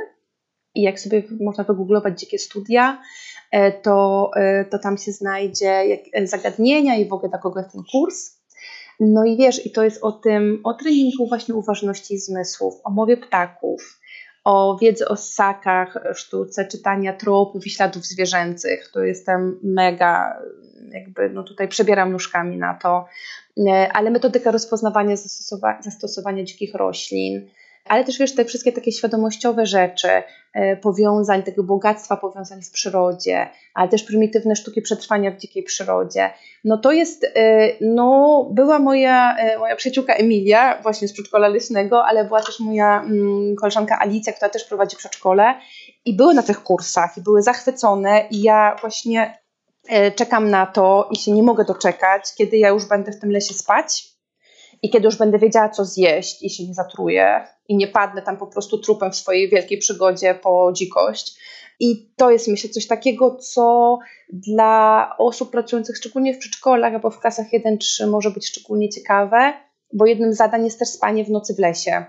I 0.76 0.82
jak 0.82 1.00
sobie 1.00 1.24
można 1.42 1.64
wygooglować 1.64 2.20
dzikie 2.20 2.40
studia, 2.40 3.02
e, 3.52 3.72
to, 3.72 4.32
e, 4.36 4.66
to 4.66 4.80
tam 4.80 4.98
się 4.98 5.12
znajdzie 5.12 5.84
zagadnienia 6.24 6.96
i 6.96 7.08
w 7.08 7.14
ogóle 7.14 7.30
dla 7.30 7.40
kogo 7.40 7.64
ten 7.64 7.84
kurs. 7.92 8.39
No 9.00 9.26
i 9.26 9.38
wiesz, 9.38 9.66
i 9.66 9.72
to 9.72 9.84
jest 9.84 10.04
o 10.04 10.12
tym, 10.12 10.62
o 10.64 10.74
treningu 10.74 11.28
właśnie 11.28 11.56
uważności 11.56 12.18
zmysłów, 12.18 12.74
o 12.84 12.90
mowie 12.90 13.18
ptaków, 13.18 14.00
o 14.44 14.78
wiedzy 14.82 15.08
o 15.08 15.16
ssakach, 15.16 15.98
sztuce 16.14 16.66
czytania 16.66 17.14
tropów 17.14 17.68
i 17.68 17.70
śladów 17.70 18.06
zwierzęcych. 18.06 18.92
To 18.94 19.04
jestem 19.04 19.60
mega, 19.64 20.42
jakby 20.92 21.30
no 21.30 21.44
tutaj 21.44 21.68
przebieram 21.68 22.12
nóżkami 22.12 22.58
na 22.58 22.74
to, 22.74 23.06
e, 23.68 23.90
ale 23.94 24.12
metodyka 24.12 24.52
rozpoznawania 24.52 25.16
zastosowania, 25.16 25.82
zastosowania 25.82 26.44
dzikich 26.44 26.76
roślin, 26.76 27.50
ale 27.86 28.04
też 28.04 28.18
wiesz, 28.20 28.36
te 28.36 28.46
wszystkie 28.46 28.72
takie 28.72 28.92
świadomościowe 28.92 29.66
rzeczy, 29.66 30.10
e, 30.54 30.78
powiązań, 30.78 31.44
tego 31.44 31.64
bogactwa 31.64 32.18
powiązań 32.18 32.62
w 32.62 32.72
przyrodzie, 32.72 33.50
ale 33.74 33.90
też 33.90 34.04
prymitywne 34.04 34.56
sztuki 34.56 34.82
przetrwania 34.82 35.32
w 35.32 35.38
dzikiej 35.38 35.64
przyrodzie. 35.64 36.30
No 36.64 36.78
to 36.78 36.92
jest, 36.92 37.24
e, 37.36 37.70
no 37.82 38.50
była 38.52 38.80
moja, 38.80 39.36
e, 39.38 39.58
moja 39.58 39.76
przyjaciółka 39.76 40.14
Emilia 40.14 40.82
właśnie 40.82 41.08
z 41.08 41.14
przedszkola 41.14 41.48
leśnego, 41.48 42.06
ale 42.06 42.26
była 42.26 42.42
też 42.42 42.60
moja 42.60 43.02
mm, 43.02 43.56
koleżanka 43.56 44.00
Alicja, 44.00 44.34
która 44.34 44.50
też 44.50 44.64
prowadzi 44.64 44.98
przedszkole 44.98 45.56
i 46.06 46.16
były 46.16 46.34
na 46.34 46.44
tych 46.44 46.64
kursach 46.64 47.18
i 47.18 47.22
były 47.22 47.42
zachwycone 47.42 48.28
i 48.32 48.42
ja 48.42 48.76
właśnie 48.82 49.40
czekam 50.16 50.50
na 50.50 50.66
to 50.66 51.10
i 51.12 51.16
się 51.16 51.32
nie 51.32 51.44
mogę 51.44 51.66
doczekać, 51.66 52.36
kiedy 52.38 52.58
ja 52.58 52.70
już 52.70 52.86
będę 52.86 53.12
w 53.12 53.20
tym 53.20 53.32
lesie 53.32 53.54
spać 53.54 54.09
i 54.82 54.90
kiedy 54.90 55.06
już 55.06 55.18
będę 55.18 55.40
wiedziała, 55.40 55.70
co 55.70 55.86
zjeść 55.86 56.44
i 56.44 56.50
się 56.50 56.68
nie 56.68 56.74
zatruję 56.74 57.48
i 57.68 57.76
nie 57.76 57.88
padnę 57.88 58.22
tam 58.22 58.38
po 58.38 58.48
prostu 58.48 58.78
trupem 58.78 59.12
w 59.12 59.16
swojej 59.16 59.50
wielkiej 59.50 59.78
przygodzie 59.78 60.36
po 60.36 60.72
dzikość. 60.74 61.40
I 61.80 62.12
to 62.16 62.32
jest, 62.32 62.48
myślę, 62.48 62.70
coś 62.70 62.88
takiego, 62.88 63.36
co 63.36 64.00
dla 64.30 65.10
osób 65.18 65.52
pracujących 65.52 65.98
szczególnie 65.98 66.34
w 66.34 66.38
przedszkolach 66.38 66.94
albo 66.94 67.12
w 67.12 67.20
klasach 67.20 67.48
1-3 67.52 68.08
może 68.08 68.32
być 68.32 68.48
szczególnie 68.48 68.90
ciekawe, 68.90 69.54
bo 69.94 70.06
jednym 70.06 70.34
z 70.34 70.38
zadań 70.38 70.66
jest 70.66 70.80
też 70.80 70.90
spanie 70.90 71.26
w 71.26 71.30
nocy 71.30 71.56
w 71.56 71.60
lesie. 71.60 72.06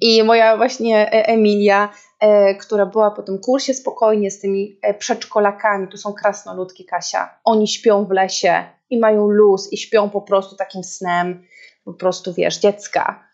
I 0.00 0.22
moja 0.22 0.56
właśnie 0.56 1.12
e, 1.12 1.26
Emilia, 1.26 1.92
e, 2.20 2.54
która 2.54 2.86
była 2.86 3.10
po 3.10 3.22
tym 3.22 3.38
kursie 3.38 3.74
spokojnie 3.74 4.30
z 4.30 4.40
tymi 4.40 4.78
e, 4.82 4.94
przedszkolakami, 4.94 5.88
to 5.88 5.96
są 5.96 6.12
krasnoludki 6.12 6.84
Kasia, 6.84 7.38
oni 7.44 7.68
śpią 7.68 8.04
w 8.04 8.10
lesie 8.10 8.64
i 8.90 8.98
mają 8.98 9.28
luz 9.28 9.72
i 9.72 9.76
śpią 9.76 10.10
po 10.10 10.20
prostu 10.20 10.56
takim 10.56 10.84
snem, 10.84 11.44
po 11.92 11.98
prostu 11.98 12.34
wiesz, 12.34 12.58
dziecka 12.58 13.24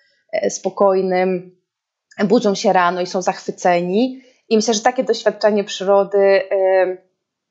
spokojnym, 0.49 1.57
budzą 2.25 2.55
się 2.55 2.73
rano 2.73 3.01
i 3.01 3.07
są 3.07 3.23
zachwyceni. 3.23 4.21
I 4.49 4.57
myślę, 4.57 4.75
że 4.75 4.81
takie 4.81 5.05
doświadczenie 5.05 5.65
przyrody 5.65 6.43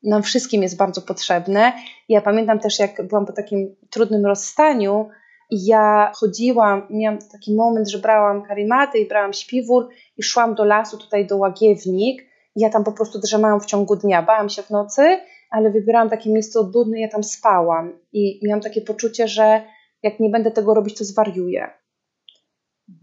nam 0.04 0.24
wszystkim 0.24 0.64
jest 0.64 0.78
bardzo 0.78 1.02
potrzebne. 1.02 1.74
Ja 2.10 2.22
pamiętam 2.22 2.60
też, 2.60 2.80
jak 2.80 3.08
byłam 3.08 3.26
po 3.26 3.34
takim 3.34 3.76
trudnym 3.90 4.26
rozstaniu, 4.26 5.10
i 5.50 5.66
ja 5.66 6.12
chodziłam, 6.16 6.88
miałam 6.90 7.20
taki 7.32 7.56
moment, 7.56 7.90
że 7.90 8.00
brałam 8.00 8.44
karimaty 8.44 9.00
i 9.00 9.08
brałam 9.08 9.34
śpiwór 9.34 9.90
i 10.18 10.24
szłam 10.24 10.56
do 10.56 10.66
lasu, 10.66 10.98
tutaj 10.98 11.28
do 11.28 11.38
Łagiewnik. 11.38 12.22
I 12.56 12.62
ja 12.62 12.70
tam 12.70 12.84
po 12.84 12.92
prostu 12.92 13.20
drzemałam 13.20 13.60
w 13.60 13.66
ciągu 13.66 13.96
dnia. 13.96 14.22
Bałam 14.22 14.50
się 14.50 14.62
w 14.62 14.70
nocy, 14.70 15.20
ale 15.50 15.72
wybierałam 15.72 16.10
takie 16.10 16.30
miejsce 16.30 16.60
odludne 16.60 17.00
ja 17.00 17.10
tam 17.10 17.24
spałam. 17.24 18.00
I 18.14 18.40
miałam 18.44 18.62
takie 18.62 18.82
poczucie, 18.82 19.28
że 19.28 19.62
jak 20.04 20.20
nie 20.20 20.30
będę 20.30 20.52
tego 20.52 20.74
robić, 20.74 20.98
to 20.98 21.06
zwariuję. 21.06 21.70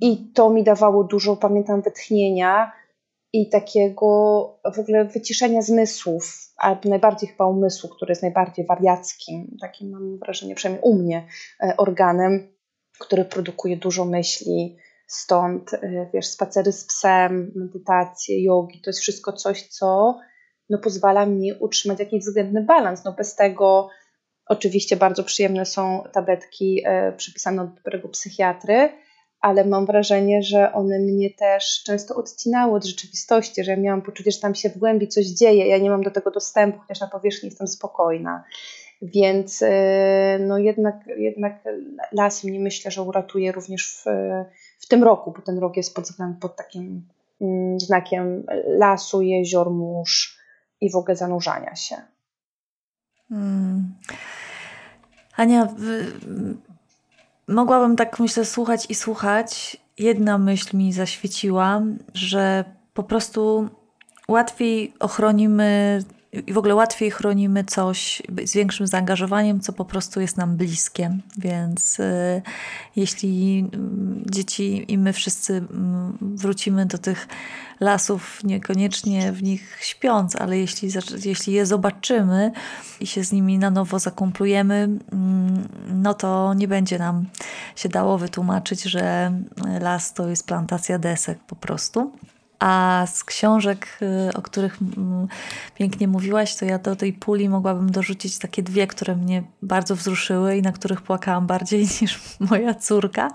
I 0.01 0.33
to 0.33 0.51
mi 0.51 0.65
dawało 0.65 1.05
dużo, 1.05 1.37
pamiętam, 1.37 1.83
wytchnienia 1.83 2.73
i 3.33 3.49
takiego 3.49 4.07
w 4.75 4.79
ogóle 4.79 5.05
wyciszenia 5.05 5.63
zmysłów, 5.63 6.53
albo 6.57 6.89
najbardziej 6.89 7.29
chyba 7.29 7.47
umysłu, 7.47 7.91
który 7.91 8.11
jest 8.11 8.23
najbardziej 8.23 8.67
wariackim, 8.67 9.57
takim 9.61 9.91
mam 9.91 10.19
wrażenie, 10.19 10.55
przynajmniej 10.55 10.93
u 10.93 10.95
mnie, 10.95 11.27
e, 11.63 11.75
organem, 11.77 12.53
który 12.99 13.25
produkuje 13.25 13.77
dużo 13.77 14.05
myśli. 14.05 14.77
Stąd, 15.07 15.75
e, 15.75 16.11
wiesz, 16.15 16.27
spacery 16.27 16.73
z 16.73 16.85
psem, 16.85 17.53
medytacje, 17.55 18.43
jogi, 18.45 18.81
to 18.81 18.91
jest 18.91 19.01
wszystko 19.01 19.33
coś, 19.33 19.69
co 19.69 20.19
no, 20.71 20.79
pozwala 20.79 21.27
mi 21.27 21.53
utrzymać 21.53 21.99
jakiś 21.99 22.21
względny 22.21 22.63
balans. 22.65 23.05
No, 23.05 23.13
bez 23.13 23.37
tego 23.37 23.89
oczywiście 24.51 24.97
bardzo 24.97 25.25
przyjemne 25.25 25.67
są 25.67 26.03
tabletki 26.13 26.83
e, 26.85 27.13
przypisane 27.13 27.63
od 27.63 27.75
dobrego 27.75 28.09
psychiatry, 28.09 28.89
ale 29.41 29.65
mam 29.65 29.87
wrażenie, 29.87 30.43
że 30.43 30.73
one 30.73 30.99
mnie 30.99 31.31
też 31.31 31.83
często 31.87 32.17
odcinały 32.17 32.77
od 32.77 32.85
rzeczywistości, 32.85 33.65
że 33.65 33.71
ja 33.71 33.77
miałam 33.77 34.03
poczucie, 34.03 34.31
że 34.31 34.41
tam 34.41 34.55
się 34.55 34.69
w 34.69 34.79
głębi 34.79 35.09
coś 35.09 35.27
dzieje, 35.27 35.67
ja 35.67 35.79
nie 35.79 35.91
mam 35.91 36.03
do 36.03 36.11
tego 36.11 36.31
dostępu, 36.31 36.79
chociaż 36.79 37.01
na 37.01 37.07
powierzchni 37.07 37.49
jestem 37.49 37.69
spokojna. 37.69 38.45
Więc 39.03 39.63
y, 39.63 39.69
no 40.41 40.59
jednak, 40.59 40.95
jednak 41.17 41.65
las 42.13 42.45
mnie 42.45 42.61
myślę, 42.61 42.91
że 42.91 43.03
uratuje 43.03 43.53
również 43.53 43.97
w, 43.97 44.05
w 44.79 44.89
tym 44.89 45.05
roku, 45.05 45.33
bo 45.37 45.43
ten 45.43 45.59
rok 45.59 45.77
jest 45.77 45.95
pod, 45.95 46.09
pod 46.41 46.57
takim 46.57 47.09
mm, 47.41 47.81
znakiem 47.81 48.47
lasu, 48.67 49.23
jezior, 49.23 49.71
mórz 49.71 50.39
i 50.81 50.91
w 50.91 50.97
ogóle 50.97 51.17
zanurzania 51.17 51.77
się. 51.77 51.97
Hmm. 53.29 53.95
Ania, 55.41 55.69
mogłabym 57.49 57.97
tak 57.97 58.21
myślę 58.21 58.45
słuchać 58.45 58.87
i 58.89 58.95
słuchać. 58.95 59.77
Jedna 59.99 60.39
myśl 60.39 60.77
mi 60.77 60.93
zaświeciła, 60.93 61.83
że 62.15 62.65
po 62.95 63.03
prostu 63.03 63.69
łatwiej 64.29 64.95
ochronimy 64.99 66.01
i 66.33 66.53
w 66.53 66.59
ogóle 66.59 66.75
łatwiej 66.75 67.11
chronimy 67.11 67.65
coś 67.65 68.23
z 68.45 68.55
większym 68.55 68.87
zaangażowaniem, 68.87 69.61
co 69.61 69.73
po 69.73 69.85
prostu 69.85 70.21
jest 70.21 70.37
nam 70.37 70.57
bliskie. 70.57 71.19
Więc 71.39 72.01
y, 72.01 72.43
jeśli 72.97 73.65
y, 74.27 74.31
dzieci 74.31 74.93
i 74.93 74.99
my 74.99 75.13
wszyscy 75.13 75.55
y, 75.55 75.65
wrócimy 76.21 76.87
do 76.87 76.99
tych 76.99 77.29
lasów, 77.81 78.45
niekoniecznie 78.45 79.33
w 79.33 79.43
nich 79.43 79.79
śpiąc, 79.81 80.37
ale 80.37 80.59
jeśli, 80.59 80.89
jeśli 81.25 81.53
je 81.53 81.67
zobaczymy 81.67 82.53
i 83.01 83.07
się 83.07 83.25
z 83.25 83.33
nimi 83.33 83.59
na 83.59 83.71
nowo 83.71 83.99
zakumplujemy, 83.99 84.75
mm, 85.13 85.69
no 85.89 86.15
to 86.15 86.55
nie 86.55 86.69
będzie 86.69 86.99
nam 86.99 87.27
się 87.77 87.89
dało 87.89 88.19
wytłumaczyć, 88.19 88.83
że 88.83 89.33
las 89.81 90.15
to 90.15 90.29
jest 90.29 90.47
plantacja 90.47 90.99
desek 90.99 91.39
po 91.47 91.57
prostu. 91.57 92.13
A 92.61 93.05
z 93.13 93.25
książek, 93.25 93.99
y, 94.03 94.35
o 94.35 94.43
których 94.43 94.79
mm, 94.83 95.29
pięknie 95.75 96.09
mówiłaś, 96.09 96.57
to 96.57 96.65
ja 96.65 96.79
do 96.79 96.97
tej 96.97 97.13
puli 97.13 97.49
mogłabym 97.49 97.91
dorzucić 97.91 98.39
takie 98.39 98.63
dwie, 98.63 98.87
które 98.87 99.17
mnie 99.17 99.43
bardzo 99.63 99.97
wzruszyły 99.97 100.57
i 100.57 100.63
na 100.63 100.73
których 100.73 101.03
płakałam 101.03 101.47
bardziej 101.47 101.81
niż 102.03 102.21
moja 102.41 102.75
córka. 102.75 103.31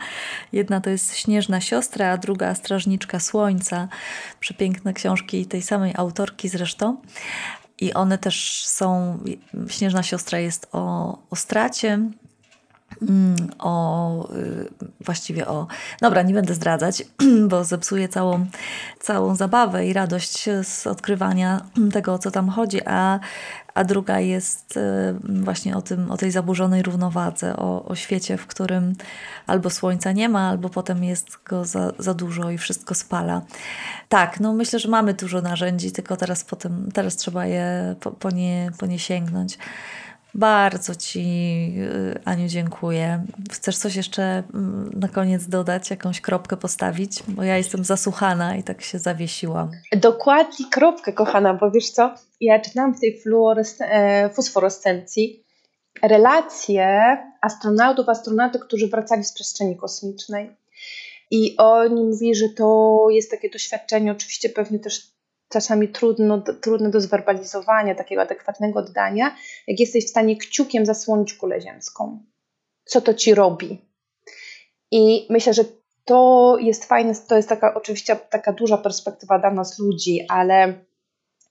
Jedna 0.51 0.82
to 0.82 0.89
jest 0.89 1.15
Śnieżna 1.15 1.61
Siostra, 1.61 2.11
a 2.11 2.17
druga 2.17 2.55
Strażniczka 2.55 3.19
Słońca. 3.19 3.88
Przepiękne 4.39 4.93
książki 4.93 5.45
tej 5.45 5.61
samej 5.61 5.93
autorki 5.95 6.49
zresztą. 6.49 6.97
I 7.80 7.93
one 7.93 8.17
też 8.17 8.65
są. 8.65 9.19
Śnieżna 9.67 10.03
Siostra 10.03 10.39
jest 10.39 10.67
o, 10.71 11.17
o 11.30 11.36
stracie, 11.36 11.99
o 13.59 14.33
y, 14.33 14.69
właściwie 15.01 15.47
o. 15.47 15.67
Dobra, 16.01 16.21
nie 16.21 16.33
będę 16.33 16.53
zdradzać, 16.53 17.03
bo 17.49 17.63
zepsuję 17.63 18.09
całą, 18.09 18.45
całą 18.99 19.36
zabawę 19.36 19.88
i 19.88 19.93
radość 19.93 20.49
z 20.63 20.88
odkrywania 20.88 21.61
tego, 21.93 22.13
o 22.13 22.19
co 22.19 22.31
tam 22.31 22.49
chodzi, 22.49 22.81
a, 22.86 23.19
a 23.73 23.83
druga 23.83 24.19
jest 24.19 24.77
y, 24.77 24.81
właśnie 25.23 25.77
o, 25.77 25.81
tym, 25.81 26.11
o 26.11 26.17
tej 26.17 26.31
zaburzonej 26.31 26.83
równowadze, 26.83 27.57
o, 27.57 27.86
o 27.86 27.95
świecie, 27.95 28.38
w 28.38 28.47
którym 28.47 28.95
albo 29.47 29.69
słońca 29.69 30.11
nie 30.11 30.29
ma, 30.29 30.49
albo 30.49 30.69
potem 30.69 31.03
jest 31.03 31.43
go 31.43 31.65
za, 31.65 31.91
za 31.99 32.13
dużo 32.13 32.51
i 32.51 32.57
wszystko 32.57 32.95
spala. 32.95 33.41
Tak, 34.09 34.39
no 34.39 34.53
myślę, 34.53 34.79
że 34.79 34.89
mamy 34.89 35.13
dużo 35.13 35.41
narzędzi, 35.41 35.91
tylko 35.91 36.17
teraz, 36.17 36.43
potem, 36.43 36.91
teraz 36.93 37.15
trzeba 37.15 37.45
je 37.45 37.95
po, 37.99 38.11
po, 38.11 38.31
nie, 38.31 38.71
po 38.77 38.86
nie 38.86 38.99
sięgnąć. 38.99 39.57
Bardzo 40.36 40.95
Ci, 40.95 41.19
y, 41.77 42.19
Aniu, 42.25 42.47
dziękuję. 42.47 43.25
Chcesz 43.51 43.77
coś 43.77 43.95
jeszcze 43.95 44.43
mm, 44.53 44.91
na 44.99 45.07
koniec 45.07 45.47
dodać, 45.47 45.89
jakąś 45.89 46.21
kropkę 46.21 46.57
postawić? 46.57 47.23
Bo 47.27 47.43
ja 47.43 47.57
jestem 47.57 47.83
zasłuchana 47.83 48.55
i 48.55 48.63
tak 48.63 48.81
się 48.81 48.99
zawiesiłam. 48.99 49.71
Dokładnie 49.91 50.65
kropkę, 50.71 51.13
kochana, 51.13 51.53
bo 51.53 51.71
wiesz 51.71 51.89
co? 51.89 52.13
Ja 52.41 52.59
czytałam 52.59 52.95
w 52.95 52.99
tej 52.99 53.21
e, 53.81 54.29
fosforescencji 54.29 55.43
relacje 56.03 57.17
astronautów, 57.41 58.09
astronautek, 58.09 58.65
którzy 58.65 58.88
wracali 58.88 59.23
z 59.23 59.33
przestrzeni 59.33 59.77
kosmicznej. 59.77 60.55
I 61.31 61.57
oni 61.57 62.03
mówili, 62.03 62.36
że 62.36 62.49
to 62.49 62.97
jest 63.11 63.31
takie 63.31 63.49
doświadczenie, 63.49 64.11
oczywiście 64.11 64.49
pewnie 64.49 64.79
też 64.79 65.14
czasami 65.49 65.89
trudno, 65.89 66.41
trudne 66.61 66.89
do 66.89 67.01
zwerbalizowania, 67.01 67.95
takiego 67.95 68.21
adekwatnego 68.21 68.79
oddania, 68.79 69.35
jak 69.67 69.79
jesteś 69.79 70.05
w 70.05 70.09
stanie 70.09 70.37
kciukiem 70.37 70.85
zasłonić 70.85 71.33
kulę 71.33 71.61
ziemską. 71.61 72.23
Co 72.85 73.01
to 73.01 73.13
ci 73.13 73.35
robi? 73.35 73.81
I 74.91 75.27
myślę, 75.29 75.53
że 75.53 75.63
to 76.05 76.57
jest 76.59 76.85
fajne, 76.85 77.13
to 77.27 77.35
jest 77.35 77.49
taka 77.49 77.73
oczywiście 77.73 78.15
taka 78.15 78.53
duża 78.53 78.77
perspektywa 78.77 79.39
dla 79.39 79.51
nas 79.51 79.79
ludzi, 79.79 80.25
ale 80.29 80.73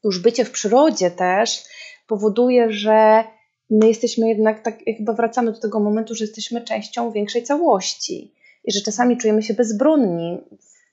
już 0.05 0.19
bycie 0.19 0.45
w 0.45 0.51
przyrodzie 0.51 1.11
też 1.11 1.65
powoduje, 2.07 2.73
że 2.73 3.25
my 3.71 3.89
jesteśmy 3.89 4.29
jednak 4.29 4.63
tak, 4.63 4.79
chyba 4.99 5.13
wracamy 5.13 5.53
do 5.53 5.61
tego 5.61 5.81
momentu, 5.81 6.15
że 6.15 6.25
jesteśmy 6.25 6.61
częścią 6.61 7.11
większej 7.11 7.43
całości 7.43 8.35
i 8.65 8.73
że 8.73 8.81
czasami 8.81 9.17
czujemy 9.17 9.43
się 9.43 9.55
bezbronni 9.55 10.39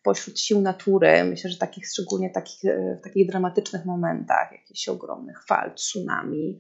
pośród 0.03 0.39
sił 0.39 0.61
natury. 0.61 1.23
Myślę, 1.23 1.49
że 1.49 1.57
takich 1.57 1.87
szczególnie 1.87 2.29
takich, 2.29 2.65
e, 2.65 2.97
w 3.01 3.03
takich 3.03 3.27
dramatycznych 3.27 3.85
momentach, 3.85 4.51
jakichś 4.51 4.89
ogromnych 4.89 5.45
fal, 5.45 5.73
tsunami, 5.75 6.59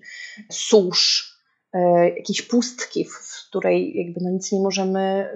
susz, 0.51 1.35
e, 1.73 2.09
jakiejś 2.09 2.41
pustki, 2.41 3.05
w 3.05 3.47
której 3.49 3.97
jakby 3.97 4.21
no 4.23 4.29
nic 4.29 4.51
nie 4.51 4.59
możemy 4.59 5.29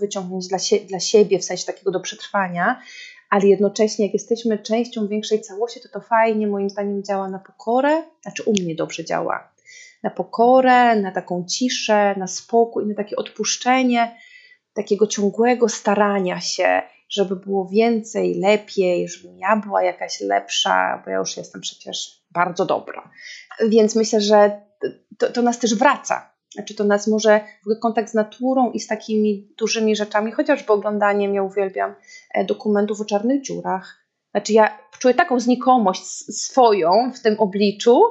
wyciągnąć 0.00 0.48
dla, 0.48 0.58
sie 0.58 0.80
dla 0.80 1.00
siebie, 1.00 1.38
w 1.38 1.44
sensie 1.44 1.66
takiego 1.66 1.90
do 1.90 2.00
przetrwania, 2.00 2.82
ale 3.30 3.46
jednocześnie 3.46 4.04
jak 4.04 4.14
jesteśmy 4.14 4.58
częścią 4.58 5.08
większej 5.08 5.40
całości, 5.40 5.80
to 5.80 5.88
to 5.88 6.00
fajnie 6.00 6.46
moim 6.46 6.70
zdaniem 6.70 7.04
działa 7.04 7.28
na 7.28 7.38
pokorę, 7.38 8.02
znaczy 8.22 8.42
u 8.42 8.52
mnie 8.52 8.74
dobrze 8.74 9.04
działa, 9.04 9.52
na 10.02 10.10
pokorę, 10.10 10.96
na 10.96 11.12
taką 11.12 11.44
ciszę, 11.44 12.14
na 12.18 12.26
spokój, 12.26 12.86
na 12.86 12.94
takie 12.94 13.16
odpuszczenie, 13.16 14.16
takiego 14.74 15.06
ciągłego 15.06 15.68
starania 15.68 16.40
się 16.40 16.82
żeby 17.10 17.36
było 17.36 17.68
więcej, 17.68 18.40
lepiej, 18.40 19.08
żebym 19.08 19.38
ja 19.38 19.56
była 19.56 19.82
jakaś 19.82 20.20
lepsza, 20.20 21.02
bo 21.04 21.10
ja 21.10 21.18
już 21.18 21.36
jestem 21.36 21.60
przecież 21.60 22.24
bardzo 22.30 22.66
dobra. 22.66 23.10
Więc 23.68 23.96
myślę, 23.96 24.20
że 24.20 24.60
to, 25.18 25.32
to 25.32 25.42
nas 25.42 25.58
też 25.58 25.74
wraca. 25.74 26.30
Znaczy 26.54 26.74
to 26.74 26.84
nas 26.84 27.06
może 27.06 27.40
w 27.66 27.80
kontakt 27.80 28.10
z 28.10 28.14
naturą 28.14 28.70
i 28.70 28.80
z 28.80 28.86
takimi 28.86 29.54
dużymi 29.58 29.96
rzeczami, 29.96 30.32
chociażby 30.32 30.72
oglądaniem, 30.72 31.34
ja 31.34 31.42
uwielbiam 31.42 31.94
e, 32.34 32.44
dokumentów 32.44 33.00
o 33.00 33.04
czarnych 33.04 33.42
dziurach. 33.42 34.06
Znaczy 34.30 34.52
ja 34.52 34.78
czuję 34.98 35.14
taką 35.14 35.40
znikomość 35.40 36.06
swoją 36.38 37.12
w 37.12 37.22
tym 37.22 37.40
obliczu, 37.40 38.02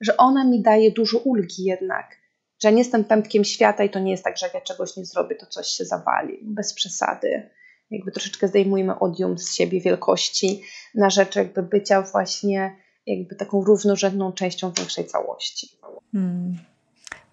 że 0.00 0.16
ona 0.16 0.44
mi 0.44 0.62
daje 0.62 0.90
dużo 0.90 1.18
ulgi 1.18 1.64
jednak. 1.64 2.16
Że 2.62 2.72
nie 2.72 2.78
jestem 2.78 3.04
pępkiem 3.04 3.44
świata 3.44 3.84
i 3.84 3.90
to 3.90 3.98
nie 3.98 4.10
jest 4.10 4.24
tak, 4.24 4.38
że 4.38 4.46
jak 4.46 4.54
ja 4.54 4.60
czegoś 4.60 4.96
nie 4.96 5.04
zrobię, 5.04 5.36
to 5.36 5.46
coś 5.46 5.66
się 5.66 5.84
zawali. 5.84 6.38
Bez 6.42 6.74
przesady 6.74 7.50
jakby 7.90 8.12
troszeczkę 8.12 8.48
zdejmujemy 8.48 8.98
odium 8.98 9.38
z 9.38 9.54
siebie 9.54 9.80
wielkości 9.80 10.62
na 10.94 11.10
rzecz 11.10 11.36
jakby 11.36 11.62
bycia 11.62 12.02
właśnie 12.02 12.76
jakby 13.06 13.34
taką 13.34 13.64
równorzędną 13.64 14.32
częścią 14.32 14.72
większej 14.72 15.06
całości. 15.06 15.68
Hmm. 16.12 16.58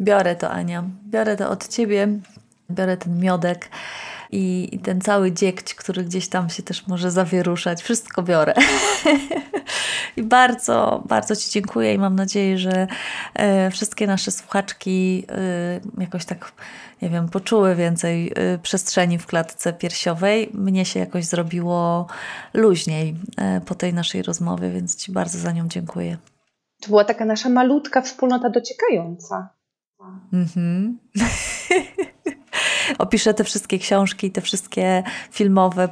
Biorę 0.01 0.35
to, 0.35 0.49
Ania. 0.49 0.83
Biorę 1.09 1.35
to 1.35 1.49
od 1.49 1.67
ciebie. 1.67 2.07
Biorę 2.71 2.97
ten 2.97 3.19
miodek 3.19 3.69
i, 4.31 4.69
i 4.71 4.79
ten 4.79 5.01
cały 5.01 5.31
dziegć, 5.31 5.73
który 5.73 6.03
gdzieś 6.03 6.27
tam 6.27 6.49
się 6.49 6.63
też 6.63 6.87
może 6.87 7.11
zawieruszać. 7.11 7.81
Wszystko 7.81 8.23
biorę. 8.23 8.53
I 10.17 10.23
bardzo, 10.23 11.03
bardzo 11.07 11.35
Ci 11.35 11.51
dziękuję 11.51 11.93
i 11.93 11.97
mam 11.97 12.15
nadzieję, 12.15 12.57
że 12.57 12.87
e, 13.33 13.71
wszystkie 13.71 14.07
nasze 14.07 14.31
słuchaczki 14.31 15.25
e, 15.29 16.01
jakoś 16.01 16.25
tak, 16.25 16.51
nie 17.01 17.09
wiem, 17.09 17.29
poczuły 17.29 17.75
więcej 17.75 18.33
e, 18.35 18.57
przestrzeni 18.57 19.17
w 19.17 19.25
klatce 19.25 19.73
piersiowej. 19.73 20.49
Mnie 20.53 20.85
się 20.85 20.99
jakoś 20.99 21.25
zrobiło 21.25 22.07
luźniej 22.53 23.15
po 23.65 23.75
tej 23.75 23.93
naszej 23.93 24.21
rozmowie, 24.23 24.69
więc 24.69 24.95
Ci 24.95 25.11
bardzo 25.11 25.37
za 25.37 25.51
nią 25.51 25.67
dziękuję. 25.67 26.17
To 26.81 26.87
była 26.87 27.03
taka 27.03 27.25
nasza 27.25 27.49
malutka 27.49 28.01
wspólnota 28.01 28.49
dociekająca. 28.49 29.49
Mhm. 30.33 30.97
Opiszę 32.97 33.33
te 33.33 33.43
wszystkie 33.43 33.79
książki, 33.79 34.31
te 34.31 34.41
wszystkie 34.41 35.03
filmowe 35.31 35.89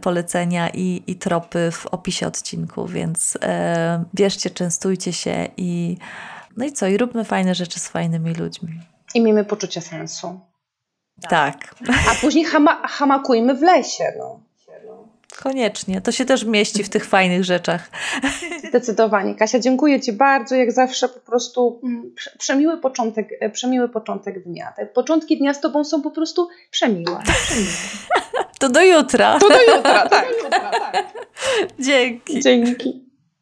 polecenia 0.00 0.68
i, 0.68 1.02
i 1.06 1.16
tropy 1.16 1.70
w 1.72 1.86
opisie 1.86 2.26
odcinku, 2.26 2.86
więc 2.86 3.38
e, 3.42 4.04
bierzcie, 4.14 4.50
częstujcie 4.50 5.12
się 5.12 5.48
i 5.56 5.96
no 6.56 6.64
i 6.64 6.72
co, 6.72 6.86
i 6.86 6.96
róbmy 6.96 7.24
fajne 7.24 7.54
rzeczy 7.54 7.80
z 7.80 7.88
fajnymi 7.88 8.34
ludźmi. 8.34 8.80
I 9.14 9.20
miejmy 9.20 9.44
poczucie 9.44 9.80
sensu. 9.80 10.40
Tak. 11.28 11.74
A 12.10 12.14
później 12.20 12.44
hama, 12.44 12.88
hamakujmy 12.88 13.54
w 13.54 13.62
lesie. 13.62 14.04
No. 14.18 14.40
Koniecznie. 15.42 16.00
To 16.00 16.12
się 16.12 16.24
też 16.24 16.44
mieści 16.44 16.84
w 16.84 16.88
tych 16.88 17.06
fajnych 17.06 17.44
rzeczach. 17.44 17.90
Zdecydowanie. 18.68 19.34
Kasia, 19.34 19.58
dziękuję 19.58 20.00
Ci 20.00 20.12
bardzo. 20.12 20.54
Jak 20.54 20.72
zawsze 20.72 21.08
po 21.08 21.20
prostu 21.20 21.80
mm, 21.84 22.14
przemiły 22.38 22.80
początek, 22.80 23.28
e, 23.40 23.50
przemiły 23.50 23.88
początek 23.88 24.42
dnia. 24.42 24.72
Te 24.76 24.86
początki 24.86 25.38
dnia 25.38 25.54
z 25.54 25.60
Tobą 25.60 25.84
są 25.84 26.02
po 26.02 26.10
prostu 26.10 26.48
przemiłe. 26.70 27.18
przemiłe. 27.24 27.70
To 28.58 28.68
do 28.68 28.82
jutra. 28.82 29.38
To 29.38 29.48
do 29.48 29.62
jutra, 29.76 30.08
tak. 30.08 30.26
Do 30.28 30.44
jutra, 30.44 30.70
tak. 30.70 31.06
Dzięki. 31.78 32.40
Dzięki. 32.40 33.03